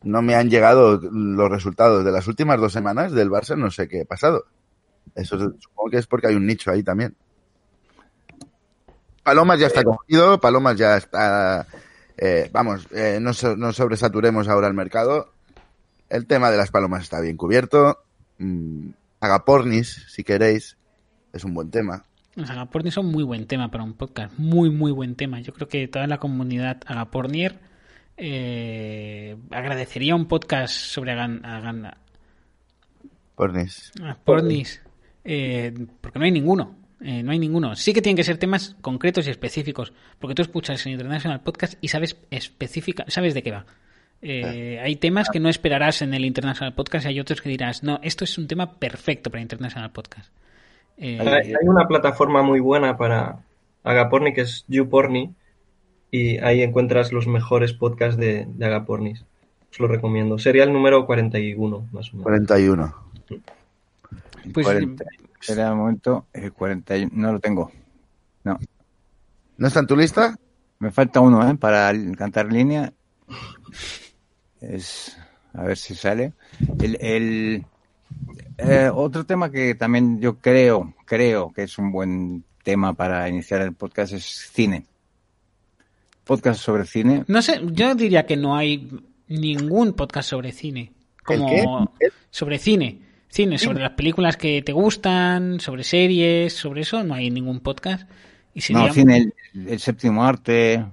no 0.03 0.20
me 0.20 0.35
han 0.35 0.51
llegado 0.51 1.01
los 1.01 1.51
resultados 1.51 2.05
de 2.05 2.12
las 2.12 2.26
últimas 2.28 2.61
dos 2.61 2.74
semanas 2.74 3.12
del 3.12 3.31
Barça, 3.31 3.57
no 3.57 3.70
sé 3.70 3.89
qué 3.89 4.03
ha 4.03 4.05
pasado. 4.05 4.45
Eso 5.14 5.37
es- 5.37 5.53
supongo 5.62 5.89
que 5.91 5.97
es 5.97 6.07
porque 6.07 6.26
hay 6.26 6.35
un 6.35 6.47
nicho 6.47 6.70
ahí 6.70 6.83
también. 6.83 7.16
Palomas 9.22 9.59
ya 9.59 9.66
está 9.68 9.83
cogido, 9.83 10.39
Palomas 10.39 10.76
ya 10.76 10.99
está... 10.99 11.66
eh, 12.18 12.51
vamos, 12.53 12.87
eh, 12.91 13.18
no, 13.22 13.33
so- 13.33 13.57
no 13.57 13.72
sobresaturemos 13.72 14.49
ahora 14.49 14.66
el 14.68 14.74
mercado. 14.74 15.33
El 16.11 16.26
tema 16.26 16.51
de 16.51 16.57
las 16.59 16.70
palomas 16.70 17.05
está 17.05 17.20
bien 17.20 17.39
cubierto. 17.39 18.03
Mm, 18.39 18.91
Agapornis, 19.20 20.07
si 20.09 20.24
queréis, 20.24 20.76
es 21.33 21.45
un 21.45 21.55
buen 21.55 21.70
tema. 21.70 22.05
Los 22.37 22.49
Agapornis 22.51 22.95
son 22.95 23.07
muy 23.07 23.24
buen 23.24 23.47
tema 23.47 23.70
para 23.70 23.83
un 23.85 23.95
podcast. 23.95 24.33
Muy, 24.39 24.70
muy 24.70 24.93
buen 24.93 25.16
tema. 25.16 25.41
Yo 25.41 25.53
creo 25.53 25.68
que 25.68 25.89
toda 25.89 26.07
la 26.07 26.18
comunidad 26.18 26.81
Agapornier 26.87 27.59
eh, 28.16 29.37
agradecería 29.51 30.14
un 30.14 30.26
podcast 30.26 30.72
sobre 30.74 31.12
Agan, 31.12 31.43
Agan- 31.45 31.95
Pornis. 33.35 33.93
Agapornis. 34.01 34.83
eh, 35.24 35.72
porque 36.01 36.18
no 36.18 36.24
hay 36.24 36.31
ninguno. 36.31 36.76
eh, 37.01 37.22
no 37.22 37.33
hay 37.33 37.39
ninguno. 37.39 37.74
Sí 37.76 37.93
que 37.95 38.03
tienen 38.03 38.16
que 38.16 38.24
ser 38.24 38.37
temas 38.39 38.76
concretos 38.83 39.26
y 39.26 39.31
específicos. 39.31 39.93
Porque 40.18 40.35
tú 40.35 40.43
escuchas 40.43 40.85
el 40.87 40.93
International 40.93 41.41
Podcast 41.43 41.74
y 41.81 41.89
sabes 41.89 42.16
específica, 42.31 43.05
sabes 43.09 43.33
de 43.35 43.43
qué 43.43 43.51
va. 43.53 43.64
Eh, 44.22 44.78
hay 44.83 44.97
temas 44.97 45.28
que 45.33 45.41
no 45.41 45.49
esperarás 45.49 46.03
en 46.03 46.12
el 46.12 46.26
International 46.26 46.74
Podcast 46.74 47.07
y 47.07 47.09
hay 47.09 47.20
otros 47.20 47.41
que 47.41 47.49
dirás, 47.49 47.83
no, 47.83 47.99
esto 48.03 48.24
es 48.24 48.37
un 48.37 48.47
tema 48.47 48.78
perfecto 48.78 49.31
para 49.31 49.41
International 49.41 49.91
Podcast. 49.93 50.31
Eh, 51.01 51.18
Hay, 51.18 51.55
hay 51.55 51.66
una 51.66 51.88
plataforma 51.88 52.42
muy 52.42 52.61
buena 52.61 52.96
para 52.96 53.40
Agaporni 53.82 54.32
que 54.34 54.42
es 54.42 54.64
YouPorni 54.68 55.34
y 56.11 56.38
ahí 56.38 56.62
encuentras 56.62 57.12
los 57.12 57.26
mejores 57.26 57.72
podcasts 57.72 58.18
de, 58.18 58.46
de 58.46 58.66
Agapornis. 58.66 59.24
Os 59.72 59.80
lo 59.80 59.88
recomiendo. 59.88 60.38
Sería 60.38 60.64
el 60.64 60.72
número 60.72 61.07
41, 61.07 61.88
más 61.92 62.09
o 62.09 62.12
menos. 62.12 62.24
41. 62.24 62.94
Pues, 64.53 64.66
40. 64.66 65.05
Espera 65.40 65.72
un 65.72 65.78
momento. 65.78 66.26
El 66.32 66.53
41. 66.53 67.11
No 67.14 67.32
lo 67.32 67.40
tengo. 67.40 67.70
No. 68.44 68.59
¿No 69.57 69.66
está 69.66 69.80
en 69.80 69.86
tu 69.86 69.96
lista? 69.96 70.36
Me 70.80 70.90
falta 70.90 71.20
uno, 71.20 71.48
¿eh? 71.48 71.55
Para 71.55 71.92
cantar 72.16 72.53
línea. 72.53 72.92
Es. 74.61 75.16
A 75.55 75.62
ver 75.64 75.76
si 75.76 75.94
sale. 75.94 76.32
El. 76.80 76.98
el 77.01 77.66
eh, 78.62 78.90
otro 78.94 79.24
tema 79.24 79.50
que 79.50 79.74
también 79.74 80.20
yo 80.20 80.38
creo, 80.38 80.94
creo 81.04 81.52
que 81.52 81.62
es 81.64 81.78
un 81.78 81.90
buen 81.92 82.44
tema 82.62 82.92
para 82.94 83.28
iniciar 83.28 83.62
el 83.62 83.72
podcast 83.74 84.12
es 84.12 84.24
cine. 84.24 84.84
Podcast 86.24 86.61
sobre 86.61 86.84
cine. 86.86 87.24
No 87.26 87.42
sé, 87.42 87.61
yo 87.72 87.94
diría 87.94 88.24
que 88.26 88.36
no 88.36 88.56
hay 88.56 88.88
ningún 89.28 89.94
podcast 89.94 90.28
sobre 90.30 90.52
cine. 90.52 90.92
¿El 91.28 91.38
Como 91.38 91.94
qué? 91.98 92.08
sobre 92.30 92.58
cine. 92.58 93.00
Cine, 93.28 93.58
sobre 93.58 93.80
las 93.80 93.92
películas 93.92 94.36
que 94.36 94.61
te 94.62 94.72
gustan, 94.72 95.61
sobre 95.61 95.84
series, 95.84 96.52
sobre 96.52 96.80
eso, 96.82 97.04
no 97.04 97.14
hay 97.14 97.30
ningún 97.30 97.61
podcast. 97.61 98.08
Y 98.54 98.61
sería- 98.61 98.86
No, 98.88 98.92
cine, 98.92 99.16
el, 99.54 99.68
el 99.68 99.78
séptimo 99.78 100.24
arte, 100.24 100.84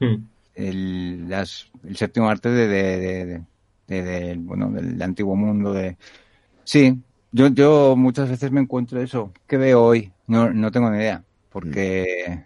Hmm. 0.00 0.14
el, 0.54 1.28
las- 1.28 1.66
el 1.86 1.96
séptimo 1.96 2.28
arte 2.30 2.48
de, 2.50 2.68
de, 2.68 2.96
de- 2.98 3.24
de- 3.26 3.42
de- 3.88 4.02
del, 4.02 4.38
bueno, 4.38 4.70
del 4.70 5.00
antiguo 5.02 5.34
mundo. 5.36 5.72
de 5.74 5.96
Sí, 6.68 7.02
yo, 7.32 7.48
yo 7.48 7.96
muchas 7.96 8.28
veces 8.28 8.52
me 8.52 8.60
encuentro 8.60 9.00
eso. 9.00 9.32
¿Qué 9.46 9.56
veo 9.56 9.82
hoy? 9.82 10.12
No, 10.26 10.50
no 10.52 10.70
tengo 10.70 10.90
ni 10.90 10.98
idea, 10.98 11.24
porque 11.50 12.44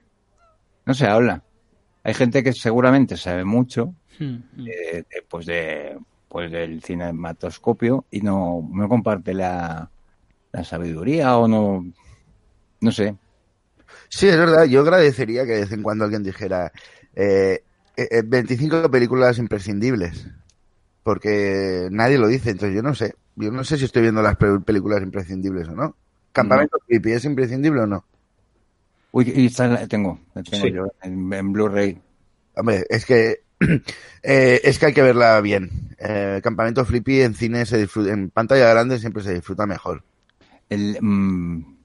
no 0.86 0.94
se 0.94 1.06
habla. 1.06 1.42
Hay 2.04 2.14
gente 2.14 2.44
que 2.44 2.52
seguramente 2.52 3.16
sabe 3.16 3.44
mucho 3.44 3.94
Hmm, 4.20 4.36
hmm. 4.56 4.64
de, 4.64 4.72
de, 5.10 5.22
pues 5.28 5.46
de 5.46 5.98
pues 6.28 6.52
del 6.52 6.82
cinematoscopio 6.82 8.04
y 8.10 8.20
no, 8.20 8.68
no 8.72 8.88
comparte 8.88 9.34
la, 9.34 9.90
la 10.52 10.64
sabiduría 10.64 11.36
o 11.38 11.48
no 11.48 11.84
no 12.80 12.92
sé 12.92 13.16
Sí, 14.08 14.28
es 14.28 14.36
verdad. 14.36 14.64
Yo 14.64 14.80
agradecería 14.82 15.44
que 15.46 15.52
de 15.52 15.60
vez 15.62 15.72
en 15.72 15.82
cuando 15.82 16.04
alguien 16.04 16.22
dijera 16.22 16.72
eh, 17.14 17.64
eh, 17.96 18.08
eh, 18.10 18.22
25 18.24 18.90
películas 18.90 19.38
imprescindibles. 19.38 20.26
Porque 21.02 21.88
nadie 21.90 22.18
lo 22.18 22.28
dice. 22.28 22.50
Entonces 22.50 22.76
yo 22.76 22.82
no 22.82 22.94
sé. 22.94 23.14
Yo 23.36 23.50
no 23.50 23.64
sé 23.64 23.78
si 23.78 23.84
estoy 23.86 24.02
viendo 24.02 24.22
las 24.22 24.36
pe- 24.36 24.60
películas 24.60 25.02
imprescindibles 25.02 25.68
o 25.68 25.72
no. 25.74 25.96
¿Campamento 26.32 26.78
Creepy 26.86 27.12
es 27.12 27.24
imprescindible 27.24 27.80
o 27.82 27.86
no? 27.86 28.04
uy 29.14 29.30
y 29.36 29.46
esta 29.46 29.68
la 29.68 29.86
tengo 29.86 30.18
la 30.34 30.42
tengo 30.42 30.64
Sí. 30.66 30.72
yo 30.72 30.86
en, 31.02 31.30
en 31.32 31.52
Blu-ray 31.52 32.00
Hombre, 32.56 32.84
es 32.88 33.04
que 33.04 33.42
eh, 34.22 34.60
es 34.64 34.78
que 34.78 34.86
hay 34.86 34.92
que 34.94 35.02
verla 35.02 35.40
bien. 35.40 35.94
Eh, 35.98 36.40
Campamento 36.42 36.84
Flippy 36.84 37.20
en 37.20 37.34
cine 37.34 37.64
se 37.66 37.78
disfruta, 37.78 38.10
en 38.12 38.30
pantalla 38.30 38.68
grande 38.70 38.98
siempre 38.98 39.22
se 39.22 39.34
disfruta 39.34 39.66
mejor. 39.66 40.02
el 40.70 40.98
mm, 41.00 41.76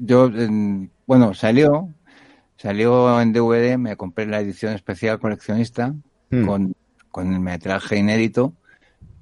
yo 0.00 0.26
en- 0.26 0.90
bueno 1.06 1.34
salió 1.34 1.88
salió 2.56 3.20
en 3.20 3.32
DVD 3.34 3.76
me 3.78 3.96
compré 3.96 4.26
la 4.26 4.40
edición 4.40 4.72
especial 4.74 5.18
coleccionista 5.20 5.94
Hmm. 6.30 6.44
con, 6.46 6.74
con 7.10 7.32
el 7.32 7.38
metraje 7.40 7.96
inédito 7.98 8.52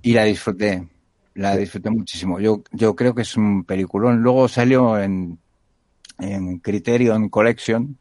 y 0.01 0.13
la 0.15 0.25
disfruté 0.25 0.89
la 1.35 1.57
disfruté 1.57 1.91
muchísimo 1.91 2.41
yo 2.41 2.63
yo 2.73 2.95
creo 2.97 3.15
que 3.15 3.23
es 3.23 3.37
un 3.37 3.65
peliculón 3.65 4.23
luego 4.23 4.49
salió 4.49 4.99
en 4.99 5.39
en 6.19 6.59
Criterion 6.59 7.29
Collection 7.29 7.99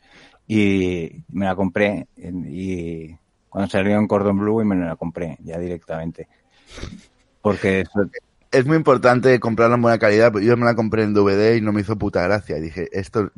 y 0.48 1.24
me 1.30 1.46
la 1.46 1.56
compré 1.56 2.08
en- 2.18 2.46
y 2.50 3.18
cuando 3.50 3.70
salió 3.70 3.98
en 3.98 4.08
Cordon 4.08 4.38
Blue 4.40 4.62
y 4.62 4.66
me 4.66 4.76
la 4.76 4.96
compré 4.96 5.38
ya 5.44 5.58
directamente 5.60 6.28
porque 7.42 7.82
eso- 7.82 8.10
Es 8.52 8.68
muy 8.68 8.78
importante 8.78 9.40
comprarla 9.40 9.78
en 9.78 9.82
buena 9.82 9.98
calidad. 9.98 10.32
Yo 10.40 10.56
me 10.58 10.66
la 10.66 10.76
compré 10.76 11.02
en 11.02 11.16
DVD 11.16 11.58
y 11.58 11.62
no 11.62 11.74
me 11.74 11.82
hizo 11.82 11.98
puta 11.98 12.22
gracia. 12.22 12.56
Y 12.56 12.62
dije, 12.62 12.88
esto 12.92 13.32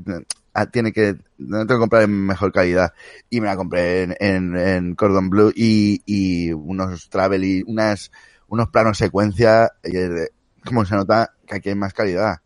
ah, 0.54 0.66
tiene 0.66 0.92
que, 0.92 1.16
no 1.38 1.60
tengo 1.66 1.80
que 1.80 1.84
comprar 1.84 2.04
en 2.04 2.26
mejor 2.26 2.52
calidad. 2.52 2.94
Y 3.30 3.40
me 3.40 3.48
la 3.48 3.56
compré 3.56 4.04
en, 4.04 4.16
en, 4.20 4.58
en 4.58 4.96
Cordon 4.96 5.30
Blue 5.30 5.54
y, 5.56 6.02
y 6.06 6.52
unos 6.52 7.08
travel 7.10 7.46
y 7.46 7.64
unas, 7.66 8.12
unos 8.48 8.70
planos 8.70 8.98
secuencia. 8.98 9.72
Eh, 9.84 10.28
como 10.66 10.86
se 10.86 10.96
nota 10.96 11.34
que 11.48 11.56
aquí 11.56 11.70
hay 11.70 11.76
más 11.76 11.94
calidad. 11.94 12.38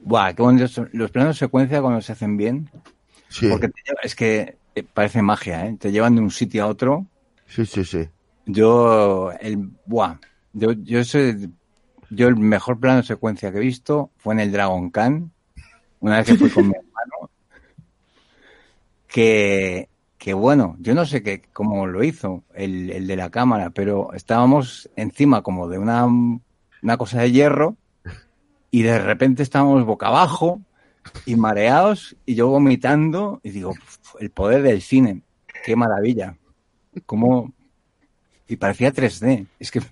Buah, 0.00 0.34
qué 0.34 0.42
bonitos. 0.42 0.80
Los 0.92 1.10
planos 1.10 1.36
secuencia 1.38 1.80
cuando 1.80 2.00
se 2.00 2.12
hacen 2.12 2.36
bien, 2.36 2.70
Sí, 3.28 3.46
porque 3.48 3.68
te 3.68 3.82
lleva- 3.86 4.00
es 4.02 4.14
que 4.16 4.58
eh, 4.76 4.84
parece 4.84 5.22
magia, 5.22 5.66
¿eh? 5.66 5.76
Te 5.80 5.92
llevan 5.92 6.16
de 6.16 6.22
un 6.22 6.30
sitio 6.30 6.64
a 6.64 6.68
otro. 6.68 7.06
sí, 7.46 7.64
sí, 7.66 7.84
sí. 7.84 8.08
Yo, 8.46 9.32
el, 9.40 9.70
buah, 9.86 10.18
Yo, 10.52 10.72
yo 10.72 11.02
soy, 11.04 11.52
yo 12.10 12.28
el 12.28 12.36
mejor 12.36 12.78
plano 12.80 13.02
secuencia 13.02 13.50
que 13.52 13.58
he 13.58 13.60
visto 13.60 14.12
fue 14.18 14.34
en 14.34 14.40
el 14.40 14.52
Dragon 14.52 14.90
Khan, 14.90 15.32
una 16.00 16.18
vez 16.18 16.26
que 16.26 16.36
fui 16.36 16.50
con 16.50 16.68
mi 16.68 16.74
hermano, 16.76 17.30
que, 19.06 19.88
que 20.24 20.32
bueno, 20.32 20.74
yo 20.78 20.94
no 20.94 21.04
sé 21.04 21.22
qué, 21.22 21.42
cómo 21.52 21.86
lo 21.86 22.02
hizo 22.02 22.44
el, 22.54 22.90
el 22.90 23.06
de 23.06 23.14
la 23.14 23.28
cámara, 23.28 23.68
pero 23.68 24.14
estábamos 24.14 24.88
encima 24.96 25.42
como 25.42 25.68
de 25.68 25.76
una, 25.76 26.06
una 26.06 26.96
cosa 26.96 27.20
de 27.20 27.30
hierro 27.30 27.76
y 28.70 28.84
de 28.84 28.98
repente 28.98 29.42
estábamos 29.42 29.84
boca 29.84 30.06
abajo 30.06 30.62
y 31.26 31.36
mareados 31.36 32.16
y 32.24 32.36
yo 32.36 32.48
vomitando 32.48 33.38
y 33.42 33.50
digo, 33.50 33.72
"Uf, 33.72 34.14
el 34.18 34.30
poder 34.30 34.62
del 34.62 34.80
cine, 34.80 35.20
qué 35.62 35.76
maravilla. 35.76 36.38
Cómo... 37.04 37.52
Y 38.48 38.56
parecía 38.56 38.94
3D. 38.94 39.46
Es 39.58 39.70
que 39.70 39.82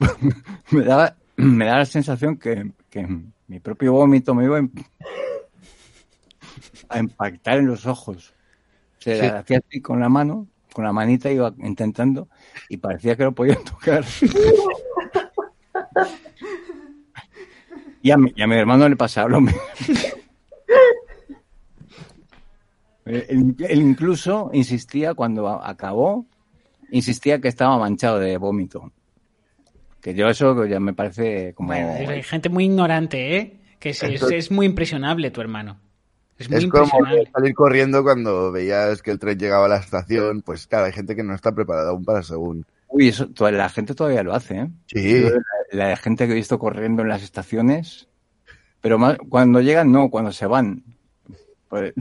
me 0.70 0.84
daba, 0.84 1.16
me 1.34 1.64
daba 1.64 1.78
la 1.78 1.86
sensación 1.86 2.36
que, 2.36 2.72
que 2.90 3.08
mi 3.46 3.58
propio 3.58 3.94
vómito 3.94 4.34
me 4.34 4.44
iba 4.44 4.60
a 6.90 6.98
impactar 6.98 7.56
en 7.56 7.68
los 7.68 7.86
ojos. 7.86 8.34
Sea, 8.98 9.14
Sí. 9.20 9.26
hacía 9.26 9.58
así 9.66 9.80
con 9.80 10.00
la 10.00 10.08
mano, 10.08 10.46
con 10.72 10.84
la 10.84 10.92
manita 10.92 11.30
iba 11.30 11.52
intentando 11.58 12.28
y 12.68 12.76
parecía 12.78 13.16
que 13.16 13.24
lo 13.24 13.32
podía 13.32 13.56
tocar. 13.64 14.04
Y 18.02 18.10
a 18.10 18.16
mi, 18.16 18.32
y 18.34 18.42
a 18.42 18.46
mi 18.46 18.54
hermano 18.56 18.88
le 18.88 18.96
pasaba 18.96 19.28
lo 19.28 19.40
mismo. 19.40 19.60
Él, 23.04 23.56
él 23.58 23.80
incluso 23.80 24.50
insistía 24.52 25.14
cuando 25.14 25.48
acabó, 25.48 26.26
insistía 26.90 27.40
que 27.40 27.48
estaba 27.48 27.78
manchado 27.78 28.18
de 28.18 28.36
vómito. 28.36 28.92
Que 30.02 30.14
yo 30.14 30.28
eso 30.28 30.66
ya 30.66 30.78
me 30.78 30.92
parece 30.92 31.54
como... 31.54 31.68
Bueno, 31.68 31.88
hay 32.10 32.22
gente 32.22 32.50
muy 32.50 32.64
ignorante, 32.66 33.36
¿eh? 33.38 33.60
Que 33.78 33.90
es, 33.90 34.02
es 34.02 34.50
muy 34.50 34.66
impresionable 34.66 35.30
tu 35.30 35.40
hermano. 35.40 35.80
Es 36.38 36.48
muy 36.48 36.58
Es 36.58 36.66
como 36.68 36.86
salir 37.34 37.54
corriendo 37.54 38.02
cuando 38.02 38.52
veías 38.52 39.02
que 39.02 39.10
el 39.10 39.18
tren 39.18 39.38
llegaba 39.38 39.66
a 39.66 39.68
la 39.68 39.76
estación. 39.78 40.42
Pues 40.42 40.66
claro, 40.66 40.86
hay 40.86 40.92
gente 40.92 41.16
que 41.16 41.24
no 41.24 41.34
está 41.34 41.52
preparada 41.52 41.90
aún 41.90 42.04
para 42.04 42.22
según. 42.22 42.64
Uy, 42.88 43.08
eso, 43.08 43.28
to- 43.28 43.50
la 43.50 43.68
gente 43.68 43.94
todavía 43.94 44.22
lo 44.22 44.32
hace, 44.34 44.58
¿eh? 44.58 44.68
Sí, 44.86 45.20
La, 45.72 45.88
la 45.88 45.96
gente 45.96 46.26
que 46.26 46.32
he 46.32 46.36
visto 46.36 46.58
corriendo 46.58 47.02
en 47.02 47.08
las 47.08 47.22
estaciones, 47.22 48.08
pero 48.80 48.98
más, 48.98 49.18
cuando 49.28 49.60
llegan, 49.60 49.92
no, 49.92 50.10
cuando 50.10 50.32
se 50.32 50.46
van. 50.46 50.84
Pues, 51.68 51.92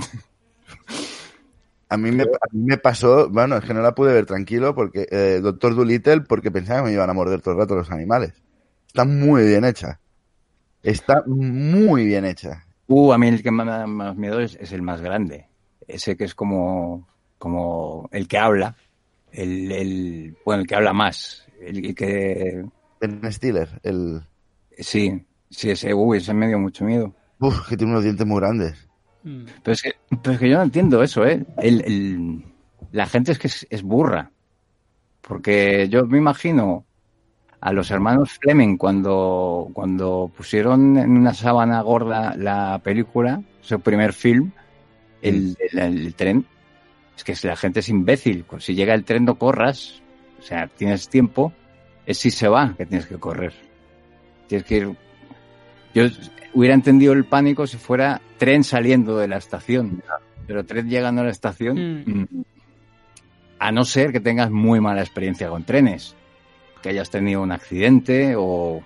a 1.89 1.97
mí, 1.97 2.11
me, 2.11 2.23
a 2.23 2.27
mí 2.51 2.63
me 2.65 2.77
pasó, 2.77 3.29
bueno, 3.29 3.57
es 3.57 3.65
que 3.65 3.73
no 3.73 3.81
la 3.81 3.95
pude 3.95 4.13
ver 4.13 4.25
tranquilo 4.25 4.75
porque 4.75 5.07
eh, 5.09 5.39
Doctor 5.41 5.75
Dolittle 5.75 6.21
porque 6.21 6.51
pensaba 6.51 6.81
que 6.81 6.88
me 6.88 6.93
iban 6.93 7.09
a 7.09 7.13
morder 7.13 7.41
todo 7.41 7.53
el 7.53 7.59
rato 7.61 7.75
los 7.75 7.91
animales. 7.91 8.33
Está 8.88 9.05
muy 9.05 9.45
bien 9.47 9.63
hecha. 9.65 9.99
Está 10.83 11.23
muy 11.25 12.05
bien 12.05 12.25
hecha. 12.25 12.66
Uh, 12.88 13.11
a 13.13 13.17
mí 13.17 13.27
el 13.27 13.43
que 13.43 13.51
me 13.51 13.65
da 13.65 13.85
más 13.88 14.15
miedo 14.15 14.39
es, 14.39 14.55
es 14.55 14.71
el 14.71 14.81
más 14.81 15.01
grande. 15.01 15.47
Ese 15.88 16.17
que 16.17 16.25
es 16.25 16.35
como, 16.35 17.07
como 17.38 18.09
el 18.11 18.27
que 18.27 18.38
habla. 18.38 18.75
El, 19.31 19.71
el, 19.71 20.38
bueno, 20.45 20.61
el 20.61 20.67
que 20.67 20.75
habla 20.75 20.93
más. 20.93 21.47
El, 21.61 21.85
el 21.85 21.95
que, 21.95 22.65
Ben 22.99 23.31
Stiller, 23.31 23.79
el... 23.83 24.21
sí, 24.77 25.25
sí, 25.49 25.69
ese, 25.69 25.93
uy, 25.93 26.17
ese 26.17 26.33
me 26.33 26.47
dio 26.47 26.57
mucho 26.59 26.83
miedo. 26.85 27.13
Uf, 27.39 27.67
que 27.69 27.77
tiene 27.77 27.91
unos 27.91 28.03
dientes 28.03 28.25
muy 28.25 28.39
grandes. 28.39 28.88
Mm. 29.23 29.43
Pero 29.63 29.73
es 29.73 29.81
que, 29.81 29.93
pero 30.23 30.33
es 30.33 30.39
que 30.39 30.49
yo 30.49 30.57
no 30.57 30.63
entiendo 30.63 31.03
eso, 31.03 31.25
¿eh? 31.25 31.45
El, 31.57 31.81
el- 31.81 32.43
la 32.91 33.05
gente 33.05 33.33
es 33.33 33.39
que 33.39 33.47
es, 33.47 33.67
es 33.69 33.83
burra. 33.83 34.31
Porque 35.21 35.88
yo 35.89 36.05
me 36.05 36.17
imagino 36.17 36.85
a 37.61 37.73
los 37.73 37.89
hermanos 37.91 38.31
Fleming 38.39 38.77
cuando, 38.77 39.69
cuando 39.73 40.31
pusieron 40.35 40.97
en 40.97 41.11
una 41.17 41.33
sábana 41.33 41.81
gorda 41.81 42.35
la 42.37 42.79
película, 42.83 43.41
su 43.61 43.79
primer 43.79 44.13
film, 44.13 44.51
el, 45.21 45.57
el- 45.71 45.79
el 45.79 46.13
tren. 46.15 46.45
Es 47.15 47.23
que 47.23 47.35
si 47.35 47.47
la 47.47 47.55
gente 47.55 47.79
es 47.79 47.89
imbécil. 47.89 48.45
Si 48.59 48.75
llega 48.75 48.93
el 48.93 49.03
tren 49.03 49.25
no 49.25 49.35
corras. 49.39 50.01
O 50.39 50.43
sea, 50.43 50.67
tienes 50.67 51.09
tiempo. 51.09 51.51
Es 52.05 52.19
si 52.19 52.29
se 52.29 52.47
va 52.47 52.75
que 52.77 52.85
tienes 52.85 53.07
que 53.07 53.17
correr. 53.17 53.53
Tienes 54.47 54.65
que 54.67 54.77
ir 54.77 54.95
yo 55.95 56.03
hubiera 56.53 56.75
entendido 56.75 57.13
el 57.13 57.25
pánico 57.25 57.65
si 57.65 57.77
fuera 57.77 58.21
tren 58.37 58.63
saliendo 58.63 59.17
de 59.17 59.27
la 59.27 59.37
estación, 59.37 60.03
pero 60.45 60.63
tren 60.63 60.87
llegando 60.89 61.21
a 61.21 61.25
la 61.25 61.31
estación, 61.31 62.03
Mm. 62.05 62.11
mm, 62.21 62.27
a 63.59 63.71
no 63.71 63.83
ser 63.83 64.11
que 64.11 64.19
tengas 64.19 64.51
muy 64.51 64.79
mala 64.79 65.01
experiencia 65.01 65.49
con 65.49 65.63
trenes, 65.63 66.15
que 66.82 66.89
hayas 66.89 67.09
tenido 67.09 67.41
un 67.41 67.51
accidente 67.51 68.36
o, 68.38 68.82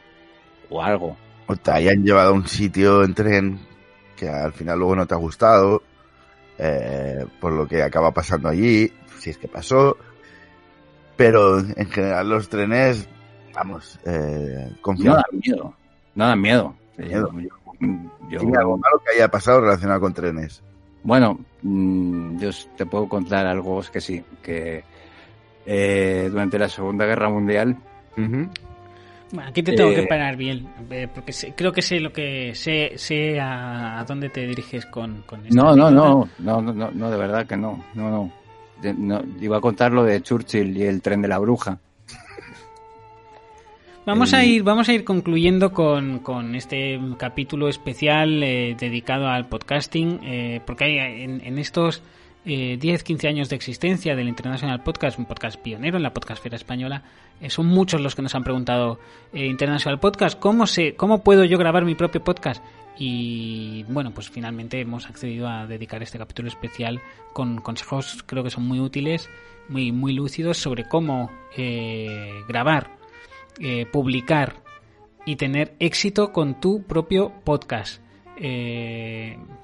o 0.69 0.81
algo. 0.81 1.17
O 1.47 1.55
te 1.55 1.71
hayan 1.71 2.03
llevado 2.03 2.29
a 2.29 2.33
un 2.33 2.47
sitio 2.47 3.03
en 3.03 3.13
tren 3.13 3.59
que 4.15 4.29
al 4.29 4.53
final 4.53 4.77
luego 4.79 4.95
no 4.95 5.07
te 5.07 5.13
ha 5.15 5.17
gustado, 5.17 5.81
eh, 6.57 7.25
por 7.39 7.53
lo 7.53 7.67
que 7.67 7.81
acaba 7.81 8.11
pasando 8.11 8.49
allí, 8.49 8.91
si 9.19 9.31
es 9.31 9.37
que 9.37 9.47
pasó. 9.47 9.97
Pero 11.17 11.59
en 11.59 11.89
general 11.89 12.29
los 12.29 12.49
trenes, 12.49 13.07
vamos, 13.53 13.99
eh, 14.05 14.67
No 14.69 14.81
confiamos. 14.81 15.17
da 15.17 15.37
miedo, 15.37 15.73
no 16.15 16.25
da 16.27 16.35
miedo. 16.35 16.75
Miedo. 16.97 17.31
Yo- 18.29 18.39
algo 18.59 18.77
malo 18.77 19.01
que 19.03 19.15
haya 19.15 19.29
pasado 19.29 19.61
relacionado 19.61 19.99
con 20.01 20.13
trenes. 20.13 20.61
Bueno, 21.03 21.39
mm, 21.63 22.37
yo 22.39 22.49
te 22.77 22.85
puedo 22.85 23.09
contar 23.09 23.47
algo 23.47 23.81
que 23.91 23.99
sí, 23.99 24.23
que 24.43 24.83
eh, 25.73 26.27
durante 26.29 26.59
la 26.59 26.67
Segunda 26.67 27.05
Guerra 27.05 27.29
Mundial 27.29 27.77
Bueno, 28.17 29.49
aquí 29.49 29.63
te 29.63 29.71
tengo 29.73 29.91
Eh, 29.91 29.95
que 29.95 30.03
parar 30.03 30.35
bien, 30.35 30.67
eh, 30.89 31.07
porque 31.13 31.31
sé- 31.31 31.53
creo 31.55 31.71
que 31.71 31.81
sé 31.81 31.99
lo 32.01 32.11
que 32.11 32.53
sé, 32.55 32.93
sé 32.97 33.39
a, 33.39 33.99
a 33.99 34.03
dónde 34.03 34.27
te 34.29 34.45
diriges 34.45 34.85
con, 34.87 35.21
con 35.25 35.45
esta 35.45 35.55
No, 35.55 35.73
no, 35.75 35.89
no, 35.89 36.27
no, 36.39 36.61
no, 36.61 36.91
no, 36.91 37.09
de 37.11 37.17
verdad 37.17 37.45
que 37.47 37.55
no, 37.55 37.81
no, 37.93 38.09
no. 38.11 38.31
De- 38.81 38.93
no, 38.93 39.21
Iba 39.39 39.57
a 39.57 39.61
contar 39.61 39.93
lo 39.93 40.03
de 40.03 40.21
Churchill 40.21 40.75
y 40.75 40.83
el 40.83 41.01
tren 41.01 41.21
de 41.21 41.27
la 41.29 41.37
bruja. 41.39 41.77
Vamos 44.05 44.33
a 44.33 44.43
ir, 44.43 44.63
vamos 44.63 44.89
a 44.89 44.93
ir 44.93 45.03
concluyendo 45.03 45.71
con, 45.71 46.19
con 46.19 46.55
este 46.55 46.99
capítulo 47.17 47.69
especial 47.69 48.41
eh, 48.43 48.75
dedicado 48.77 49.27
al 49.27 49.47
podcasting, 49.47 50.19
eh, 50.23 50.61
porque 50.65 50.85
hay 50.85 51.21
en, 51.23 51.39
en 51.45 51.59
estos 51.59 52.01
eh, 52.43 52.79
10-15 52.81 53.27
años 53.27 53.49
de 53.49 53.55
existencia 53.55 54.15
del 54.15 54.27
International 54.27 54.81
Podcast, 54.81 55.19
un 55.19 55.25
podcast 55.25 55.59
pionero 55.59 55.97
en 55.97 56.03
la 56.03 56.11
podcastfera 56.11 56.55
española, 56.55 57.03
eh, 57.39 57.51
son 57.51 57.67
muchos 57.67 58.01
los 58.01 58.15
que 58.15 58.23
nos 58.23 58.33
han 58.33 58.43
preguntado 58.43 58.99
eh, 59.31 59.45
International 59.45 59.99
Podcast, 59.99 60.39
¿cómo, 60.39 60.65
se, 60.65 60.95
¿cómo 60.95 61.23
puedo 61.23 61.43
yo 61.43 61.59
grabar 61.59 61.85
mi 61.85 61.93
propio 61.93 62.23
podcast? 62.23 62.63
Y 62.97 63.83
bueno, 63.89 64.11
pues 64.11 64.31
finalmente 64.31 64.79
hemos 64.79 65.07
accedido 65.07 65.47
a 65.47 65.67
dedicar 65.67 66.01
este 66.01 66.17
capítulo 66.17 66.47
especial 66.47 66.99
con 67.33 67.61
consejos, 67.61 68.23
creo 68.25 68.43
que 68.43 68.49
son 68.49 68.67
muy 68.67 68.79
útiles, 68.79 69.29
muy, 69.69 69.91
muy 69.91 70.13
lúcidos 70.13 70.57
sobre 70.57 70.85
cómo 70.85 71.29
eh, 71.55 72.31
grabar 72.47 72.99
publicar 73.91 74.63
y 75.23 75.35
tener 75.35 75.75
éxito 75.77 76.33
con 76.33 76.59
tu 76.59 76.81
propio 76.81 77.31
podcast. 77.43 78.01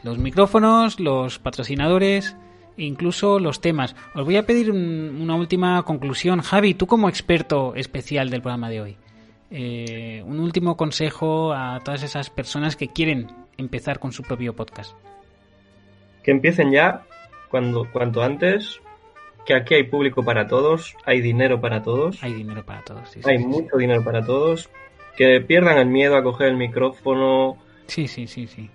Los 0.03 0.19
micrófonos, 0.19 0.99
los 0.99 1.39
patrocinadores, 1.39 2.35
incluso 2.77 3.39
los 3.39 3.59
temas. 3.61 3.95
Os 4.13 4.23
voy 4.25 4.37
a 4.37 4.45
pedir 4.45 4.71
un- 4.71 5.19
una 5.21 5.35
última 5.35 5.81
conclusión. 5.83 6.41
Javi, 6.41 6.73
tú 6.73 6.87
como 6.87 7.09
experto 7.09 7.73
especial 7.75 8.29
del 8.29 8.41
programa 8.41 8.69
de 8.69 8.81
hoy, 8.81 8.97
eh, 9.51 10.23
un 10.25 10.39
último 10.39 10.77
consejo 10.77 11.53
a 11.53 11.79
todas 11.83 12.03
esas 12.03 12.29
personas 12.29 12.75
que 12.75 12.87
quieren 12.89 13.27
empezar 13.57 13.99
con 13.99 14.11
su 14.11 14.23
propio 14.23 14.53
podcast. 14.55 14.95
Que 16.23 16.31
empiecen 16.31 16.71
ya, 16.71 17.03
cuando, 17.49 17.87
cuanto 17.91 18.21
antes, 18.21 18.79
que 19.45 19.53
aquí 19.55 19.75
hay 19.75 19.83
público 19.83 20.23
para 20.23 20.47
todos, 20.47 20.95
hay 21.05 21.21
dinero 21.21 21.61
para 21.61 21.81
todos, 21.81 22.21
Hay 22.21 22.33
dinero 22.33 22.65
para 22.65 22.83
todos. 22.83 23.09
Sí, 23.09 23.21
hay 23.23 23.37
sí, 23.37 23.43
sí. 23.43 23.49
mucho 23.49 23.77
dinero 23.77 24.03
para 24.03 24.21
todos, 24.25 24.69
que 25.15 25.39
pierdan 25.39 25.77
el 25.77 25.87
miedo 25.87 26.17
a 26.17 26.23
coger 26.23 26.49
el 26.49 26.57
micrófono, 26.57 27.57
Sí, 27.87 28.07
sí, 28.09 28.27
sí, 28.27 28.45
sí. 28.47 28.69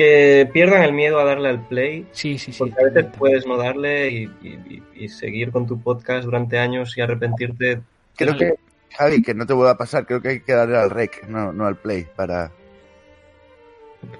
Que 0.00 0.48
pierdan 0.52 0.82
el 0.82 0.92
miedo 0.92 1.18
a 1.20 1.24
darle 1.24 1.48
al 1.50 1.66
play, 1.66 2.06
Sí, 2.12 2.38
sí, 2.38 2.52
sí. 2.52 2.58
porque 2.58 2.74
a 2.80 2.84
veces 2.90 3.06
puedes 3.18 3.46
no 3.46 3.56
darle 3.56 4.08
y, 4.10 4.22
y- 4.42 4.82
y- 4.96 5.04
y 5.04 5.08
seguir 5.08 5.50
con 5.52 5.66
tu 5.66 5.80
podcast 5.80 6.24
durante 6.24 6.58
años 6.58 6.96
y 6.96 7.00
arrepentirte. 7.00 7.80
Creo 8.16 8.36
que, 8.36 8.54
Javi, 8.96 9.22
que 9.22 9.34
no 9.34 9.46
te 9.46 9.52
vuelva 9.52 9.72
a 9.72 9.76
pasar, 9.76 10.06
creo 10.06 10.20
que 10.22 10.28
hay 10.28 10.40
que 10.40 10.52
darle 10.52 10.76
al 10.78 10.90
rec, 10.90 11.26
no, 11.28 11.52
no 11.52 11.66
al 11.66 11.76
play, 11.76 12.06
para... 12.16 12.50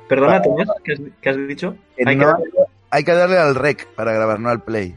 Perdona, 0.09 0.43
¿qué 0.85 0.93
has, 0.93 1.01
qué 1.22 1.31
has 1.31 1.37
dicho? 1.49 1.74
que 1.97 2.05
Hay 2.07 2.16
que 2.18 2.24
no- 2.24 2.31
darle- 2.33 2.51
hay 2.91 3.05
que 3.05 3.12
darle 3.12 3.39
al 3.39 3.55
rec 3.55 3.87
para 3.95 4.12
grabar, 4.12 4.39
no 4.41 4.49
al 4.51 4.62
play. 4.62 4.95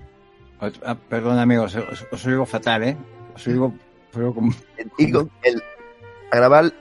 Os- 0.59 0.81
ah, 0.85 0.95
perdón 1.09 1.39
amigos, 1.39 1.75
os, 1.75 2.05
os 2.11 2.25
oigo 2.25 2.45
fatal, 2.45 2.83
¿eh? 2.83 2.97
Os 3.35 3.47
oigo, 3.47 3.73
os 4.11 4.17
oigo 4.17 4.35
como... 4.35 4.51
Con 5.11 5.31
el, 5.43 5.63
a 6.31 6.35
grabar, 6.35 6.73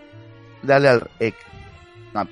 dale 0.62 0.88
al 0.88 1.00
rec. 1.20 1.34
No. 2.14 2.26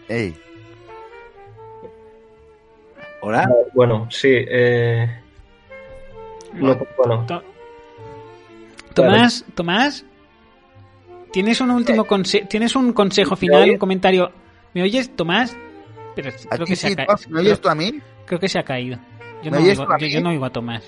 ¿Hola? 3.20 3.48
Bueno, 3.74 4.08
sí. 4.10 4.28
Eh... 4.32 5.08
No, 6.54 6.76
bueno, 6.96 7.24
To- 7.26 7.42
Tomás, 8.94 9.44
Tomás, 9.54 10.04
¿Tienes 11.32 11.60
un 11.60 11.70
último 11.70 12.04
conse- 12.06 12.48
¿Tienes 12.48 12.74
un 12.74 12.92
consejo 12.92 13.36
final, 13.36 13.70
un 13.70 13.78
comentario? 13.78 14.32
¿Me 14.74 14.82
oyes, 14.82 15.14
Tomás? 15.14 15.56
Pero 16.16 16.30
¿A 16.50 16.54
creo 16.56 16.66
que 16.66 16.74
se 16.74 16.88
ha 16.88 16.96
ca- 16.96 17.06
Tomás? 17.06 17.28
¿Me 17.28 17.40
oyes 17.40 17.60
tú 17.60 17.68
a 17.68 17.74
mí? 17.76 18.00
Creo 18.26 18.40
que 18.40 18.48
se 18.48 18.58
ha 18.58 18.64
caído. 18.64 18.98
Yo 19.44 19.50
¿Me 19.52 19.58
no, 19.58 19.62
oyes 19.62 19.78
oigo, 19.78 19.86
tú 19.86 19.92
a 19.92 19.98
yo, 19.98 20.06
mí? 20.06 20.12
yo 20.12 20.20
no 20.20 20.30
oigo 20.30 20.44
a 20.44 20.50
Tomás. 20.50 20.82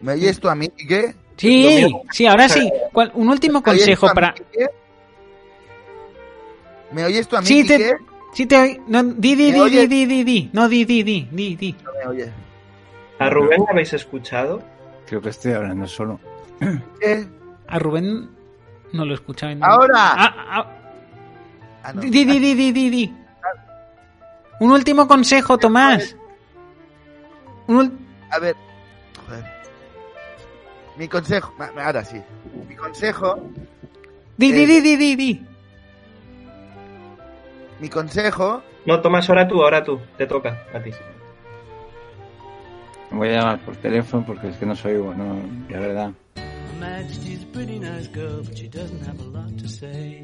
¿Me 0.00 0.12
oyes 0.12 0.40
tú 0.40 0.48
a 0.48 0.54
mí, 0.54 0.68
Quique? 0.68 1.14
Sí, 1.36 1.94
sí, 2.10 2.26
ahora 2.26 2.48
sí. 2.48 2.70
¿Cuál- 2.92 3.12
un 3.14 3.28
último 3.28 3.60
¿Me 3.64 3.72
oyes 3.72 3.82
consejo 3.84 4.14
para... 4.14 4.34
¿Me 6.92 7.04
oyes 7.04 7.28
tú 7.28 7.36
a 7.36 7.40
mí, 7.42 7.46
Sí, 7.46 7.64
te-? 7.66 7.96
Sí 8.36 8.44
te 8.44 8.56
oí- 8.60 8.80
no, 8.86 9.02
di, 9.02 9.34
di, 9.34 9.48
¿Me 9.50 9.64
di, 9.64 9.70
di, 9.70 9.86
di, 9.88 10.06
di, 10.06 10.24
di. 10.24 10.50
No, 10.52 10.68
di, 10.68 10.84
di, 10.84 11.02
di, 11.02 11.26
di, 11.32 11.56
di. 11.56 11.70
No 11.82 11.90
me 11.96 12.04
oyes. 12.12 12.30
¿A 13.18 13.30
Rubén 13.30 13.60
le 13.64 13.70
habéis 13.70 13.94
escuchado? 13.94 14.60
Creo 15.06 15.22
que 15.22 15.30
estoy 15.30 15.52
hablando 15.54 15.86
solo. 15.86 16.20
¿Qué? 17.00 17.26
A 17.66 17.78
Rubén 17.78 18.28
no 18.92 19.04
lo 19.06 19.14
escuchaba. 19.14 19.52
en- 19.52 19.64
¡Ahora! 19.64 20.12
Ah, 20.12 20.34
ah, 20.50 20.66
Ah, 21.82 21.92
no. 21.94 22.00
di, 22.02 22.10
di, 22.10 22.24
di, 22.26 22.38
di, 22.54 22.72
di, 22.72 22.90
di. 22.90 23.14
Un 24.60 24.70
último 24.70 25.06
consejo, 25.08 25.56
Tomás. 25.56 26.14
Un 27.68 27.76
ul- 27.76 27.92
A 28.30 28.38
ver. 28.38 28.54
Joder. 29.26 29.44
Mi 30.98 31.08
consejo. 31.08 31.54
Ahora 31.58 32.04
sí. 32.04 32.20
Mi 32.68 32.76
consejo. 32.76 33.48
Di, 34.36 34.52
di, 34.52 34.62
Eh. 34.62 34.66
di, 34.66 34.80
di, 34.82 34.96
di, 34.96 35.16
di. 35.16 35.46
Mi 37.80 37.88
consejo. 37.88 38.62
No, 38.86 39.00
Tomás, 39.00 39.28
ahora 39.28 39.46
tú, 39.46 39.62
ahora 39.62 39.82
tú. 39.84 40.00
Te 40.16 40.26
toca 40.26 40.64
a 40.72 40.80
ti. 40.80 40.90
Voy 43.10 43.28
a 43.28 43.40
llamar 43.40 43.64
por 43.64 43.76
teléfono 43.76 44.24
porque 44.26 44.48
es 44.48 44.56
que 44.56 44.66
no 44.66 44.74
soy 44.74 44.96
bueno, 44.96 45.40
la 45.68 45.80
verdad. 45.80 46.12
Her 46.36 46.80
Majesty's 46.80 47.42
a 47.42 47.46
pretty 47.52 47.78
nice 47.78 48.08
girl, 48.08 48.42
but 48.42 48.56
she 48.56 48.68
doesn't 48.68 49.02
have 49.06 49.18
a 49.20 49.24
lot 49.24 49.56
to 49.58 49.68
say. 49.68 50.22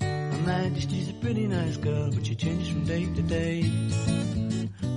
Her 0.00 0.38
Majesty's 0.44 1.10
a 1.10 1.14
pretty 1.20 1.46
nice 1.46 1.76
girl, 1.76 2.10
but 2.12 2.24
she 2.26 2.34
changes 2.34 2.68
from 2.68 2.84
day 2.84 3.04
to 3.04 3.22
day. 3.22 3.64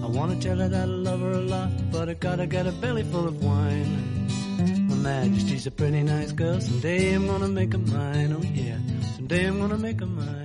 I 0.04 0.08
wanna 0.08 0.36
tell 0.40 0.58
her 0.58 0.70
that 0.70 0.82
I 0.82 0.86
love 0.86 1.20
her 1.20 1.32
a 1.32 1.42
lot, 1.42 1.70
but 1.92 2.10
I 2.10 2.14
gotta 2.14 2.48
get 2.48 2.66
a 2.68 2.72
belly 2.72 3.04
full 3.04 3.28
of 3.28 3.44
wine. 3.44 4.28
Her 4.90 4.96
Majesty's 4.96 5.68
a 5.68 5.72
pretty 5.72 6.04
nice 6.04 6.32
girl, 6.32 6.60
someday 6.60 7.14
I'm 7.14 7.28
gonna 7.28 7.48
make 7.48 7.74
her 7.74 7.80
mine, 7.80 8.34
oh 8.34 8.42
yeah, 8.42 8.78
someday 9.16 9.48
I'm 9.48 9.60
gonna 9.60 9.78
make 9.78 10.00
her 10.00 10.08
mine. 10.08 10.45